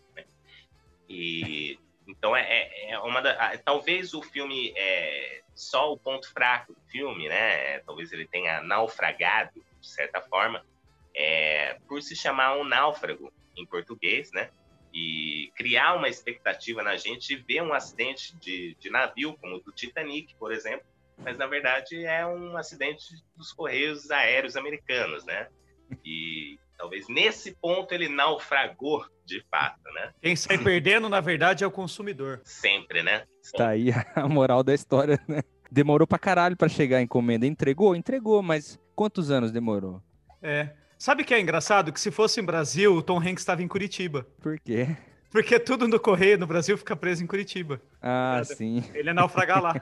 E 1.13 1.79
então 2.07 2.35
é, 2.35 2.43
é- 2.43 2.91
é 2.91 2.99
uma 2.99 3.21
da, 3.21 3.57
talvez 3.59 4.13
o 4.15 4.23
filme 4.23 4.73
é 4.77 5.43
só 5.55 5.93
o 5.93 5.99
ponto 5.99 6.31
fraco 6.33 6.73
do 6.73 6.81
filme, 6.91 7.29
né? 7.29 7.79
Talvez 7.81 8.13
ele 8.13 8.27
tenha 8.27 8.61
naufragado 8.63 9.63
de 9.81 9.89
certa 9.89 10.21
forma, 10.21 10.65
é, 11.15 11.77
por 11.89 12.01
se 12.03 12.15
chamar 12.17 12.57
um 12.57 12.65
náufrago 12.65 13.33
em 13.57 13.67
português, 13.67 14.31
né? 14.33 14.51
e 14.93 15.51
criar 15.57 15.95
uma 15.95 16.09
expectativa 16.09 16.83
na 16.83 16.97
gente 16.97 17.35
ver 17.37 17.63
um 17.63 17.73
acidente 17.73 18.37
de, 18.37 18.77
de 18.79 18.91
navio, 18.91 19.37
como 19.41 19.57
o 19.57 19.61
do 19.61 19.73
Titanic, 19.73 20.35
por 20.35 20.53
exemplo, 20.53 20.87
mas 21.17 21.39
na 21.39 21.47
verdade 21.47 22.05
é 22.05 22.27
um 22.27 22.57
acidente 22.57 23.15
dos 23.35 23.53
correios 23.53 24.11
aéreos 24.11 24.57
americanos, 24.57 25.25
né? 25.25 25.49
E 26.05 26.59
talvez 26.83 27.07
nesse 27.09 27.55
ponto 27.55 27.95
ele 27.95 28.09
naufragou 28.09 29.07
de 29.25 29.41
fato, 29.49 29.79
né? 29.95 30.11
Quem 30.21 30.35
sai 30.35 30.59
perdendo, 30.59 31.09
na 31.09 31.21
verdade, 31.21 31.63
é 31.63 31.67
o 31.67 31.71
consumidor. 31.71 32.41
Sempre, 32.43 33.05
né? 33.05 33.23
Tá 33.57 33.69
aí 33.69 33.91
a 34.17 34.29
moral 34.29 34.65
da 34.65 34.75
história, 34.75 35.21
né? 35.29 35.43
Demorou 35.71 36.09
pra 36.09 36.19
caralho 36.19 36.57
pra 36.57 36.69
chegar 36.69 36.97
a 36.97 37.03
encomenda. 37.03 37.47
Entregou? 37.47 37.95
Entregou, 37.95 38.43
mas 38.43 38.81
quantos 38.97 39.31
anos 39.31 39.53
demorou? 39.53 40.03
É. 40.43 40.71
Sabe 40.99 41.23
o 41.23 41.25
que 41.25 41.33
é 41.33 41.41
engraçado? 41.41 41.93
Que 41.93 42.01
se 42.01 42.11
fosse 42.11 42.41
em 42.41 42.45
Brasil, 42.45 42.97
o 42.97 43.03
Tom 43.03 43.19
Hanks 43.19 43.43
estava 43.43 43.63
em 43.63 43.69
Curitiba. 43.69 44.27
Por 44.41 44.59
quê? 44.59 44.89
Porque 45.31 45.61
tudo 45.61 45.87
no 45.87 46.01
correio 46.01 46.37
no 46.37 46.49
Brasil 46.49 46.77
fica 46.77 46.97
preso 46.97 47.23
em 47.23 47.29
Curitiba. 47.29 47.81
Ah, 48.03 48.35
Nada. 48.35 48.45
sim. 48.45 48.83
Ele 48.93 49.11
é 49.11 49.15
naufragar 49.15 49.63
lá. 49.63 49.75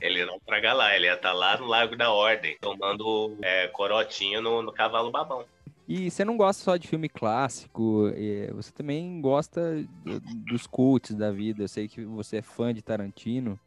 Ele 0.00 0.24
não 0.24 0.38
traga 0.40 0.72
lá, 0.72 0.94
ele 0.94 1.06
ia 1.06 1.14
estar 1.14 1.32
lá 1.32 1.56
no 1.58 1.66
Lago 1.66 1.96
da 1.96 2.10
Ordem, 2.10 2.56
tomando 2.60 3.36
é, 3.42 3.66
corotinho 3.68 4.40
no, 4.40 4.62
no 4.62 4.72
cavalo 4.72 5.10
babão. 5.10 5.44
E 5.88 6.10
você 6.10 6.24
não 6.24 6.36
gosta 6.36 6.62
só 6.64 6.76
de 6.76 6.88
filme 6.88 7.08
clássico, 7.08 8.10
você 8.52 8.72
também 8.72 9.20
gosta 9.20 9.84
do- 10.04 10.20
dos 10.20 10.66
cults 10.66 11.14
da 11.14 11.30
vida. 11.30 11.62
Eu 11.62 11.68
sei 11.68 11.86
que 11.86 12.04
você 12.04 12.38
é 12.38 12.42
fã 12.42 12.74
de 12.74 12.82
Tarantino. 12.82 13.58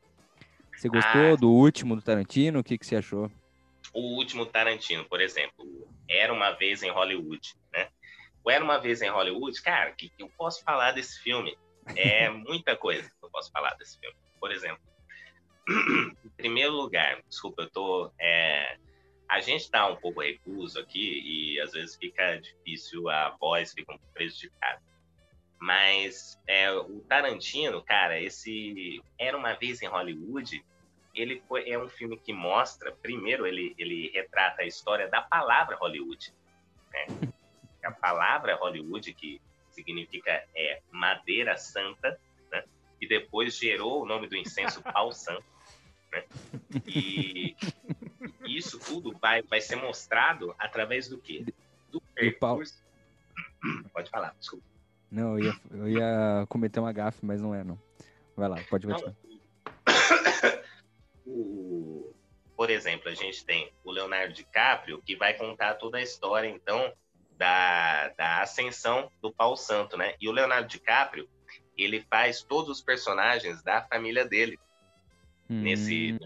Você 0.75 0.89
gostou 0.89 1.33
Ah. 1.33 1.35
do 1.37 1.49
último 1.49 1.95
do 1.95 2.01
Tarantino? 2.01 2.59
O 2.59 2.63
que, 2.63 2.77
que 2.77 2.85
você 2.85 2.97
achou? 2.97 3.31
O 3.93 4.17
último 4.17 4.45
Tarantino, 4.45 5.05
por 5.05 5.21
exemplo, 5.21 5.65
Era 6.09 6.33
Uma 6.33 6.51
Vez 6.51 6.83
em 6.83 6.89
Hollywood, 6.91 7.53
né? 7.73 7.87
O 8.43 8.51
Era 8.51 8.63
Uma 8.63 8.77
Vez 8.79 9.01
em 9.01 9.09
Hollywood, 9.09 9.61
cara, 9.61 9.91
o 9.91 9.95
que, 9.95 10.09
que 10.09 10.21
eu 10.23 10.29
posso 10.37 10.63
falar 10.63 10.91
desse 10.91 11.19
filme? 11.19 11.57
É 11.95 12.29
muita 12.29 12.75
coisa 12.75 13.03
que 13.03 13.25
eu 13.25 13.29
posso 13.29 13.49
falar 13.51 13.75
desse 13.75 13.97
filme. 13.99 14.15
Por 14.39 14.51
exemplo, 14.51 14.81
em 16.25 16.29
primeiro 16.37 16.73
lugar, 16.73 17.21
desculpa, 17.27 17.63
eu 17.63 17.69
tô... 17.69 18.11
é, 18.19 18.77
a 19.29 19.39
gente 19.39 19.69
tá 19.69 19.87
um 19.87 19.95
pouco 19.95 20.21
recuso 20.21 20.79
aqui 20.79 21.21
e 21.23 21.61
às 21.61 21.71
vezes 21.71 21.95
fica 21.95 22.37
difícil, 22.37 23.07
a 23.09 23.29
voz 23.39 23.71
fica 23.71 23.93
um 23.93 23.97
pouco 23.97 24.11
prejudicada. 24.11 24.81
Mas 25.59 26.39
é, 26.47 26.71
o 26.71 26.99
Tarantino, 27.01 27.83
cara, 27.83 28.19
esse 28.19 28.99
Era 29.19 29.37
Uma 29.37 29.53
Vez 29.53 29.83
em 29.83 29.87
Hollywood, 29.87 30.65
ele 31.13 31.43
foi, 31.47 31.69
é 31.69 31.77
um 31.77 31.87
filme 31.87 32.17
que 32.17 32.33
mostra, 32.33 32.91
primeiro, 32.91 33.45
ele, 33.45 33.75
ele 33.77 34.09
retrata 34.09 34.63
a 34.63 34.65
história 34.65 35.07
da 35.07 35.21
palavra 35.21 35.75
Hollywood. 35.75 36.33
Né? 36.91 37.05
A 37.81 37.91
palavra 37.91 38.57
Hollywood, 38.57 39.13
que 39.13 39.39
significa 39.71 40.43
é, 40.53 40.81
madeira 40.91 41.55
santa, 41.55 42.19
né? 42.51 42.61
e 42.99 43.07
depois 43.07 43.57
gerou 43.57 44.03
o 44.03 44.05
nome 44.05 44.27
do 44.27 44.35
incenso 44.35 44.83
pau 44.83 45.13
santo. 45.13 45.45
Né? 46.11 46.23
E 46.85 47.55
isso 48.57 48.79
tudo 48.79 49.17
vai, 49.19 49.41
vai 49.41 49.61
ser 49.61 49.75
mostrado 49.75 50.55
através 50.57 51.07
do 51.07 51.17
quê? 51.17 51.45
Do 51.89 52.01
percurso. 52.15 52.83
Pode 53.93 54.09
falar, 54.09 54.35
desculpa. 54.39 54.65
Não, 55.11 55.39
eu 55.39 55.45
ia, 55.45 55.59
eu 55.71 55.89
ia 55.89 56.45
cometer 56.47 56.79
uma 56.79 56.93
gafe, 56.93 57.25
mas 57.25 57.41
não 57.41 57.53
é, 57.53 57.63
não. 57.63 57.79
Vai 58.35 58.47
lá, 58.47 58.57
pode 58.69 58.85
continuar. 58.87 59.15
o- 61.25 62.13
por 62.55 62.69
exemplo, 62.69 63.09
a 63.09 63.15
gente 63.15 63.43
tem 63.45 63.71
o 63.83 63.91
Leonardo 63.91 64.33
DiCaprio, 64.33 65.01
que 65.01 65.15
vai 65.15 65.33
contar 65.33 65.75
toda 65.75 65.97
a 65.97 66.01
história, 66.01 66.47
então, 66.47 66.93
da, 67.37 68.09
da 68.09 68.41
ascensão 68.41 69.09
do 69.21 69.33
Paulo 69.33 69.55
Santo, 69.55 69.97
né? 69.97 70.13
E 70.19 70.27
o 70.27 70.31
Leonardo 70.31 70.67
DiCaprio, 70.67 71.27
ele 71.77 72.01
faz 72.01 72.43
todos 72.43 72.69
os 72.77 72.83
personagens 72.83 73.63
da 73.63 73.81
família 73.81 74.25
dele, 74.25 74.59
Hum, 75.49 75.61
nesse 75.61 76.17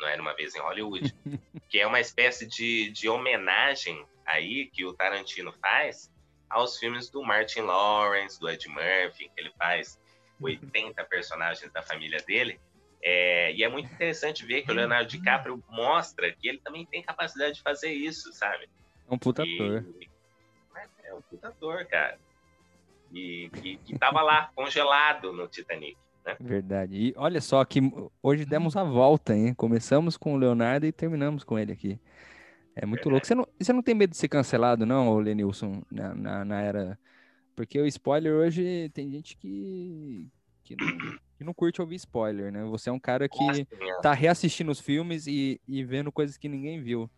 Não 0.00 0.08
Era 0.08 0.20
Uma 0.20 0.34
Vez 0.34 0.54
em 0.54 0.60
Hollywood, 0.60 1.14
que 1.68 1.78
é 1.78 1.86
uma 1.86 2.00
espécie 2.00 2.46
de, 2.46 2.90
de 2.90 3.08
homenagem 3.08 4.04
aí 4.24 4.66
que 4.66 4.84
o 4.84 4.92
Tarantino 4.92 5.52
faz 5.52 6.12
aos 6.48 6.78
filmes 6.78 7.08
do 7.08 7.22
Martin 7.22 7.60
Lawrence, 7.60 8.38
do 8.38 8.48
Ed 8.48 8.68
Murphy, 8.68 9.30
que 9.34 9.40
ele 9.40 9.52
faz 9.58 9.98
80 10.40 11.04
personagens 11.04 11.72
da 11.72 11.82
família 11.82 12.22
dele. 12.22 12.60
É, 13.02 13.52
e 13.52 13.62
é 13.62 13.68
muito 13.68 13.92
interessante 13.92 14.44
ver 14.44 14.62
que 14.62 14.70
o 14.70 14.74
Leonardo 14.74 15.08
DiCaprio 15.08 15.62
mostra 15.68 16.32
que 16.32 16.48
ele 16.48 16.58
também 16.58 16.84
tem 16.84 17.02
capacidade 17.02 17.54
de 17.54 17.62
fazer 17.62 17.92
isso, 17.92 18.32
sabe? 18.32 18.68
é 19.08 19.14
um 19.14 19.18
puta 19.18 19.42
ator. 19.42 19.84
É, 20.74 21.08
é 21.08 21.14
um 21.14 21.22
puta 21.22 21.48
ator, 21.48 21.86
cara. 21.86 22.18
E 23.12 23.48
que, 23.62 23.76
que 23.78 23.98
tava 23.98 24.22
lá, 24.22 24.50
congelado 24.54 25.32
no 25.32 25.46
Titanic. 25.46 25.96
Né? 26.26 26.36
Verdade. 26.40 26.96
E 26.96 27.14
olha 27.16 27.40
só 27.40 27.64
que 27.64 27.80
hoje 28.20 28.44
demos 28.44 28.76
a 28.76 28.82
volta, 28.82 29.34
hein? 29.34 29.54
Começamos 29.54 30.16
com 30.16 30.34
o 30.34 30.36
Leonardo 30.36 30.84
e 30.84 30.92
terminamos 30.92 31.44
com 31.44 31.56
ele 31.56 31.72
aqui. 31.72 32.00
É 32.74 32.84
muito 32.84 33.08
louco. 33.08 33.24
Você 33.24 33.34
não, 33.34 33.46
você 33.58 33.72
não 33.72 33.82
tem 33.82 33.94
medo 33.94 34.10
de 34.10 34.16
ser 34.16 34.28
cancelado, 34.28 34.84
não, 34.84 35.16
Lenilson, 35.18 35.82
na, 35.90 36.14
na, 36.14 36.44
na 36.44 36.60
era. 36.60 36.98
Porque 37.54 37.80
o 37.80 37.86
spoiler 37.86 38.34
hoje 38.34 38.90
tem 38.92 39.10
gente 39.10 39.36
que, 39.36 40.28
que, 40.62 40.76
não, 40.76 40.98
que 41.38 41.44
não 41.44 41.54
curte 41.54 41.80
ouvir 41.80 41.94
spoiler, 41.94 42.52
né? 42.52 42.64
Você 42.64 42.90
é 42.90 42.92
um 42.92 42.98
cara 43.00 43.28
que 43.28 43.38
Gosto, 43.38 43.66
né? 43.78 43.98
tá 44.02 44.12
reassistindo 44.12 44.70
os 44.70 44.80
filmes 44.80 45.26
e, 45.26 45.58
e 45.66 45.82
vendo 45.84 46.12
coisas 46.12 46.36
que 46.36 46.48
ninguém 46.48 46.82
viu. 46.82 47.08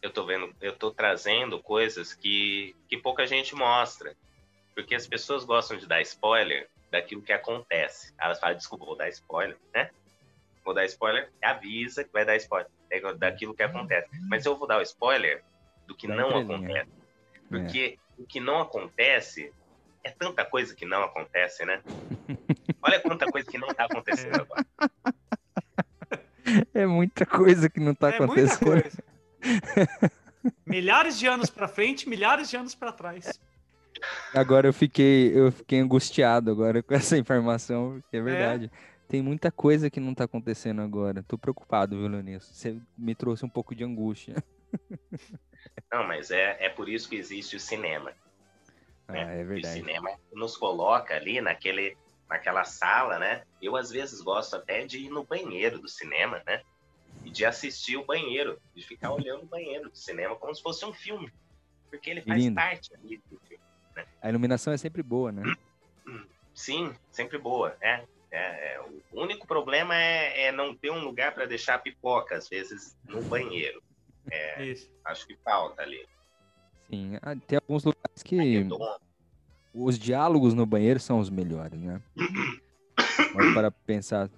eu 0.00 0.10
tô 0.10 0.24
vendo, 0.24 0.54
eu 0.62 0.74
tô 0.74 0.90
trazendo 0.90 1.60
coisas 1.60 2.14
que, 2.14 2.74
que 2.88 2.96
pouca 2.96 3.26
gente 3.26 3.54
mostra. 3.54 4.16
Porque 4.74 4.94
as 4.94 5.06
pessoas 5.08 5.44
gostam 5.44 5.76
de 5.76 5.86
dar 5.86 6.00
spoiler 6.00 6.70
daquilo 6.90 7.22
que 7.22 7.32
acontece. 7.32 8.14
Elas 8.18 8.40
falam, 8.40 8.56
desculpa, 8.56 8.84
vou 8.84 8.96
dar 8.96 9.08
spoiler, 9.08 9.56
né? 9.74 9.90
Vou 10.64 10.74
dar 10.74 10.84
spoiler, 10.84 11.30
avisa 11.42 12.04
que 12.04 12.12
vai 12.12 12.24
dar 12.24 12.36
spoiler 12.36 12.68
é 12.90 13.14
daquilo 13.14 13.54
que 13.54 13.62
acontece. 13.62 14.08
Mas 14.28 14.46
eu 14.46 14.56
vou 14.56 14.66
dar 14.66 14.78
o 14.78 14.82
spoiler 14.82 15.42
do 15.86 15.94
que 15.94 16.06
Da 16.06 16.14
não 16.14 16.38
acontece. 16.38 16.90
Porque 17.48 17.98
o 18.16 18.24
que 18.24 18.40
não 18.40 18.60
acontece 18.60 19.52
é 20.02 20.10
tanta 20.10 20.44
coisa 20.44 20.74
que 20.74 20.86
não 20.86 21.02
acontece, 21.02 21.64
né? 21.64 21.82
Olha 22.82 23.00
quanta 23.00 23.30
coisa 23.30 23.50
que 23.50 23.58
não 23.58 23.68
tá 23.68 23.84
acontecendo 23.84 24.40
agora. 24.40 24.66
É 26.72 26.86
muita 26.86 27.26
coisa 27.26 27.68
que 27.68 27.80
não 27.80 27.94
tá 27.94 28.10
é 28.10 28.20
muita 28.20 28.54
acontecendo. 28.54 28.82
coisa. 28.82 29.04
milhares 30.66 31.18
de 31.18 31.26
anos 31.26 31.50
pra 31.50 31.68
frente, 31.68 32.08
milhares 32.08 32.48
de 32.48 32.56
anos 32.56 32.74
pra 32.74 32.90
trás. 32.92 33.38
Agora 34.34 34.68
eu 34.68 34.72
fiquei, 34.72 35.36
eu 35.36 35.50
fiquei 35.50 35.80
angustiado 35.80 36.50
agora 36.50 36.82
com 36.84 36.94
essa 36.94 37.16
informação, 37.16 38.00
porque 38.00 38.16
é 38.16 38.22
verdade. 38.22 38.70
Tem 39.08 39.22
muita 39.22 39.50
coisa 39.50 39.88
que 39.88 40.00
não 40.00 40.14
tá 40.14 40.24
acontecendo 40.24 40.82
agora. 40.82 41.22
Tô 41.22 41.38
preocupado, 41.38 41.96
viu, 41.96 42.08
Leonis? 42.08 42.44
Você 42.44 42.78
me 42.96 43.14
trouxe 43.14 43.44
um 43.44 43.48
pouco 43.48 43.74
de 43.74 43.82
angústia. 43.82 44.34
Não, 45.90 46.06
mas 46.06 46.30
é, 46.30 46.56
é 46.60 46.68
por 46.68 46.88
isso 46.88 47.08
que 47.08 47.16
existe 47.16 47.56
o 47.56 47.60
cinema. 47.60 48.12
Ah, 49.06 49.12
né? 49.12 49.40
é 49.40 49.44
O 49.44 49.46
verdade. 49.46 49.80
cinema 49.80 50.10
nos 50.32 50.56
coloca 50.58 51.14
ali 51.14 51.40
naquele, 51.40 51.96
naquela 52.28 52.64
sala, 52.64 53.18
né? 53.18 53.44
Eu, 53.62 53.76
às 53.76 53.90
vezes, 53.90 54.20
gosto 54.20 54.56
até 54.56 54.84
de 54.84 54.98
ir 54.98 55.08
no 55.08 55.24
banheiro 55.24 55.78
do 55.78 55.88
cinema, 55.88 56.42
né? 56.46 56.60
E 57.24 57.30
de 57.30 57.46
assistir 57.46 57.96
o 57.96 58.04
banheiro, 58.04 58.60
de 58.74 58.86
ficar 58.86 59.10
olhando 59.12 59.44
o 59.44 59.46
banheiro 59.46 59.88
do 59.88 59.96
cinema 59.96 60.36
como 60.36 60.54
se 60.54 60.62
fosse 60.62 60.84
um 60.84 60.92
filme. 60.92 61.32
Porque 61.90 62.10
ele 62.10 62.20
faz 62.20 62.44
Lindo. 62.44 62.54
parte 62.54 62.94
ali 62.94 63.22
do 63.30 63.38
filme. 63.40 63.64
A 64.20 64.28
iluminação 64.28 64.72
é 64.72 64.76
sempre 64.76 65.02
boa, 65.02 65.32
né? 65.32 65.42
Sim, 66.54 66.94
sempre 67.10 67.38
boa, 67.38 67.76
né? 67.80 68.04
É, 68.30 68.74
é, 68.74 68.80
o 69.12 69.22
único 69.22 69.46
problema 69.46 69.94
é, 69.96 70.46
é 70.46 70.52
não 70.52 70.74
ter 70.74 70.90
um 70.90 71.02
lugar 71.02 71.32
para 71.32 71.46
deixar 71.46 71.78
pipoca, 71.78 72.36
às 72.36 72.48
vezes, 72.48 72.96
no 73.04 73.22
banheiro. 73.22 73.82
Isso. 74.58 74.90
Acho 75.04 75.26
que 75.26 75.36
falta 75.36 75.82
ali. 75.82 76.04
Sim. 76.90 77.18
Ah, 77.22 77.34
tem 77.36 77.58
alguns 77.58 77.84
lugares 77.84 78.22
que 78.22 78.66
os 79.72 79.98
diálogos 79.98 80.54
no 80.54 80.66
banheiro 80.66 80.98
são 80.98 81.18
os 81.20 81.30
melhores, 81.30 81.80
né? 81.80 82.02
Olha 83.36 83.54
para 83.54 83.70
pensar. 83.70 84.28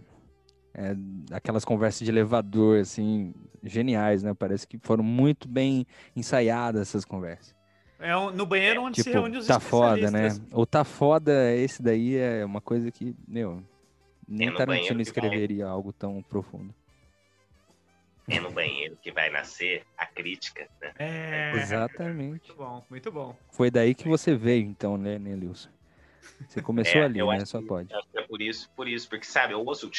é, 0.74 0.94
aquelas 1.32 1.64
conversas 1.64 2.04
de 2.04 2.10
elevador, 2.10 2.80
assim, 2.80 3.34
geniais, 3.62 4.22
né? 4.22 4.34
Parece 4.34 4.66
que 4.66 4.78
foram 4.82 5.02
muito 5.02 5.48
bem 5.48 5.86
ensaiadas 6.14 6.82
essas 6.82 7.04
conversas. 7.04 7.54
É 8.00 8.16
um- 8.16 8.30
no 8.30 8.46
banheiro 8.46 8.82
onde 8.82 8.96
se 8.96 9.04
Tipo, 9.04 9.18
reúne 9.18 9.36
os 9.36 9.46
tá 9.46 9.60
foda, 9.60 10.10
né? 10.10 10.28
O 10.52 10.64
tá 10.64 10.84
foda, 10.84 11.54
esse 11.54 11.82
daí 11.82 12.16
é 12.16 12.44
uma 12.44 12.60
coisa 12.60 12.90
que, 12.90 13.14
meu, 13.28 13.62
nem 14.26 14.48
É 14.48 14.50
no 14.50 14.56
Tarantino 14.56 14.66
banheiro 14.66 14.86
que 14.86 14.94
vai- 14.94 15.02
escreveria 15.02 15.66
algo 15.66 15.92
tão 15.92 16.22
profundo. 16.22 16.74
É 18.28 18.38
no 18.40 18.50
banheiro 18.50 18.96
que 19.02 19.10
vai 19.10 19.28
nascer 19.28 19.84
a 19.98 20.06
crítica, 20.06 20.66
né? 20.80 20.92
É. 20.98 21.52
Exatamente. 21.56 22.28
Muito 22.30 22.54
bom, 22.54 22.84
muito 22.88 23.12
bom. 23.12 23.36
Foi 23.50 23.70
daí 23.70 23.94
que 23.94 24.06
você 24.08 24.34
veio, 24.36 24.64
então, 24.66 24.96
né, 24.96 25.18
Nelilson? 25.18 25.68
Você 26.48 26.62
começou 26.62 27.00
É, 27.00 27.04
ali, 27.04 27.22
né? 27.22 27.44
Só 27.44 27.60
que- 27.60 27.66
pode. 27.66 27.92
Acho 27.92 28.08
que 28.08 28.18
é 28.18 28.22
por 28.22 28.40
isso, 28.40 28.70
por 28.76 28.88
isso, 28.88 29.08
porque 29.08 29.26
sabe, 29.26 29.52
eu 29.52 29.60
ouço 29.64 29.90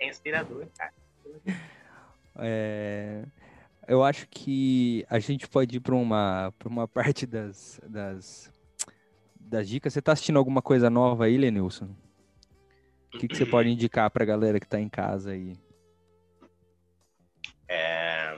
é 0.00 0.08
inspirador, 0.08 0.66
cara. 0.78 0.92
É, 2.36 3.22
eu 3.88 4.02
acho 4.04 4.28
que 4.28 5.04
a 5.08 5.18
gente 5.18 5.48
pode 5.48 5.76
ir 5.76 5.80
para 5.80 5.94
uma, 5.94 6.52
pra 6.58 6.68
uma 6.68 6.86
parte 6.88 7.26
das, 7.26 7.80
das, 7.86 8.52
das 9.38 9.68
dicas. 9.68 9.92
Você 9.92 10.02
tá 10.02 10.12
assistindo 10.12 10.38
alguma 10.38 10.62
coisa 10.62 10.88
nova 10.90 11.24
aí, 11.26 11.36
Lenilson? 11.36 11.94
O 13.12 13.18
que, 13.18 13.28
que 13.28 13.36
você 13.36 13.46
pode 13.46 13.68
indicar 13.70 14.10
pra 14.10 14.24
galera 14.24 14.58
que 14.58 14.66
tá 14.66 14.80
em 14.80 14.88
casa 14.88 15.30
aí? 15.32 15.56
É, 17.68 18.34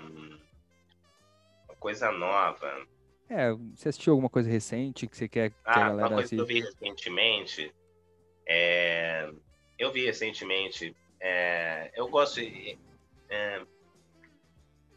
uma 1.69 1.77
coisa 1.79 2.13
nova. 2.13 2.87
É, 3.29 3.53
você 3.53 3.89
assistiu 3.89 4.13
alguma 4.13 4.29
coisa 4.29 4.49
recente 4.49 5.07
que 5.07 5.17
você 5.17 5.29
quer 5.29 5.51
que 5.51 5.57
a 5.65 5.73
Ah, 5.73 5.81
uma 5.81 5.87
galera 5.89 6.15
coisa 6.15 6.29
que 6.29 6.41
eu 6.41 6.47
vi 6.47 6.61
recentemente. 6.61 7.75
é, 8.47 9.31
eu 9.79 9.91
vi 9.91 10.05
recentemente. 10.05 10.95
é, 11.21 11.91
eu 11.95 12.09
gosto 12.09 12.41
de. 12.41 12.79
é, 13.29 13.63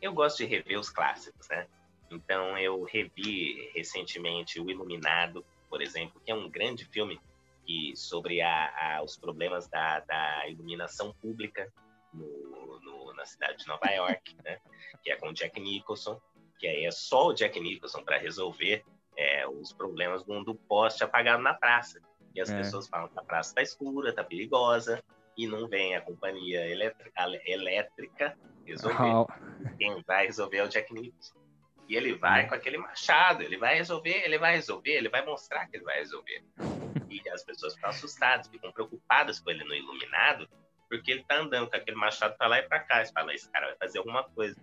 eu 0.02 0.14
gosto 0.14 0.38
de 0.38 0.46
rever 0.46 0.80
os 0.80 0.90
clássicos, 0.90 1.48
né? 1.50 1.68
Então 2.12 2.58
eu 2.58 2.84
revi 2.84 3.70
recentemente 3.76 4.60
o 4.60 4.70
Iluminado, 4.70 5.46
por 5.70 5.82
exemplo, 5.82 6.20
que 6.26 6.32
é 6.32 6.36
um 6.36 6.50
grande 6.50 6.86
filme 6.86 7.20
que, 7.66 7.94
sobre 7.96 8.42
a- 8.42 8.98
a- 8.98 9.04
os 9.04 9.16
problemas 9.18 9.68
da, 9.68 10.00
da 10.00 10.48
iluminação 10.48 11.14
pública 11.22 11.72
no- 12.14 12.80
no- 12.82 13.14
na 13.14 13.26
cidade 13.26 13.60
de 13.60 13.68
Nova 13.68 13.88
York, 13.92 14.36
né? 14.44 14.60
Que 15.04 15.12
é 15.12 15.16
com 15.18 15.32
Jack 15.34 15.60
Nicholson, 15.60 16.20
que 16.58 16.68
aí 16.68 16.86
é 16.86 16.92
só 16.92 17.28
o 17.28 17.34
Jack 17.34 17.60
Nicholson 17.60 18.04
para 18.04 18.18
resolver 18.18 18.84
é, 19.18 19.46
os 19.48 19.74
problemas 19.74 20.24
do, 20.24 20.44
do 20.46 20.56
poste 20.56 21.04
apagado 21.04 21.44
na 21.44 21.54
praça. 21.54 22.02
E 22.34 22.40
as 22.40 22.50
É. 22.50 22.58
pessoas 22.58 22.88
falam 22.88 23.10
que 23.10 23.20
a 23.20 23.24
praça 23.24 23.50
está 23.50 23.62
escura, 23.62 24.12
está 24.12 24.24
perigosa, 24.24 25.04
e 25.38 25.46
não 25.46 25.68
vem 25.68 25.94
a 25.96 26.02
companhia 26.02 26.66
elétrica, 26.68 27.12
elétrica 27.46 28.38
resolver. 28.70 28.98
Ah, 28.98 29.74
Quem 29.78 30.02
vai 30.04 30.26
resolver 30.26 30.58
é 30.58 30.64
o 30.64 30.68
Jack 30.68 30.94
Nicholson. 30.94 31.40
E 31.88 31.96
ele 31.96 32.14
vai 32.14 32.48
com 32.48 32.54
aquele 32.54 32.78
machado, 32.78 33.42
ele 33.42 33.58
vai 33.58 33.76
resolver, 33.76 34.22
ele 34.24 34.38
vai 34.38 34.56
resolver, 34.56 34.92
ele 34.92 35.10
vai 35.10 35.26
mostrar 35.26 35.66
que 35.68 35.78
ele 35.78 35.84
vai 35.84 35.98
resolver. 35.98 36.44
E 37.10 37.28
as 37.28 37.44
pessoas 37.44 37.74
ficam 37.74 37.90
assustadas, 37.90 38.48
ficam 38.48 38.72
preocupadas 38.72 39.40
com 39.40 39.50
ele 39.50 39.64
no 39.64 39.74
iluminado, 39.74 40.48
porque 40.88 41.10
ele 41.10 41.24
tá 41.24 41.38
andando 41.40 41.68
com 41.68 41.76
aquele 41.76 41.98
machado 41.98 42.38
para 42.38 42.46
lá 42.46 42.60
e 42.60 42.68
para 42.68 42.82
cá. 42.82 43.04
Você 43.04 43.12
fala, 43.12 43.34
esse 43.34 43.50
cara 43.50 43.66
vai 43.66 43.78
fazer 43.78 43.98
alguma 43.98 44.24
coisa. 44.24 44.56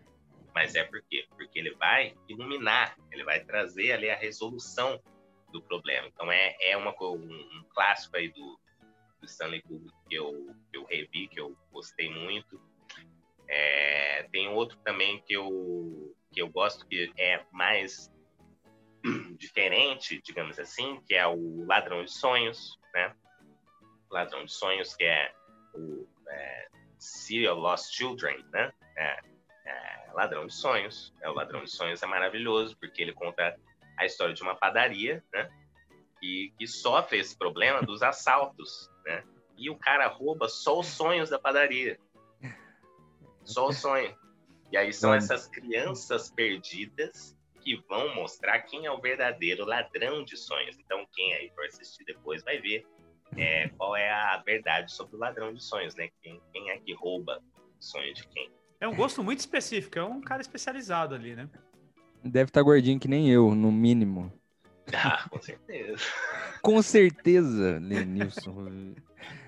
Mas 0.54 0.76
é 0.76 0.84
por 0.84 1.02
quê? 1.02 1.26
Porque 1.36 1.58
ele 1.58 1.74
vai 1.74 2.14
iluminar, 2.28 2.96
ele 3.10 3.24
vai 3.24 3.40
trazer 3.40 3.92
ali 3.92 4.08
a 4.08 4.16
resolução 4.16 5.02
do 5.52 5.60
problema. 5.60 6.06
Então 6.06 6.30
é, 6.30 6.56
é 6.60 6.76
uma, 6.76 6.94
um, 7.02 7.16
um 7.16 7.64
clássico 7.74 8.16
aí 8.16 8.28
do, 8.28 8.58
do 9.20 9.26
Stanley 9.26 9.62
Kubrick 9.62 9.94
que 10.08 10.14
eu, 10.14 10.54
que 10.70 10.78
eu 10.78 10.84
revi, 10.84 11.28
que 11.28 11.40
eu 11.40 11.56
gostei 11.72 12.08
muito. 12.08 12.60
É, 13.48 14.28
tem 14.32 14.48
outro 14.48 14.76
também 14.78 15.20
que 15.22 15.34
eu, 15.34 16.14
que 16.32 16.40
eu 16.42 16.48
gosto, 16.48 16.86
que 16.86 17.12
é 17.16 17.44
mais 17.52 18.12
diferente, 19.38 20.20
digamos 20.22 20.58
assim, 20.58 21.00
que 21.06 21.14
é 21.14 21.26
o 21.26 21.64
Ladrão 21.66 22.04
de 22.04 22.12
Sonhos, 22.12 22.78
né? 22.94 23.14
Ladrão 24.10 24.44
de 24.44 24.52
Sonhos, 24.52 24.94
que 24.94 25.04
é 25.04 25.32
o 25.74 26.06
é, 26.28 26.68
Serial 26.98 27.56
Lost 27.56 27.92
Children, 27.92 28.44
né? 28.52 28.72
É, 28.96 29.20
é, 29.66 30.10
Ladrão 30.12 30.46
de 30.46 30.54
Sonhos. 30.54 31.14
É, 31.20 31.28
o 31.28 31.34
Ladrão 31.34 31.62
de 31.62 31.70
Sonhos 31.70 32.02
é 32.02 32.06
maravilhoso, 32.06 32.76
porque 32.78 33.02
ele 33.02 33.12
conta 33.12 33.56
a 33.98 34.06
história 34.06 34.34
de 34.34 34.42
uma 34.42 34.54
padaria, 34.54 35.22
né? 35.32 35.50
E 36.22 36.52
que 36.58 36.66
sofre 36.66 37.18
esse 37.18 37.36
problema 37.36 37.82
dos 37.82 38.02
assaltos, 38.02 38.90
né? 39.04 39.22
E 39.56 39.70
o 39.70 39.76
cara 39.76 40.06
rouba 40.06 40.48
só 40.48 40.78
os 40.78 40.86
sonhos 40.86 41.30
da 41.30 41.38
padaria. 41.38 41.98
Só 43.46 43.68
o 43.68 43.72
sonho. 43.72 44.14
E 44.70 44.76
aí 44.76 44.92
são 44.92 45.14
essas 45.14 45.46
crianças 45.46 46.30
perdidas 46.30 47.36
que 47.62 47.76
vão 47.88 48.14
mostrar 48.14 48.60
quem 48.60 48.84
é 48.86 48.90
o 48.90 49.00
verdadeiro 49.00 49.64
ladrão 49.64 50.24
de 50.24 50.36
sonhos. 50.36 50.78
Então, 50.78 51.06
quem 51.14 51.34
aí 51.34 51.50
for 51.54 51.64
assistir 51.64 52.04
depois 52.04 52.42
vai 52.44 52.60
ver 52.60 52.84
é, 53.36 53.68
qual 53.70 53.96
é 53.96 54.10
a 54.10 54.42
verdade 54.44 54.92
sobre 54.92 55.16
o 55.16 55.18
ladrão 55.18 55.52
de 55.54 55.62
sonhos, 55.62 55.94
né? 55.94 56.10
Quem, 56.22 56.40
quem 56.52 56.70
é 56.70 56.78
que 56.78 56.92
rouba 56.92 57.42
o 57.58 57.82
sonho 57.82 58.12
de 58.12 58.26
quem. 58.28 58.50
É 58.80 58.86
um 58.86 58.94
gosto 58.94 59.22
muito 59.24 59.40
específico, 59.40 59.98
é 59.98 60.04
um 60.04 60.20
cara 60.20 60.42
especializado 60.42 61.14
ali, 61.14 61.34
né? 61.34 61.48
deve 62.30 62.50
estar 62.50 62.62
gordinho 62.62 62.98
que 62.98 63.08
nem 63.08 63.30
eu, 63.30 63.54
no 63.54 63.70
mínimo. 63.70 64.32
Ah, 64.94 65.26
com 65.28 65.40
certeza. 65.40 65.96
Com 66.62 66.82
certeza, 66.82 67.78
Lenilson. 67.80 68.94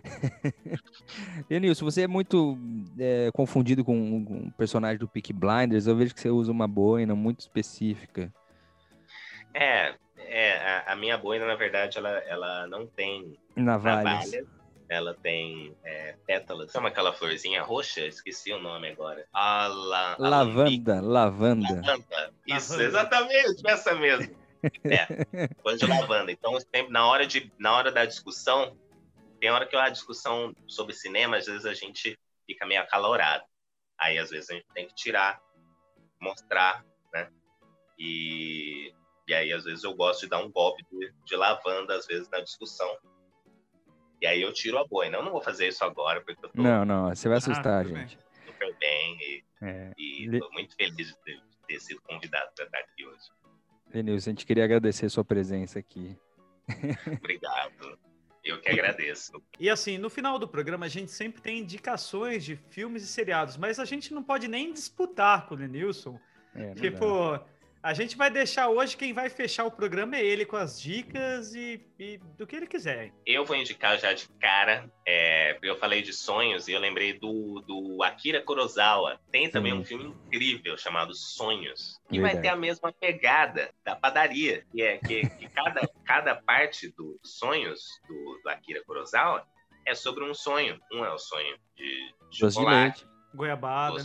Lenilson, 1.49 1.84
você 1.84 2.03
é 2.03 2.07
muito 2.07 2.59
é, 2.99 3.30
confundido 3.32 3.84
com, 3.84 4.22
o 4.22 4.53
personagem 4.53 4.99
do 4.99 5.09
Peaky 5.09 5.32
Blinders. 5.32 5.86
Eu 5.86 5.97
vejo 5.97 6.14
que 6.14 6.20
você 6.20 6.30
usa 6.30 6.51
uma 6.51 6.66
boina 6.66 7.14
muito 7.14 7.41
específica. 7.41 8.32
É, 9.55 9.95
é 10.18 10.57
a, 10.57 10.93
a 10.93 10.97
minha 10.97 11.16
boina, 11.16 11.47
na 11.47 11.55
verdade, 11.55 11.99
ela, 11.99 12.11
ela 12.11 12.66
não 12.66 12.86
tem 12.86 13.39
Navalhas. 13.55 14.05
navalha. 14.05 14.59
Ela 14.89 15.14
tem 15.14 15.76
é, 15.84 16.14
pétalas. 16.26 16.72
Chama 16.72 16.89
aquela 16.89 17.12
florzinha 17.12 17.62
roxa? 17.62 18.07
Esqueci 18.07 18.53
o 18.53 18.59
nome 18.59 18.89
agora. 18.89 19.26
A 19.34 19.66
la, 19.66 20.14
a 20.14 20.16
Lavanda, 20.18 21.01
lavanda. 21.03 21.74
Lavanda. 21.74 22.32
Isso, 22.47 22.72
Lavanda. 22.72 22.89
exatamente, 22.89 23.66
essa 23.66 23.95
mesmo. 23.95 24.34
É, 24.85 25.07
coisa 25.63 25.79
de 25.79 25.87
lavanda. 25.87 26.33
Então, 26.33 26.59
sempre 26.61 26.91
na 26.91 27.07
hora, 27.07 27.27
de, 27.27 27.53
na 27.59 27.75
hora 27.75 27.93
da 27.93 28.05
discussão, 28.05 28.77
tem 29.41 29.51
hora 29.51 29.67
que 29.67 29.77
a 29.77 29.89
discussão 29.89 30.55
sobre 30.67 30.95
cinema, 30.95 31.37
às 31.37 31.47
vezes 31.47 31.65
a 31.67 31.75
gente 31.75 32.19
fica 32.47 32.67
meio 32.67 32.81
acalorado. 32.81 33.45
Aí, 33.99 34.19
às 34.19 34.31
vezes, 34.31 34.51
a 34.51 34.55
gente 34.55 34.67
tem 34.75 34.87
que 34.87 34.95
tirar, 34.95 35.41
mostrar, 36.21 36.85
né? 37.13 37.31
E, 37.99 38.93
e 39.27 39.35
aí, 39.35 39.53
às 39.53 39.65
vezes, 39.65 39.85
eu 39.85 39.95
gosto 39.95 40.21
de 40.23 40.29
dar 40.29 40.39
um 40.39 40.51
golpe 40.51 40.85
de, 40.91 41.13
de 41.25 41.37
lavanda, 41.37 41.97
às 41.97 42.07
vezes, 42.07 42.29
na 42.31 42.41
discussão. 42.41 42.97
E 44.21 44.27
aí 44.27 44.43
eu 44.43 44.53
tiro 44.53 44.79
a 44.79 44.85
boina. 44.87 45.17
Eu 45.19 45.23
não 45.23 45.31
vou 45.33 45.41
fazer 45.41 45.69
isso 45.69 45.85
agora, 45.85 46.21
porque 46.21 46.45
eu 46.45 46.51
tô 46.51 46.61
Não, 46.63 46.85
não, 46.85 47.09
você 47.09 47.29
vai 47.29 47.39
assustar, 47.39 47.81
Ah, 47.81 47.85
tudo 47.85 47.95
bem. 47.95 48.09
gente. 48.09 48.19
super 48.47 48.77
bem 48.79 49.17
e 49.21 49.45
É. 49.63 49.93
e 49.97 50.27
estou 50.27 50.51
muito 50.53 50.75
feliz 50.75 51.09
de 51.09 51.17
ter, 51.25 51.37
de 51.37 51.57
ter 51.67 51.81
sido 51.81 52.01
convidado 52.03 52.51
para 52.55 52.65
estar 52.65 52.79
aqui 52.79 53.07
hoje. 53.07 53.31
Lenilson, 53.93 54.30
a 54.30 54.32
gente 54.32 54.47
queria 54.47 54.64
agradecer 54.64 55.09
sua 55.09 55.24
presença 55.24 55.78
aqui. 55.78 56.16
Obrigado. 57.18 57.99
Eu 58.45 58.61
que 58.61 58.70
agradeço. 58.70 59.32
E 59.59 59.68
assim, 59.68 59.99
no 59.99 60.09
final 60.09 60.39
do 60.39 60.49
programa 60.49 60.86
a 60.86 60.89
gente 60.89 61.11
sempre 61.11 61.43
tem 61.43 61.59
indicações 61.59 62.45
de 62.45 62.57
filmes 62.57 63.03
e 63.03 63.07
seriados, 63.07 63.57
mas 63.57 63.78
a 63.78 63.84
gente 63.84 64.14
não 64.14 64.22
pode 64.22 64.49
nem 64.49 64.72
disputar 64.72 65.47
com 65.47 65.55
o 65.55 65.59
Lenilson. 65.59 66.18
É, 66.55 66.74
Tipo, 66.74 67.32
dá. 67.32 67.45
A 67.89 67.95
gente 67.95 68.18
vai 68.18 68.30
deixar 68.30 68.68
hoje 68.68 68.99
quem 68.99 69.14
vai 69.14 69.30
fechar 69.30 69.64
o 69.64 69.70
programa 69.70 70.14
é 70.14 70.22
ele 70.22 70.45
com 70.45 70.57
as 70.57 70.78
dicas 70.78 71.55
e, 71.55 71.80
e 71.99 72.18
do 72.36 72.47
que 72.47 72.55
ele 72.55 72.66
quiser. 72.66 73.14
Eu 73.24 73.47
vou 73.47 73.57
indicar 73.57 73.99
já 73.99 74.12
de 74.12 74.28
cara, 74.39 74.93
é, 75.07 75.55
porque 75.55 75.70
eu 75.70 75.78
falei 75.78 76.03
de 76.03 76.12
sonhos 76.12 76.68
e 76.68 76.72
eu 76.72 76.80
lembrei 76.80 77.14
do, 77.14 77.64
do 77.66 78.03
Akira 78.03 78.43
Kurosawa. 78.43 79.18
Tem 79.32 79.51
também 79.51 79.72
Sim. 79.72 79.78
um 79.78 79.84
filme 79.86 80.05
incrível 80.05 80.76
chamado 80.76 81.14
Sonhos, 81.14 81.99
que 82.11 82.20
vai 82.20 82.34
Verdade. 82.34 82.43
ter 82.43 82.49
a 82.49 82.57
mesma 82.57 82.93
pegada 82.93 83.72
da 83.82 83.97
padaria, 83.97 84.66
que 84.70 84.82
é 84.82 84.99
que, 84.99 85.26
que 85.26 85.49
cada, 85.49 85.80
cada 86.05 86.34
parte 86.34 86.93
dos 86.95 87.16
sonhos 87.24 87.80
do, 88.07 88.41
do 88.45 88.51
Akira 88.51 88.84
Kurosawa 88.84 89.47
é 89.86 89.95
sobre 89.95 90.24
um 90.24 90.34
sonho. 90.34 90.78
Um 90.93 91.03
é 91.07 91.11
o 91.11 91.18
sonho 91.18 91.57
de, 91.74 92.14
chocolate. 92.30 93.07
Goiabada. 93.39 94.03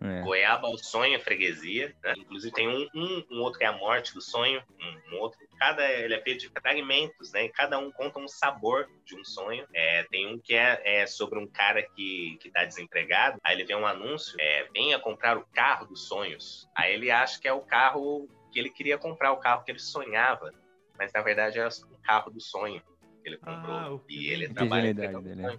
É. 0.00 0.22
Goiaba, 0.22 0.68
o 0.68 0.78
sonho, 0.78 1.16
a 1.16 1.20
freguesia. 1.20 1.94
né? 2.02 2.14
Inclusive 2.16 2.54
tem 2.54 2.68
um, 2.68 2.88
um, 2.94 3.26
um 3.32 3.40
outro 3.40 3.58
que 3.58 3.64
é 3.64 3.68
a 3.68 3.76
morte 3.76 4.14
do 4.14 4.20
sonho, 4.20 4.62
um, 4.80 5.16
um 5.16 5.18
outro. 5.18 5.38
Cada 5.58 5.84
ele 5.90 6.14
é 6.14 6.22
feito 6.22 6.42
de 6.42 6.48
fragmentos, 6.48 7.32
né? 7.32 7.46
E 7.46 7.48
cada 7.48 7.78
um 7.78 7.90
conta 7.90 8.20
um 8.20 8.28
sabor 8.28 8.88
de 9.04 9.16
um 9.16 9.24
sonho. 9.24 9.66
É, 9.74 10.04
tem 10.04 10.32
um 10.32 10.38
que 10.38 10.54
é, 10.54 11.00
é 11.02 11.06
sobre 11.06 11.40
um 11.40 11.46
cara 11.48 11.82
que, 11.82 12.38
que 12.40 12.50
tá 12.50 12.64
desempregado. 12.64 13.38
Aí 13.42 13.56
ele 13.56 13.64
vê 13.64 13.74
um 13.74 13.86
anúncio, 13.86 14.36
é, 14.40 14.68
venha 14.72 14.98
comprar 15.00 15.36
o 15.36 15.44
carro 15.46 15.86
dos 15.86 16.06
sonhos. 16.06 16.68
Aí 16.76 16.94
ele 16.94 17.10
acha 17.10 17.40
que 17.40 17.48
é 17.48 17.52
o 17.52 17.60
carro 17.60 18.28
que 18.52 18.60
ele 18.60 18.70
queria 18.70 18.96
comprar, 18.96 19.32
o 19.32 19.38
carro 19.38 19.64
que 19.64 19.72
ele 19.72 19.80
sonhava. 19.80 20.52
Mas 20.96 21.12
na 21.12 21.20
verdade 21.20 21.58
era 21.58 21.68
o 21.68 21.98
carro 22.02 22.30
do 22.30 22.40
sonho 22.40 22.80
que 23.22 23.28
ele 23.28 23.38
comprou. 23.38 23.76
Ah, 23.76 23.92
o 23.92 24.04
e 24.08 24.30
ele 24.30 24.48
trabalha 24.48 24.94
dele, 24.94 25.34
né? 25.34 25.58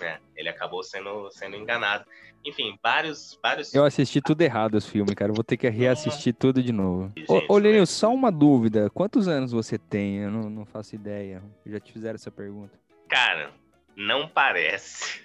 É, 0.00 0.18
ele 0.36 0.48
acabou 0.48 0.82
sendo, 0.82 1.30
sendo 1.30 1.56
enganado. 1.56 2.04
Enfim, 2.44 2.78
vários, 2.82 3.38
vários 3.42 3.74
Eu 3.74 3.84
assisti 3.84 4.20
tudo 4.20 4.40
errado 4.42 4.76
os 4.76 4.86
filmes, 4.86 5.14
cara. 5.14 5.30
Eu 5.30 5.34
vou 5.34 5.44
ter 5.44 5.56
que 5.56 5.68
reassistir 5.68 6.32
tudo 6.34 6.62
de 6.62 6.72
novo. 6.72 7.12
Gente, 7.16 7.28
Ô, 7.28 7.86
só 7.86 8.12
uma 8.12 8.30
dúvida. 8.30 8.88
Quantos 8.90 9.26
anos 9.26 9.52
você 9.52 9.78
tem? 9.78 10.18
Eu 10.18 10.30
não, 10.30 10.50
não 10.50 10.64
faço 10.64 10.94
ideia. 10.94 11.42
Já 11.64 11.80
te 11.80 11.92
fizeram 11.92 12.14
essa 12.14 12.30
pergunta. 12.30 12.78
Cara, 13.08 13.52
não 13.96 14.28
parece. 14.28 15.24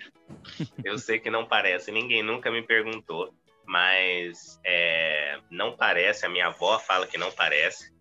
Eu 0.84 0.98
sei 0.98 1.20
que 1.20 1.30
não 1.30 1.46
parece, 1.46 1.92
ninguém 1.92 2.24
nunca 2.24 2.52
me 2.52 2.62
perguntou, 2.62 3.34
mas 3.66 4.60
é, 4.66 5.40
não 5.50 5.76
parece. 5.76 6.26
A 6.26 6.30
minha 6.30 6.48
avó 6.48 6.80
fala 6.80 7.08
que 7.08 7.18
não 7.18 7.32
parece, 7.32 7.94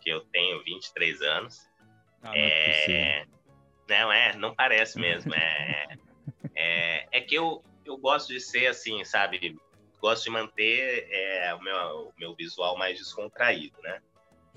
que 0.00 0.10
eu 0.10 0.20
tenho 0.20 0.62
23 0.62 1.20
anos. 1.22 1.68
Ah, 2.22 2.28
não 2.28 2.34
é. 2.34 2.92
É, 2.92 3.26
não 3.88 4.12
é, 4.12 4.36
não 4.36 4.54
parece 4.54 4.98
mesmo. 4.98 5.34
É, 5.34 5.96
é, 6.54 7.06
é 7.10 7.20
que 7.20 7.34
eu, 7.34 7.62
eu 7.84 7.96
gosto 7.96 8.32
de 8.32 8.40
ser 8.40 8.66
assim, 8.66 9.04
sabe? 9.04 9.56
Gosto 10.00 10.24
de 10.24 10.30
manter 10.30 11.06
é, 11.10 11.54
o, 11.54 11.62
meu, 11.62 11.76
o 12.08 12.12
meu 12.18 12.34
visual 12.34 12.76
mais 12.76 12.98
descontraído, 12.98 13.80
né? 13.82 14.00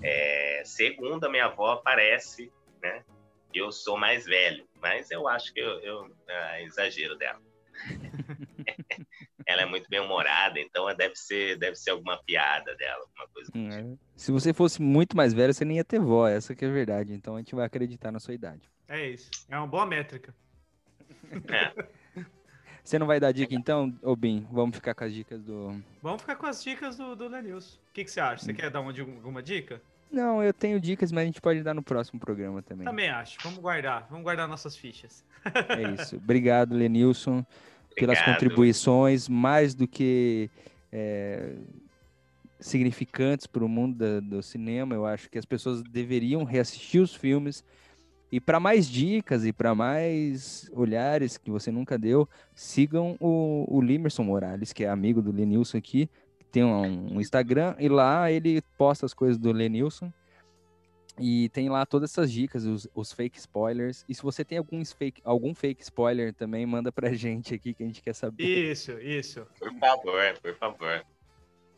É, 0.02 0.62
segundo 0.64 1.24
a 1.24 1.30
minha 1.30 1.46
avó, 1.46 1.76
parece 1.76 2.52
né? 2.82 3.04
Eu 3.52 3.72
sou 3.72 3.96
mais 3.96 4.26
velho, 4.26 4.66
mas 4.80 5.10
eu 5.10 5.26
acho 5.26 5.52
que 5.52 5.60
eu, 5.60 5.80
eu 5.80 6.14
ah, 6.28 6.62
exagero 6.62 7.16
dela. 7.16 7.40
ela 9.46 9.62
é 9.62 9.66
muito 9.66 9.88
bem 9.88 10.00
humorada, 10.00 10.58
então 10.58 10.86
deve 10.94 11.14
ser, 11.16 11.56
deve 11.56 11.76
ser 11.76 11.90
alguma 11.90 12.22
piada 12.24 12.74
dela, 12.76 13.02
alguma 13.02 13.28
coisa. 13.28 13.50
Hum, 13.54 13.70
tipo. 13.70 13.94
é. 13.94 13.98
Se 14.16 14.32
você 14.32 14.52
fosse 14.52 14.82
muito 14.82 15.16
mais 15.16 15.32
velho, 15.32 15.54
você 15.54 15.64
nem 15.64 15.78
ia 15.78 15.84
ter 15.84 16.00
vó, 16.00 16.28
essa 16.28 16.54
que 16.54 16.64
é 16.64 16.68
a 16.68 16.72
verdade. 16.72 17.14
Então 17.14 17.36
a 17.36 17.38
gente 17.38 17.54
vai 17.54 17.64
acreditar 17.64 18.12
na 18.12 18.20
sua 18.20 18.34
idade. 18.34 18.68
É 18.88 19.08
isso. 19.08 19.30
É 19.48 19.56
uma 19.56 19.66
boa 19.66 19.86
métrica. 19.86 20.34
É, 21.48 21.72
Você 22.86 23.00
não 23.00 23.06
vai 23.06 23.18
dar 23.18 23.32
dica 23.32 23.52
então, 23.52 23.92
Obin? 24.00 24.46
Vamos 24.48 24.76
ficar 24.76 24.94
com 24.94 25.02
as 25.02 25.12
dicas 25.12 25.42
do. 25.42 25.74
Vamos 26.00 26.20
ficar 26.20 26.36
com 26.36 26.46
as 26.46 26.62
dicas 26.62 26.96
do, 26.96 27.16
do 27.16 27.26
Lenilson. 27.26 27.76
O 27.90 27.92
que, 27.92 28.04
que 28.04 28.10
você 28.12 28.20
acha? 28.20 28.44
Você 28.44 28.54
quer 28.54 28.70
dar 28.70 28.80
uma, 28.80 28.92
alguma 28.92 29.42
dica? 29.42 29.82
Não, 30.08 30.40
eu 30.40 30.54
tenho 30.54 30.78
dicas, 30.78 31.10
mas 31.10 31.22
a 31.24 31.26
gente 31.26 31.40
pode 31.40 31.64
dar 31.64 31.74
no 31.74 31.82
próximo 31.82 32.20
programa 32.20 32.62
também. 32.62 32.84
Também 32.86 33.08
acho. 33.10 33.38
Vamos 33.42 33.58
guardar. 33.58 34.06
Vamos 34.08 34.22
guardar 34.22 34.46
nossas 34.46 34.76
fichas. 34.76 35.24
É 35.68 36.00
isso. 36.00 36.14
Obrigado, 36.14 36.76
Lenilson, 36.76 37.44
pelas 37.96 38.18
Obrigado. 38.18 38.34
contribuições 38.34 39.28
mais 39.28 39.74
do 39.74 39.88
que 39.88 40.48
é, 40.92 41.56
significantes 42.60 43.48
para 43.48 43.64
o 43.64 43.68
mundo 43.68 43.96
da- 43.98 44.20
do 44.20 44.40
cinema. 44.44 44.94
Eu 44.94 45.04
acho 45.04 45.28
que 45.28 45.38
as 45.38 45.44
pessoas 45.44 45.82
deveriam 45.82 46.44
reassistir 46.44 47.02
os 47.02 47.12
filmes. 47.14 47.64
E 48.30 48.40
para 48.40 48.58
mais 48.58 48.88
dicas 48.88 49.44
e 49.44 49.52
para 49.52 49.74
mais 49.74 50.68
olhares 50.72 51.38
que 51.38 51.50
você 51.50 51.70
nunca 51.70 51.96
deu, 51.96 52.28
sigam 52.54 53.16
o, 53.20 53.64
o 53.68 53.80
Limerson 53.80 54.24
Morales, 54.24 54.72
que 54.72 54.84
é 54.84 54.88
amigo 54.88 55.22
do 55.22 55.30
Lenilson 55.30 55.78
aqui. 55.78 56.10
Tem 56.50 56.64
um, 56.64 57.14
um 57.14 57.20
Instagram 57.20 57.76
e 57.78 57.88
lá 57.88 58.30
ele 58.30 58.60
posta 58.76 59.06
as 59.06 59.14
coisas 59.14 59.38
do 59.38 59.52
Lenilson. 59.52 60.12
E 61.18 61.48
tem 61.50 61.70
lá 61.70 61.86
todas 61.86 62.10
essas 62.10 62.30
dicas, 62.30 62.64
os, 62.66 62.88
os 62.94 63.12
fake 63.12 63.38
spoilers. 63.38 64.04
E 64.08 64.14
se 64.14 64.22
você 64.22 64.44
tem 64.44 64.58
algum 64.58 64.84
fake, 64.84 65.22
algum 65.24 65.54
fake 65.54 65.82
spoiler 65.82 66.34
também, 66.34 66.66
manda 66.66 66.92
pra 66.92 67.12
gente 67.14 67.54
aqui 67.54 67.72
que 67.72 67.82
a 67.82 67.86
gente 67.86 68.02
quer 68.02 68.14
saber. 68.14 68.44
Isso, 68.44 68.92
isso. 69.00 69.46
por 69.58 69.72
favor, 69.78 70.38
por 70.42 70.54
favor. 70.56 71.06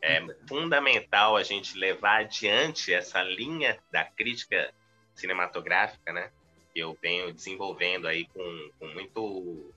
É 0.01 0.25
fundamental 0.47 1.35
a 1.35 1.43
gente 1.43 1.77
levar 1.77 2.21
adiante 2.21 2.93
essa 2.93 3.21
linha 3.21 3.77
da 3.91 4.03
crítica 4.03 4.73
cinematográfica, 5.13 6.11
né? 6.13 6.31
Que 6.73 6.79
eu 6.79 6.97
venho 7.01 7.33
desenvolvendo 7.33 8.07
aí 8.07 8.25
com, 8.25 8.69
com 8.79 8.87
muito 8.87 9.73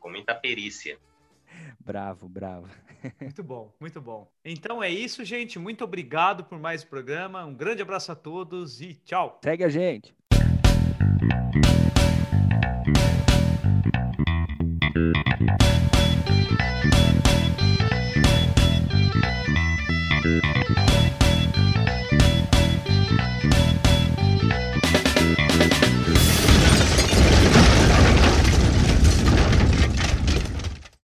com 0.00 0.10
muita 0.10 0.34
perícia. 0.34 0.98
Bravo, 1.80 2.28
bravo. 2.28 2.68
Muito 3.20 3.44
bom, 3.44 3.72
muito 3.78 4.00
bom. 4.00 4.28
Então 4.44 4.82
é 4.82 4.90
isso, 4.90 5.24
gente. 5.24 5.58
Muito 5.58 5.84
obrigado 5.84 6.44
por 6.44 6.58
mais 6.58 6.82
um 6.82 6.86
programa. 6.88 7.44
Um 7.44 7.54
grande 7.54 7.80
abraço 7.80 8.10
a 8.10 8.16
todos 8.16 8.80
e 8.80 8.94
tchau. 8.94 9.38
Segue 9.42 9.62
a 9.62 9.68
gente. 9.68 10.12
Thank 16.90 17.27